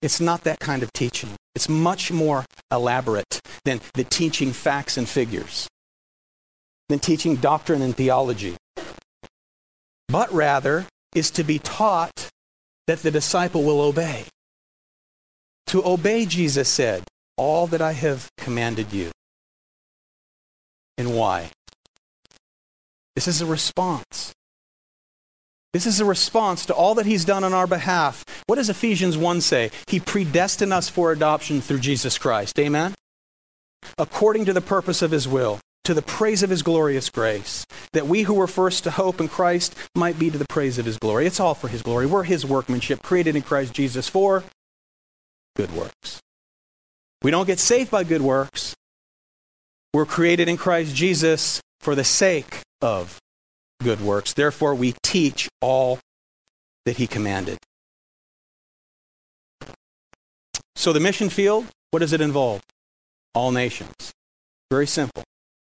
It's 0.00 0.20
not 0.20 0.44
that 0.44 0.58
kind 0.58 0.82
of 0.82 0.92
teaching. 0.92 1.30
It's 1.54 1.68
much 1.68 2.10
more 2.10 2.44
elaborate 2.72 3.40
than 3.64 3.80
the 3.94 4.04
teaching 4.04 4.52
facts 4.52 4.96
and 4.96 5.08
figures, 5.08 5.68
than 6.88 6.98
teaching 6.98 7.36
doctrine 7.36 7.82
and 7.82 7.94
theology 7.94 8.56
but 10.12 10.30
rather 10.30 10.84
is 11.14 11.30
to 11.30 11.42
be 11.42 11.58
taught 11.58 12.28
that 12.86 12.98
the 13.00 13.10
disciple 13.10 13.62
will 13.64 13.80
obey. 13.80 14.24
To 15.68 15.84
obey, 15.84 16.26
Jesus 16.26 16.68
said, 16.68 17.04
all 17.38 17.66
that 17.68 17.80
I 17.80 17.92
have 17.92 18.28
commanded 18.36 18.92
you. 18.92 19.10
And 21.02 21.16
why? 21.16 21.50
This 23.16 23.26
is 23.26 23.40
a 23.40 23.46
response. 23.46 24.32
This 25.72 25.84
is 25.84 25.98
a 25.98 26.04
response 26.04 26.64
to 26.66 26.74
all 26.74 26.94
that 26.94 27.06
he's 27.06 27.24
done 27.24 27.42
on 27.42 27.52
our 27.52 27.66
behalf. 27.66 28.24
What 28.46 28.54
does 28.54 28.70
Ephesians 28.70 29.18
1 29.18 29.40
say? 29.40 29.72
He 29.88 29.98
predestined 29.98 30.72
us 30.72 30.88
for 30.88 31.10
adoption 31.10 31.60
through 31.60 31.80
Jesus 31.80 32.18
Christ. 32.18 32.56
Amen? 32.60 32.94
According 33.98 34.44
to 34.44 34.52
the 34.52 34.60
purpose 34.60 35.02
of 35.02 35.10
his 35.10 35.26
will 35.26 35.58
to 35.82 35.92
the 35.92 36.02
praise 36.02 36.44
of 36.44 36.50
his 36.50 36.62
glorious 36.62 37.10
grace, 37.10 37.66
that 37.92 38.06
we 38.06 38.22
who 38.22 38.34
were 38.34 38.46
first 38.46 38.84
to 38.84 38.92
hope 38.92 39.20
in 39.20 39.26
Christ 39.26 39.74
might 39.96 40.20
be 40.20 40.30
to 40.30 40.38
the 40.38 40.46
praise 40.48 40.78
of 40.78 40.86
his 40.86 40.98
glory. 40.98 41.26
It's 41.26 41.40
all 41.40 41.56
for 41.56 41.66
his 41.66 41.82
glory. 41.82 42.06
We're 42.06 42.22
his 42.22 42.46
workmanship, 42.46 43.02
created 43.02 43.34
in 43.34 43.42
Christ 43.42 43.74
Jesus 43.74 44.08
for 44.08 44.44
good 45.56 45.74
works. 45.74 46.20
We 47.24 47.32
don't 47.32 47.48
get 47.48 47.58
saved 47.58 47.90
by 47.90 48.04
good 48.04 48.22
works. 48.22 48.76
We're 49.94 50.06
created 50.06 50.48
in 50.48 50.56
Christ 50.56 50.94
Jesus 50.94 51.60
for 51.80 51.94
the 51.94 52.04
sake 52.04 52.60
of 52.80 53.18
good 53.82 54.00
works. 54.00 54.32
Therefore, 54.32 54.74
we 54.74 54.94
teach 55.02 55.48
all 55.60 55.98
that 56.86 56.96
he 56.96 57.06
commanded. 57.06 57.58
So, 60.76 60.92
the 60.92 61.00
mission 61.00 61.28
field, 61.28 61.66
what 61.90 62.00
does 62.00 62.12
it 62.12 62.20
involve? 62.20 62.62
All 63.34 63.52
nations. 63.52 64.12
Very 64.70 64.86
simple. 64.86 65.22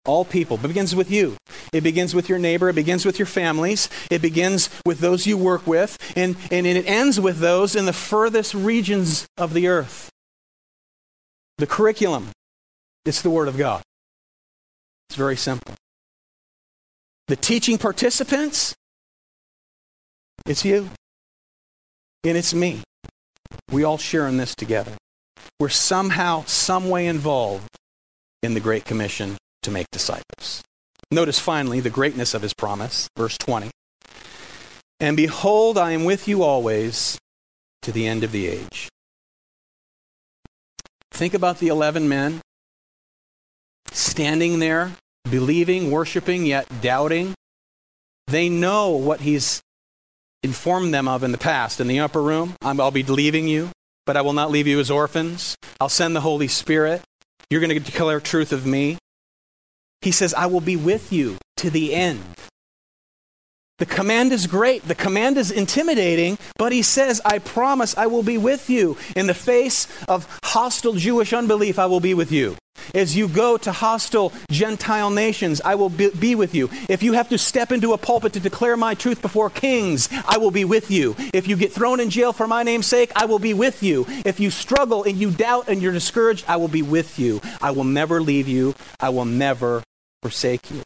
All 0.07 0.25
people. 0.25 0.59
It 0.62 0.69
begins 0.69 0.95
with 0.95 1.11
you. 1.11 1.37
It 1.73 1.83
begins 1.83 2.15
with 2.15 2.29
your 2.29 2.39
neighbor. 2.39 2.69
It 2.69 2.75
begins 2.75 3.05
with 3.05 3.19
your 3.19 3.27
families. 3.27 3.89
It 4.11 4.23
begins 4.23 4.71
with 4.87 5.01
those 5.01 5.27
you 5.27 5.37
work 5.37 5.67
with. 5.67 5.99
And, 6.17 6.37
and 6.51 6.67
it 6.67 6.87
ends 6.87 7.19
with 7.19 7.39
those 7.39 7.75
in 7.75 7.87
the 7.87 7.93
furthest 7.93 8.55
regions 8.55 9.27
of 9.37 9.55
the 9.55 9.67
earth. 9.67 10.11
The 11.59 11.67
curriculum, 11.67 12.31
it's 13.05 13.23
the 13.23 13.31
Word 13.31 13.49
of 13.49 13.57
God. 13.57 13.83
It's 15.15 15.19
very 15.21 15.37
simple. 15.37 15.77
The 17.29 17.37
teaching 17.37 17.79
participants, 17.79 18.75
it's 20.45 20.65
you. 20.65 20.91
And 22.25 22.37
it's 22.37 22.53
me. 22.53 22.83
We 23.71 23.85
all 23.85 23.97
share 23.97 24.27
in 24.27 24.39
this 24.39 24.57
together. 24.57 24.97
We're 25.61 25.69
somehow, 25.69 26.43
some 26.47 26.91
way 26.91 27.07
involved 27.07 27.69
in 28.43 28.55
the 28.55 28.61
Great 28.61 28.85
Commission 28.85 29.37
to 29.62 29.71
make 29.71 29.87
disciples. 29.93 30.65
Notice 31.12 31.39
finally 31.39 31.79
the 31.79 31.91
greatness 31.91 32.35
of 32.35 32.43
his 32.43 32.53
promise, 32.53 33.07
verse 33.17 33.39
20. 33.39 33.71
And 34.99 35.17
behold, 35.17 35.79
I 35.79 35.93
am 35.93 36.03
with 36.05 36.27
you 36.27 36.43
always 36.43 37.21
to 37.83 37.93
the 37.93 38.09
end 38.09 38.25
of 38.25 38.33
the 38.33 38.49
age. 38.49 38.89
Think 41.12 41.35
about 41.35 41.61
the 41.61 41.69
11 41.69 42.09
men 42.09 42.41
standing 43.93 44.59
there, 44.59 44.93
believing, 45.31 45.91
worshiping, 45.91 46.47
yet 46.47 46.66
doubting. 46.81 47.35
They 48.27 48.49
know 48.49 48.91
what 48.91 49.20
he's 49.20 49.62
informed 50.43 50.93
them 50.93 51.09
of 51.09 51.22
in 51.22 51.33
the 51.33 51.39
past. 51.39 51.81
In 51.81 51.87
the 51.87 52.01
upper 52.01 52.22
room, 52.22 52.55
I'll 52.62 52.91
be 52.91 53.03
leaving 53.03 53.49
you, 53.49 53.70
but 54.07 54.16
I 54.16 54.22
will 54.22 54.33
not 54.33 54.51
leave 54.51 54.66
you 54.66 54.81
as 54.81 54.91
orphans. 54.91 55.57
I'll 55.81 55.89
send 55.89 56.14
the 56.14 56.20
Holy 56.20 56.49
Spirit. 56.49 57.03
You're 57.51 57.61
going 57.61 57.70
to 57.70 57.81
declare 57.81 58.20
truth 58.20 58.53
of 58.53 58.66
me. 58.66 58.99
He 60.03 60.11
says, 60.11 60.35
I 60.35 60.47
will 60.47 60.61
be 60.61 60.77
with 60.77 61.12
you 61.12 61.39
to 61.59 61.70
the 61.70 61.95
end. 61.95 62.22
The 63.79 63.87
command 63.87 64.33
is 64.33 64.47
great. 64.47 64.87
The 64.87 64.95
command 64.95 65.37
is 65.37 65.51
intimidating, 65.51 66.39
but 66.59 66.72
he 66.72 66.83
says, 66.83 67.20
I 67.25 67.39
promise 67.39 67.97
I 67.97 68.07
will 68.07 68.22
be 68.22 68.39
with 68.39 68.70
you. 68.70 68.97
In 69.16 69.27
the 69.27 69.35
face 69.35 69.89
of 70.07 70.29
hostile 70.45 70.93
Jewish 70.95 71.33
unbelief, 71.33 71.79
I 71.79 71.87
will 71.87 72.01
be 72.01 72.14
with 72.14 72.31
you. 72.31 72.57
As 72.95 73.16
you 73.16 73.27
go 73.27 73.57
to 73.57 73.72
hostile 73.72 74.33
Gentile 74.51 75.11
nations, 75.11 75.61
I 75.64 75.75
will 75.75 75.89
be, 75.89 76.35
with 76.35 76.55
you. 76.55 76.70
If 76.89 77.03
you 77.03 77.12
have 77.14 77.29
to 77.31 77.39
step 77.39 77.72
into 77.72 77.93
a 77.93 77.99
pulpit 77.99 78.33
to 78.35 78.41
declare 78.41 78.77
my 78.77 78.95
truth 78.95 79.20
before 79.20 79.51
kings, 79.51 80.09
I 80.27 80.39
will 80.39 80.51
be 80.51 80.64
with 80.64 80.91
you. 80.91 81.16
If 81.33 81.49
you 81.49 81.57
get 81.57 81.72
thrown 81.72 82.01
in 82.01 82.11
jail 82.11 82.33
for 82.33 82.47
my 82.47 82.62
name's 82.62 82.87
sake, 82.87 83.11
I 83.16 83.27
will 83.27 83.39
be 83.39 83.53
with 83.53 83.83
you. 83.83 84.07
If 84.25 84.39
you 84.39 84.51
struggle 84.51 85.03
and 85.03 85.16
you 85.16 85.31
doubt 85.31 85.68
and 85.68 85.83
you're 85.83 85.93
discouraged, 85.93 86.45
I 86.47 86.57
will 86.57 86.68
be 86.68 86.83
with 86.83 87.18
you. 87.18 87.41
I 87.61 87.72
will 87.72 87.85
never 87.85 88.20
leave 88.20 88.49
you. 88.49 88.75
I 89.01 89.09
will 89.09 89.25
never 89.25 89.83
forsake 90.22 90.70
you. 90.70 90.83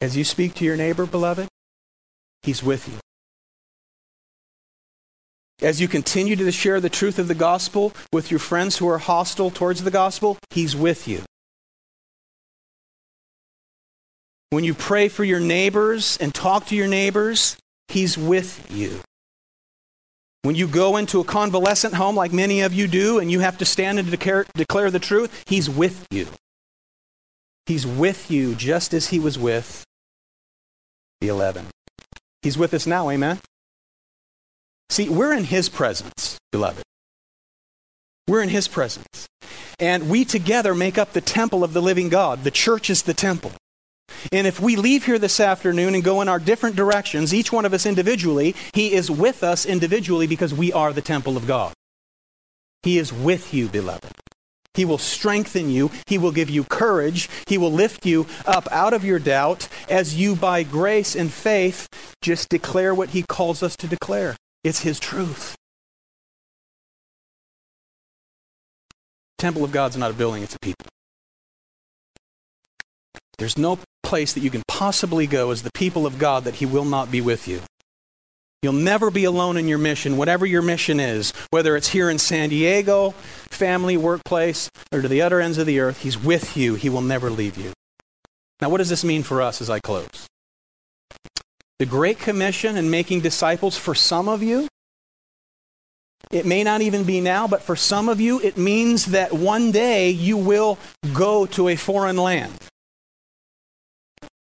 As 0.00 0.16
you 0.16 0.24
speak 0.24 0.54
to 0.54 0.64
your 0.64 0.76
neighbor, 0.76 1.06
beloved, 1.06 1.48
he's 2.42 2.62
with 2.62 2.88
you. 2.88 2.98
As 5.62 5.80
you 5.80 5.86
continue 5.86 6.34
to 6.34 6.50
share 6.50 6.80
the 6.80 6.90
truth 6.90 7.20
of 7.20 7.28
the 7.28 7.34
gospel 7.36 7.92
with 8.12 8.30
your 8.30 8.40
friends 8.40 8.78
who 8.78 8.88
are 8.88 8.98
hostile 8.98 9.50
towards 9.50 9.84
the 9.84 9.92
gospel, 9.92 10.36
he's 10.50 10.74
with 10.74 11.06
you. 11.06 11.22
When 14.50 14.64
you 14.64 14.74
pray 14.74 15.08
for 15.08 15.24
your 15.24 15.40
neighbors 15.40 16.18
and 16.20 16.34
talk 16.34 16.66
to 16.66 16.76
your 16.76 16.88
neighbors, 16.88 17.56
he's 17.88 18.18
with 18.18 18.70
you. 18.70 19.00
When 20.42 20.56
you 20.56 20.66
go 20.66 20.96
into 20.96 21.20
a 21.20 21.24
convalescent 21.24 21.94
home 21.94 22.16
like 22.16 22.32
many 22.32 22.62
of 22.62 22.72
you 22.74 22.88
do 22.88 23.20
and 23.20 23.30
you 23.30 23.38
have 23.40 23.58
to 23.58 23.64
stand 23.64 24.00
and 24.00 24.10
declare, 24.10 24.44
the 24.54 24.98
truth, 25.00 25.44
He's 25.46 25.70
with 25.70 26.04
you. 26.10 26.26
He's 27.66 27.86
with 27.86 28.28
you 28.28 28.56
just 28.56 28.92
as 28.92 29.08
He 29.08 29.20
was 29.20 29.38
with 29.38 29.84
the 31.20 31.28
11. 31.28 31.66
He's 32.42 32.58
with 32.58 32.74
us 32.74 32.88
now, 32.88 33.08
amen? 33.08 33.38
See, 34.92 35.08
we're 35.08 35.32
in 35.32 35.44
His 35.44 35.70
presence, 35.70 36.38
beloved. 36.50 36.82
We're 38.28 38.42
in 38.42 38.50
His 38.50 38.68
presence. 38.68 39.26
And 39.80 40.10
we 40.10 40.26
together 40.26 40.74
make 40.74 40.98
up 40.98 41.14
the 41.14 41.22
temple 41.22 41.64
of 41.64 41.72
the 41.72 41.80
living 41.80 42.10
God. 42.10 42.44
The 42.44 42.50
church 42.50 42.90
is 42.90 43.00
the 43.00 43.14
temple. 43.14 43.52
And 44.30 44.46
if 44.46 44.60
we 44.60 44.76
leave 44.76 45.06
here 45.06 45.18
this 45.18 45.40
afternoon 45.40 45.94
and 45.94 46.04
go 46.04 46.20
in 46.20 46.28
our 46.28 46.38
different 46.38 46.76
directions, 46.76 47.32
each 47.32 47.50
one 47.50 47.64
of 47.64 47.72
us 47.72 47.86
individually, 47.86 48.54
He 48.74 48.92
is 48.92 49.10
with 49.10 49.42
us 49.42 49.64
individually 49.64 50.26
because 50.26 50.52
we 50.52 50.74
are 50.74 50.92
the 50.92 51.00
temple 51.00 51.38
of 51.38 51.46
God. 51.46 51.72
He 52.82 52.98
is 52.98 53.14
with 53.14 53.54
you, 53.54 53.68
beloved. 53.68 54.12
He 54.74 54.84
will 54.84 54.98
strengthen 54.98 55.70
you. 55.70 55.90
He 56.06 56.18
will 56.18 56.32
give 56.32 56.50
you 56.50 56.64
courage. 56.64 57.30
He 57.46 57.56
will 57.56 57.72
lift 57.72 58.04
you 58.04 58.26
up 58.44 58.68
out 58.70 58.92
of 58.92 59.06
your 59.06 59.18
doubt 59.18 59.68
as 59.88 60.16
you, 60.20 60.36
by 60.36 60.64
grace 60.64 61.16
and 61.16 61.32
faith, 61.32 61.88
just 62.20 62.50
declare 62.50 62.94
what 62.94 63.08
He 63.08 63.22
calls 63.22 63.62
us 63.62 63.74
to 63.76 63.86
declare. 63.86 64.36
It's 64.64 64.80
His 64.80 65.00
truth. 65.00 65.56
Temple 69.38 69.64
of 69.64 69.72
God's 69.72 69.96
not 69.96 70.10
a 70.12 70.14
building, 70.14 70.42
it's 70.42 70.54
a 70.54 70.58
people. 70.60 70.86
There's 73.38 73.58
no 73.58 73.78
place 74.02 74.34
that 74.34 74.40
you 74.40 74.50
can 74.50 74.62
possibly 74.68 75.26
go 75.26 75.50
as 75.50 75.62
the 75.62 75.72
people 75.72 76.06
of 76.06 76.18
God 76.18 76.44
that 76.44 76.56
He 76.56 76.66
will 76.66 76.84
not 76.84 77.10
be 77.10 77.20
with 77.20 77.48
you. 77.48 77.60
You'll 78.62 78.72
never 78.74 79.10
be 79.10 79.24
alone 79.24 79.56
in 79.56 79.66
your 79.66 79.78
mission, 79.78 80.16
whatever 80.16 80.46
your 80.46 80.62
mission 80.62 81.00
is, 81.00 81.32
whether 81.50 81.76
it's 81.76 81.88
here 81.88 82.08
in 82.08 82.18
San 82.20 82.50
Diego, 82.50 83.10
family, 83.50 83.96
workplace, 83.96 84.70
or 84.92 85.02
to 85.02 85.08
the 85.08 85.22
other 85.22 85.40
ends 85.40 85.58
of 85.58 85.66
the 85.66 85.80
earth. 85.80 86.02
He's 86.02 86.16
with 86.16 86.56
you. 86.56 86.76
He 86.76 86.88
will 86.88 87.00
never 87.00 87.28
leave 87.28 87.56
you. 87.56 87.72
Now, 88.60 88.68
what 88.68 88.78
does 88.78 88.88
this 88.88 89.02
mean 89.02 89.24
for 89.24 89.42
us 89.42 89.60
as 89.60 89.68
I 89.68 89.80
close? 89.80 90.28
The 91.82 91.86
Great 91.86 92.20
Commission 92.20 92.76
and 92.76 92.92
making 92.92 93.22
disciples 93.22 93.76
for 93.76 93.92
some 93.92 94.28
of 94.28 94.40
you, 94.40 94.68
it 96.30 96.46
may 96.46 96.62
not 96.62 96.80
even 96.80 97.02
be 97.02 97.20
now, 97.20 97.48
but 97.48 97.60
for 97.60 97.74
some 97.74 98.08
of 98.08 98.20
you, 98.20 98.40
it 98.40 98.56
means 98.56 99.06
that 99.06 99.32
one 99.32 99.72
day 99.72 100.10
you 100.10 100.36
will 100.36 100.78
go 101.12 101.44
to 101.46 101.66
a 101.66 101.74
foreign 101.74 102.16
land 102.16 102.54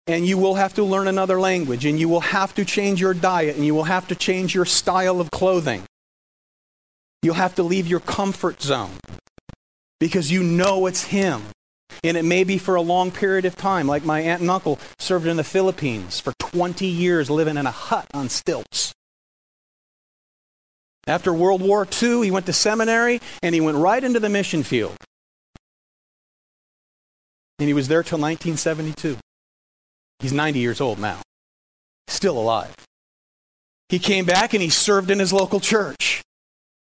and 0.05 0.27
you 0.27 0.37
will 0.37 0.55
have 0.55 0.73
to 0.73 0.83
learn 0.83 1.07
another 1.07 1.39
language, 1.39 1.85
and 1.85 1.97
you 1.97 2.09
will 2.09 2.19
have 2.19 2.53
to 2.55 2.65
change 2.65 2.99
your 2.99 3.13
diet, 3.13 3.55
and 3.55 3.65
you 3.65 3.73
will 3.73 3.85
have 3.85 4.05
to 4.09 4.15
change 4.15 4.53
your 4.53 4.65
style 4.65 5.21
of 5.21 5.31
clothing. 5.31 5.83
You'll 7.21 7.35
have 7.35 7.55
to 7.55 7.63
leave 7.63 7.87
your 7.87 8.01
comfort 8.01 8.61
zone 8.61 8.99
because 10.01 10.29
you 10.29 10.43
know 10.43 10.87
it's 10.87 11.05
Him. 11.05 11.41
And 12.03 12.15
it 12.15 12.23
may 12.23 12.43
be 12.43 12.57
for 12.57 12.75
a 12.75 12.81
long 12.81 13.11
period 13.11 13.45
of 13.45 13.55
time, 13.55 13.87
like 13.87 14.05
my 14.05 14.21
aunt 14.21 14.41
and 14.41 14.49
uncle 14.49 14.79
served 14.99 15.27
in 15.27 15.37
the 15.37 15.43
Philippines 15.43 16.19
for 16.19 16.33
20 16.39 16.85
years, 16.85 17.29
living 17.29 17.57
in 17.57 17.65
a 17.65 17.71
hut 17.71 18.07
on 18.13 18.29
stilts. 18.29 18.93
After 21.07 21.33
World 21.33 21.61
War 21.61 21.87
II, 22.01 22.23
he 22.23 22.31
went 22.31 22.45
to 22.45 22.53
seminary 22.53 23.19
and 23.41 23.55
he 23.55 23.61
went 23.61 23.77
right 23.77 24.03
into 24.03 24.19
the 24.19 24.29
mission 24.29 24.63
field. 24.63 24.95
And 27.57 27.67
he 27.67 27.73
was 27.73 27.87
there 27.87 28.03
till 28.03 28.19
1972. 28.19 29.17
He's 30.19 30.31
90 30.31 30.59
years 30.59 30.79
old 30.79 30.99
now, 30.99 31.21
still 32.07 32.37
alive. 32.37 32.73
He 33.89 33.99
came 33.99 34.25
back 34.25 34.53
and 34.53 34.61
he 34.61 34.69
served 34.69 35.09
in 35.09 35.19
his 35.19 35.33
local 35.33 35.59
church. 35.59 36.21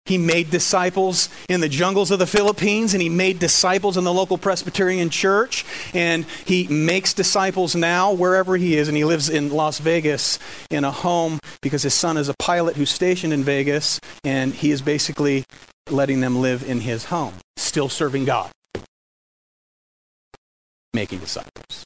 He 0.07 0.19
made 0.19 0.51
disciples 0.51 1.29
in 1.49 1.61
the 1.61 1.69
jungles 1.69 2.11
of 2.11 2.19
the 2.19 2.27
Philippines 2.27 2.95
and 2.95 3.03
he 3.03 3.09
made 3.09 3.39
disciples 3.39 3.97
in 3.97 4.05
the 4.05 4.13
local 4.13 4.39
Presbyterian 4.39 5.11
church. 5.11 5.65
And 5.93 6.25
he 6.45 6.69
makes 6.69 7.13
disciples 7.13 7.75
now 7.75 8.13
wherever 8.13 8.57
he 8.57 8.77
is. 8.77 8.89
And 8.89 8.97
he 8.97 9.05
lives 9.05 9.29
in 9.29 9.51
Las 9.51 9.79
Vegas 9.81 10.39
in 10.71 10.85
a 10.85 10.91
home 10.91 11.39
because 11.61 11.83
his 11.83 11.95
son 11.95 12.17
is 12.17 12.29
a 12.29 12.35
pilot 12.39 12.77
who's 12.77 12.91
stationed 12.91 13.33
in 13.33 13.43
Vegas. 13.43 14.01
And 14.25 14.55
he 14.55 14.71
is 14.71 14.81
basically 14.81 15.45
letting 15.91 16.21
them 16.21 16.41
live 16.41 16.69
in 16.69 16.81
his 16.81 17.07
home, 17.07 17.35
still 17.57 17.89
serving 17.89 18.25
God, 18.25 18.51
making 20.95 21.19
disciples. 21.19 21.85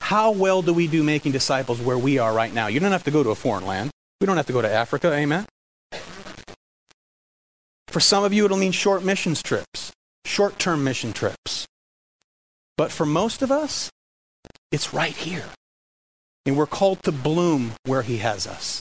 How 0.00 0.32
well 0.32 0.60
do 0.62 0.74
we 0.74 0.88
do 0.88 1.04
making 1.04 1.32
disciples 1.32 1.80
where 1.80 1.98
we 1.98 2.18
are 2.18 2.32
right 2.32 2.52
now? 2.52 2.66
You 2.66 2.80
don't 2.80 2.90
have 2.90 3.04
to 3.04 3.10
go 3.10 3.22
to 3.22 3.30
a 3.30 3.34
foreign 3.34 3.66
land. 3.66 3.90
We 4.20 4.26
don't 4.26 4.36
have 4.36 4.46
to 4.46 4.52
go 4.52 4.60
to 4.60 4.70
Africa. 4.70 5.12
Amen? 5.12 5.46
For 7.90 7.98
some 7.98 8.22
of 8.22 8.32
you, 8.32 8.44
it'll 8.44 8.56
mean 8.56 8.70
short 8.70 9.02
missions 9.02 9.42
trips, 9.42 9.92
short 10.24 10.58
term 10.58 10.84
mission 10.84 11.12
trips. 11.12 11.66
But 12.76 12.92
for 12.92 13.04
most 13.04 13.42
of 13.42 13.50
us, 13.50 13.90
it's 14.70 14.94
right 14.94 15.16
here. 15.16 15.46
And 16.46 16.56
we're 16.56 16.66
called 16.66 17.02
to 17.02 17.12
bloom 17.12 17.72
where 17.84 18.02
He 18.02 18.18
has 18.18 18.46
us. 18.46 18.80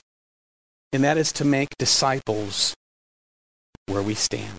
And 0.94 1.04
that 1.04 1.18
is 1.18 1.32
to 1.34 1.46
make 1.46 1.70
disciples 1.78 2.76
where 3.88 4.02
we 4.02 4.14
stand. 4.14 4.58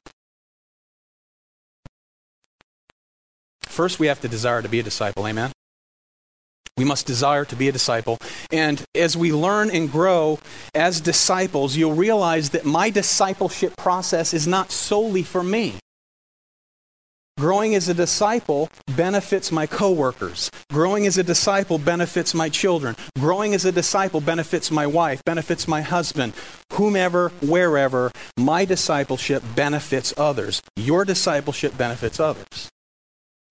First, 3.62 4.00
we 4.00 4.08
have 4.08 4.20
to 4.20 4.28
desire 4.28 4.62
to 4.62 4.68
be 4.68 4.80
a 4.80 4.82
disciple. 4.82 5.26
Amen? 5.26 5.52
We 6.80 6.86
must 6.86 7.04
desire 7.04 7.44
to 7.44 7.56
be 7.56 7.68
a 7.68 7.72
disciple. 7.72 8.16
And 8.50 8.82
as 8.94 9.14
we 9.14 9.34
learn 9.34 9.68
and 9.70 9.92
grow 9.92 10.38
as 10.74 11.02
disciples, 11.02 11.76
you'll 11.76 11.92
realize 11.92 12.48
that 12.50 12.64
my 12.64 12.88
discipleship 12.88 13.76
process 13.76 14.32
is 14.32 14.46
not 14.46 14.72
solely 14.72 15.22
for 15.22 15.42
me. 15.42 15.74
Growing 17.36 17.74
as 17.74 17.90
a 17.90 17.92
disciple 17.92 18.70
benefits 18.96 19.52
my 19.52 19.66
coworkers. 19.66 20.50
Growing 20.72 21.06
as 21.06 21.18
a 21.18 21.22
disciple 21.22 21.76
benefits 21.76 22.32
my 22.32 22.48
children. 22.48 22.96
Growing 23.18 23.52
as 23.52 23.66
a 23.66 23.72
disciple 23.72 24.22
benefits 24.22 24.70
my 24.70 24.86
wife, 24.86 25.22
benefits 25.26 25.68
my 25.68 25.82
husband, 25.82 26.32
whomever, 26.72 27.28
wherever. 27.42 28.10
My 28.38 28.64
discipleship 28.64 29.42
benefits 29.54 30.14
others. 30.16 30.62
Your 30.76 31.04
discipleship 31.04 31.76
benefits 31.76 32.18
others. 32.18 32.69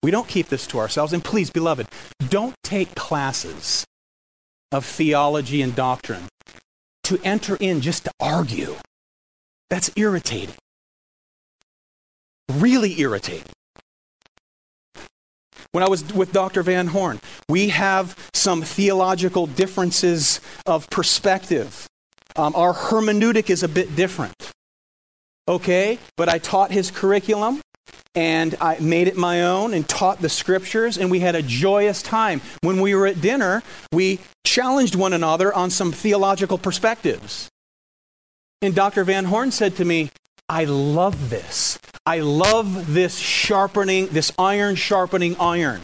We 0.02 0.10
don't 0.10 0.28
keep 0.28 0.48
this 0.48 0.66
to 0.68 0.78
ourselves. 0.78 1.12
And 1.12 1.22
please, 1.22 1.50
beloved, 1.50 1.86
don't 2.28 2.54
take 2.62 2.94
classes 2.94 3.84
of 4.72 4.84
theology 4.84 5.62
and 5.62 5.74
doctrine 5.74 6.28
to 7.04 7.20
enter 7.24 7.56
in 7.56 7.80
just 7.80 8.04
to 8.04 8.12
argue. 8.20 8.76
That's 9.68 9.90
irritating. 9.96 10.54
Really 12.48 13.00
irritating. 13.00 13.52
When 15.72 15.84
I 15.84 15.88
was 15.88 16.12
with 16.12 16.32
Dr. 16.32 16.62
Van 16.62 16.88
Horn, 16.88 17.20
we 17.48 17.68
have 17.68 18.16
some 18.34 18.62
theological 18.62 19.46
differences 19.46 20.40
of 20.66 20.88
perspective. 20.90 21.86
Um, 22.34 22.54
our 22.56 22.74
hermeneutic 22.74 23.50
is 23.50 23.62
a 23.62 23.68
bit 23.68 23.94
different. 23.94 24.34
Okay? 25.46 25.98
But 26.16 26.28
I 26.28 26.38
taught 26.38 26.72
his 26.72 26.90
curriculum 26.90 27.60
and 28.14 28.54
I 28.60 28.78
made 28.78 29.08
it 29.08 29.16
my 29.16 29.42
own 29.42 29.74
and 29.74 29.88
taught 29.88 30.20
the 30.20 30.28
scriptures, 30.28 30.98
and 30.98 31.10
we 31.10 31.20
had 31.20 31.34
a 31.34 31.42
joyous 31.42 32.02
time. 32.02 32.40
When 32.62 32.80
we 32.80 32.94
were 32.94 33.06
at 33.06 33.20
dinner, 33.20 33.62
we 33.92 34.18
challenged 34.44 34.94
one 34.94 35.12
another 35.12 35.52
on 35.52 35.70
some 35.70 35.92
theological 35.92 36.58
perspectives. 36.58 37.48
And 38.62 38.74
Dr. 38.74 39.04
Van 39.04 39.26
Horn 39.26 39.52
said 39.52 39.76
to 39.76 39.84
me, 39.84 40.10
I 40.48 40.64
love 40.64 41.30
this. 41.30 41.78
I 42.04 42.18
love 42.18 42.92
this 42.92 43.16
sharpening, 43.18 44.08
this 44.08 44.32
iron 44.38 44.74
sharpening 44.74 45.36
iron. 45.38 45.82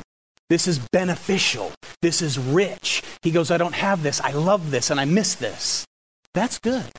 This 0.50 0.66
is 0.66 0.78
beneficial. 0.78 1.72
This 2.02 2.22
is 2.22 2.38
rich. 2.38 3.02
He 3.22 3.30
goes, 3.30 3.50
I 3.50 3.59
don't 3.59 3.74
have 3.74 4.02
this. 4.02 4.20
I 4.20 4.32
love 4.32 4.70
this, 4.70 4.90
and 4.90 5.00
I 5.00 5.04
miss 5.04 5.34
this. 5.34 5.84
That's 6.34 6.59
good. 6.59 6.90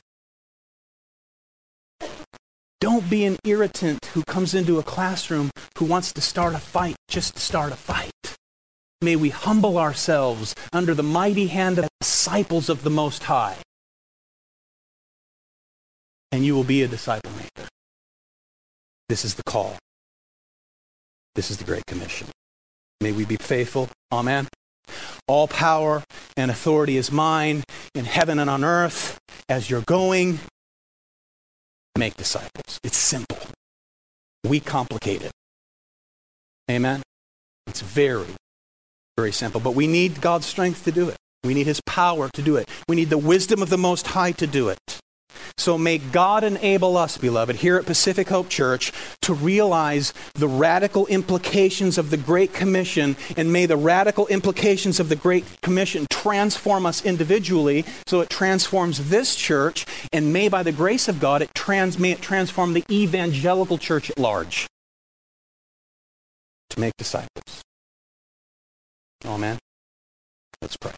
Don't 2.80 3.10
be 3.10 3.24
an 3.24 3.36
irritant 3.44 4.04
who 4.14 4.22
comes 4.24 4.54
into 4.54 4.78
a 4.78 4.84
classroom 4.84 5.50
who 5.78 5.84
wants 5.84 6.12
to 6.12 6.20
start 6.20 6.54
a 6.54 6.58
fight 6.58 6.94
just 7.08 7.34
to 7.34 7.40
start 7.40 7.72
a 7.72 7.76
fight. 7.76 8.12
May 9.00 9.16
we 9.16 9.30
humble 9.30 9.78
ourselves 9.78 10.54
under 10.72 10.94
the 10.94 11.02
mighty 11.02 11.48
hand 11.48 11.78
of 11.78 11.84
the 11.84 11.90
disciples 12.00 12.68
of 12.68 12.82
the 12.84 12.90
Most 12.90 13.24
High. 13.24 13.56
And 16.30 16.44
you 16.44 16.54
will 16.54 16.64
be 16.64 16.82
a 16.82 16.88
disciple 16.88 17.32
maker. 17.32 17.68
This 19.08 19.24
is 19.24 19.34
the 19.34 19.42
call. 19.44 19.76
This 21.34 21.50
is 21.50 21.56
the 21.56 21.64
Great 21.64 21.86
Commission. 21.86 22.28
May 23.00 23.12
we 23.12 23.24
be 23.24 23.36
faithful. 23.36 23.88
Amen. 24.12 24.46
All 25.26 25.48
power 25.48 26.04
and 26.36 26.50
authority 26.50 26.96
is 26.96 27.10
mine 27.10 27.64
in 27.94 28.04
heaven 28.04 28.38
and 28.38 28.48
on 28.48 28.62
earth 28.64 29.18
as 29.48 29.68
you're 29.68 29.82
going 29.82 30.38
make 31.98 32.16
disciples. 32.16 32.78
It's 32.82 32.96
simple. 32.96 33.38
We 34.44 34.60
complicate 34.60 35.22
it. 35.22 35.32
Amen? 36.70 37.02
It's 37.66 37.80
very, 37.80 38.34
very 39.16 39.32
simple. 39.32 39.60
But 39.60 39.74
we 39.74 39.86
need 39.86 40.20
God's 40.20 40.46
strength 40.46 40.84
to 40.84 40.92
do 40.92 41.08
it. 41.08 41.16
We 41.44 41.54
need 41.54 41.66
His 41.66 41.80
power 41.82 42.30
to 42.32 42.42
do 42.42 42.56
it. 42.56 42.68
We 42.88 42.96
need 42.96 43.10
the 43.10 43.18
wisdom 43.18 43.62
of 43.62 43.68
the 43.68 43.78
Most 43.78 44.06
High 44.08 44.32
to 44.32 44.46
do 44.46 44.68
it. 44.68 44.78
So 45.56 45.78
may 45.78 45.98
God 45.98 46.44
enable 46.44 46.96
us, 46.96 47.16
beloved, 47.18 47.56
here 47.56 47.76
at 47.76 47.86
Pacific 47.86 48.28
Hope 48.28 48.48
Church 48.48 48.92
to 49.22 49.34
realize 49.34 50.12
the 50.34 50.48
radical 50.48 51.06
implications 51.06 51.98
of 51.98 52.10
the 52.10 52.16
Great 52.16 52.52
Commission, 52.52 53.16
and 53.36 53.52
may 53.52 53.66
the 53.66 53.76
radical 53.76 54.26
implications 54.28 55.00
of 55.00 55.08
the 55.08 55.16
Great 55.16 55.44
Commission 55.62 56.06
transform 56.10 56.86
us 56.86 57.04
individually 57.04 57.84
so 58.06 58.20
it 58.20 58.30
transforms 58.30 59.10
this 59.10 59.36
church, 59.36 59.86
and 60.12 60.32
may 60.32 60.48
by 60.48 60.62
the 60.62 60.72
grace 60.72 61.08
of 61.08 61.20
God 61.20 61.42
it 61.42 61.54
trans- 61.54 61.98
may 61.98 62.12
it 62.12 62.22
transform 62.22 62.72
the 62.72 62.84
evangelical 62.90 63.78
church 63.78 64.10
at 64.10 64.18
large 64.18 64.66
to 66.70 66.80
make 66.80 66.92
disciples. 66.96 67.62
Amen. 69.24 69.58
Let's 70.62 70.76
pray. 70.76 70.92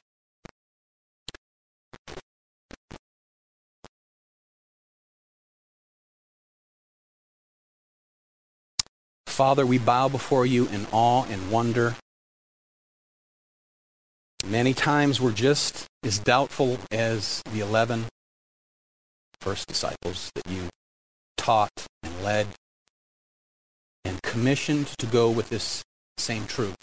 Father, 9.41 9.64
we 9.64 9.78
bow 9.78 10.07
before 10.07 10.45
you 10.45 10.68
in 10.68 10.86
awe 10.93 11.24
and 11.30 11.51
wonder. 11.51 11.97
Many 14.47 14.74
times 14.74 15.18
we're 15.18 15.32
just 15.32 15.86
as 16.03 16.18
doubtful 16.18 16.76
as 16.91 17.41
the 17.51 17.61
11 17.61 18.05
first 19.41 19.66
disciples 19.66 20.30
that 20.34 20.47
you 20.47 20.68
taught 21.38 21.86
and 22.03 22.22
led 22.22 22.49
and 24.05 24.20
commissioned 24.22 24.88
to 24.99 25.07
go 25.07 25.30
with 25.30 25.49
this 25.49 25.82
same 26.18 26.47
truth. 26.47 26.76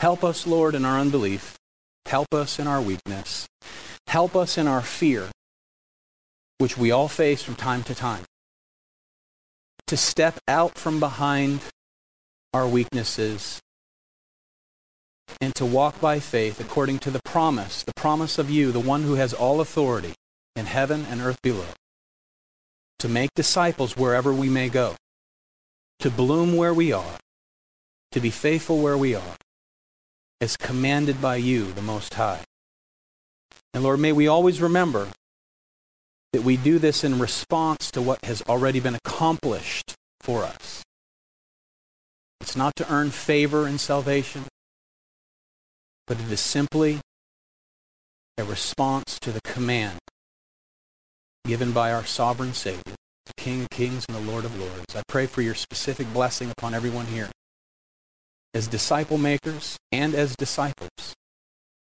Help 0.00 0.22
us, 0.22 0.46
Lord, 0.46 0.74
in 0.74 0.84
our 0.84 0.98
unbelief. 0.98 1.56
Help 2.04 2.34
us 2.34 2.58
in 2.58 2.66
our 2.66 2.82
weakness. 2.82 3.46
Help 4.06 4.36
us 4.36 4.58
in 4.58 4.68
our 4.68 4.82
fear, 4.82 5.28
which 6.58 6.76
we 6.76 6.90
all 6.90 7.08
face 7.08 7.42
from 7.42 7.54
time 7.54 7.82
to 7.84 7.94
time. 7.94 8.24
To 9.88 9.96
step 9.96 10.38
out 10.46 10.76
from 10.76 11.00
behind 11.00 11.60
our 12.52 12.68
weaknesses 12.68 13.60
and 15.40 15.54
to 15.54 15.64
walk 15.64 15.98
by 15.98 16.20
faith 16.20 16.60
according 16.60 16.98
to 17.00 17.10
the 17.10 17.22
promise, 17.24 17.84
the 17.84 17.94
promise 17.96 18.38
of 18.38 18.50
you, 18.50 18.70
the 18.70 18.80
one 18.80 19.02
who 19.02 19.14
has 19.14 19.32
all 19.32 19.62
authority 19.62 20.12
in 20.54 20.66
heaven 20.66 21.06
and 21.10 21.22
earth 21.22 21.40
below, 21.40 21.72
to 22.98 23.08
make 23.08 23.30
disciples 23.34 23.96
wherever 23.96 24.30
we 24.30 24.50
may 24.50 24.68
go, 24.68 24.94
to 26.00 26.10
bloom 26.10 26.54
where 26.54 26.74
we 26.74 26.92
are, 26.92 27.18
to 28.12 28.20
be 28.20 28.30
faithful 28.30 28.82
where 28.82 28.98
we 28.98 29.14
are, 29.14 29.36
as 30.40 30.58
commanded 30.58 31.22
by 31.22 31.36
you, 31.36 31.72
the 31.72 31.80
Most 31.82 32.12
High. 32.12 32.42
And 33.72 33.82
Lord, 33.82 34.00
may 34.00 34.12
we 34.12 34.28
always 34.28 34.60
remember 34.60 35.08
that 36.38 36.44
we 36.44 36.56
do 36.56 36.78
this 36.78 37.02
in 37.02 37.18
response 37.18 37.90
to 37.90 38.00
what 38.00 38.24
has 38.24 38.42
already 38.42 38.78
been 38.78 38.94
accomplished 38.94 39.94
for 40.20 40.44
us. 40.44 40.84
It's 42.40 42.54
not 42.54 42.76
to 42.76 42.88
earn 42.88 43.10
favor 43.10 43.66
in 43.66 43.76
salvation, 43.78 44.44
but 46.06 46.20
it 46.20 46.30
is 46.30 46.38
simply 46.38 47.00
a 48.38 48.44
response 48.44 49.18
to 49.18 49.32
the 49.32 49.40
command 49.40 49.98
given 51.44 51.72
by 51.72 51.92
our 51.92 52.04
sovereign 52.04 52.54
Savior, 52.54 52.94
the 53.26 53.32
King 53.36 53.62
of 53.62 53.70
kings 53.70 54.04
and 54.08 54.16
the 54.16 54.30
Lord 54.30 54.44
of 54.44 54.56
lords. 54.60 54.94
I 54.94 55.02
pray 55.08 55.26
for 55.26 55.42
your 55.42 55.56
specific 55.56 56.12
blessing 56.12 56.52
upon 56.56 56.72
everyone 56.72 57.06
here 57.06 57.30
as 58.54 58.68
disciple 58.68 59.18
makers 59.18 59.76
and 59.90 60.14
as 60.14 60.36
disciples, 60.36 61.16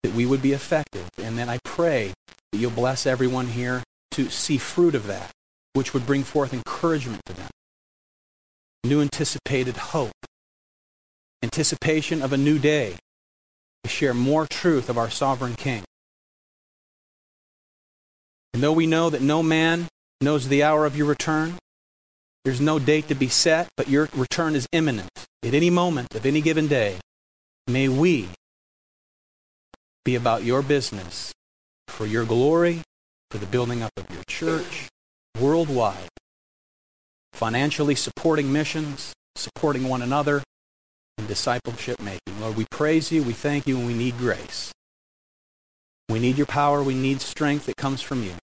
that 0.02 0.14
we 0.14 0.26
would 0.26 0.42
be 0.42 0.54
effective. 0.54 1.10
And 1.22 1.38
then 1.38 1.50
I 1.50 1.60
pray 1.66 2.14
that 2.54 2.58
you'll 2.58 2.72
bless 2.72 3.06
everyone 3.06 3.48
here 3.48 3.84
to 4.12 4.30
see 4.30 4.58
fruit 4.58 4.96
of 4.96 5.08
that, 5.08 5.32
which 5.74 5.94
would 5.94 6.06
bring 6.06 6.24
forth 6.24 6.54
encouragement 6.54 7.22
to 7.26 7.34
them, 7.34 7.50
new 8.84 9.02
anticipated 9.02 9.78
hope, 9.78 10.12
anticipation 11.44 12.22
of 12.22 12.34
a 12.34 12.38
new 12.38 12.60
day, 12.60 12.96
to 13.84 13.90
share 13.90 14.14
more 14.14 14.46
truth 14.46 14.90
of 14.90 14.98
our 14.98 15.10
sovereign 15.10 15.56
King. 15.56 15.84
And 18.54 18.64
though 18.64 18.74
we 18.74 18.88
know 18.88 19.10
that 19.10 19.22
no 19.22 19.42
man 19.42 19.88
knows 20.22 20.48
the 20.48 20.64
hour 20.64 20.86
of 20.86 20.98
your 20.98 21.08
return, 21.08 21.58
there's 22.44 22.60
no 22.60 22.80
date 22.80 23.08
to 23.10 23.16
be 23.16 23.28
set, 23.28 23.70
but 23.78 23.90
your 23.90 24.10
return 24.14 24.56
is 24.56 24.68
imminent. 24.72 25.10
At 25.44 25.54
any 25.54 25.70
moment 25.70 26.16
of 26.16 26.26
any 26.26 26.42
given 26.42 26.68
day, 26.68 26.98
may 27.68 27.88
we 27.88 28.30
be 30.04 30.16
about 30.16 30.44
your 30.44 30.62
business 30.62 31.34
for 31.88 32.06
your 32.06 32.26
glory, 32.26 32.82
for 33.32 33.38
the 33.38 33.46
building 33.46 33.82
up 33.82 33.92
of 33.98 34.10
your 34.10 34.24
church 34.28 34.90
worldwide, 35.40 36.10
financially 37.34 37.96
supporting 37.96 38.52
missions, 38.52 39.14
supporting 39.36 39.88
one 39.88 40.02
another, 40.02 40.44
and 41.18 41.28
discipleship 41.28 42.02
making. 42.02 42.40
Lord, 42.42 42.58
we 42.58 42.66
praise 42.72 43.12
you, 43.12 43.24
we 43.24 43.34
thank 43.34 43.68
you, 43.68 43.78
and 43.78 43.88
we 43.88 43.94
need 43.94 44.18
grace. 44.18 44.72
We 46.10 46.20
need 46.20 46.38
your 46.38 46.48
power, 46.48 46.82
we 46.82 46.96
need 46.96 47.22
strength 47.22 47.68
that 47.68 47.78
comes 47.78 48.02
from 48.02 48.24
you. 48.24 48.34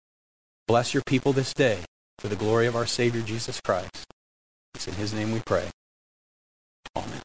Bless 0.68 0.94
your 0.94 1.02
people 1.06 1.32
this 1.32 1.52
day 1.52 1.80
for 2.18 2.28
the 2.28 2.36
glory 2.36 2.66
of 2.66 2.76
our 2.76 2.86
Savior 2.86 3.22
Jesus 3.22 3.60
Christ. 3.60 4.06
It's 4.74 4.86
in 4.86 4.94
his 4.94 5.12
name 5.12 5.32
we 5.32 5.40
pray. 5.40 5.68
Amen. 6.94 7.22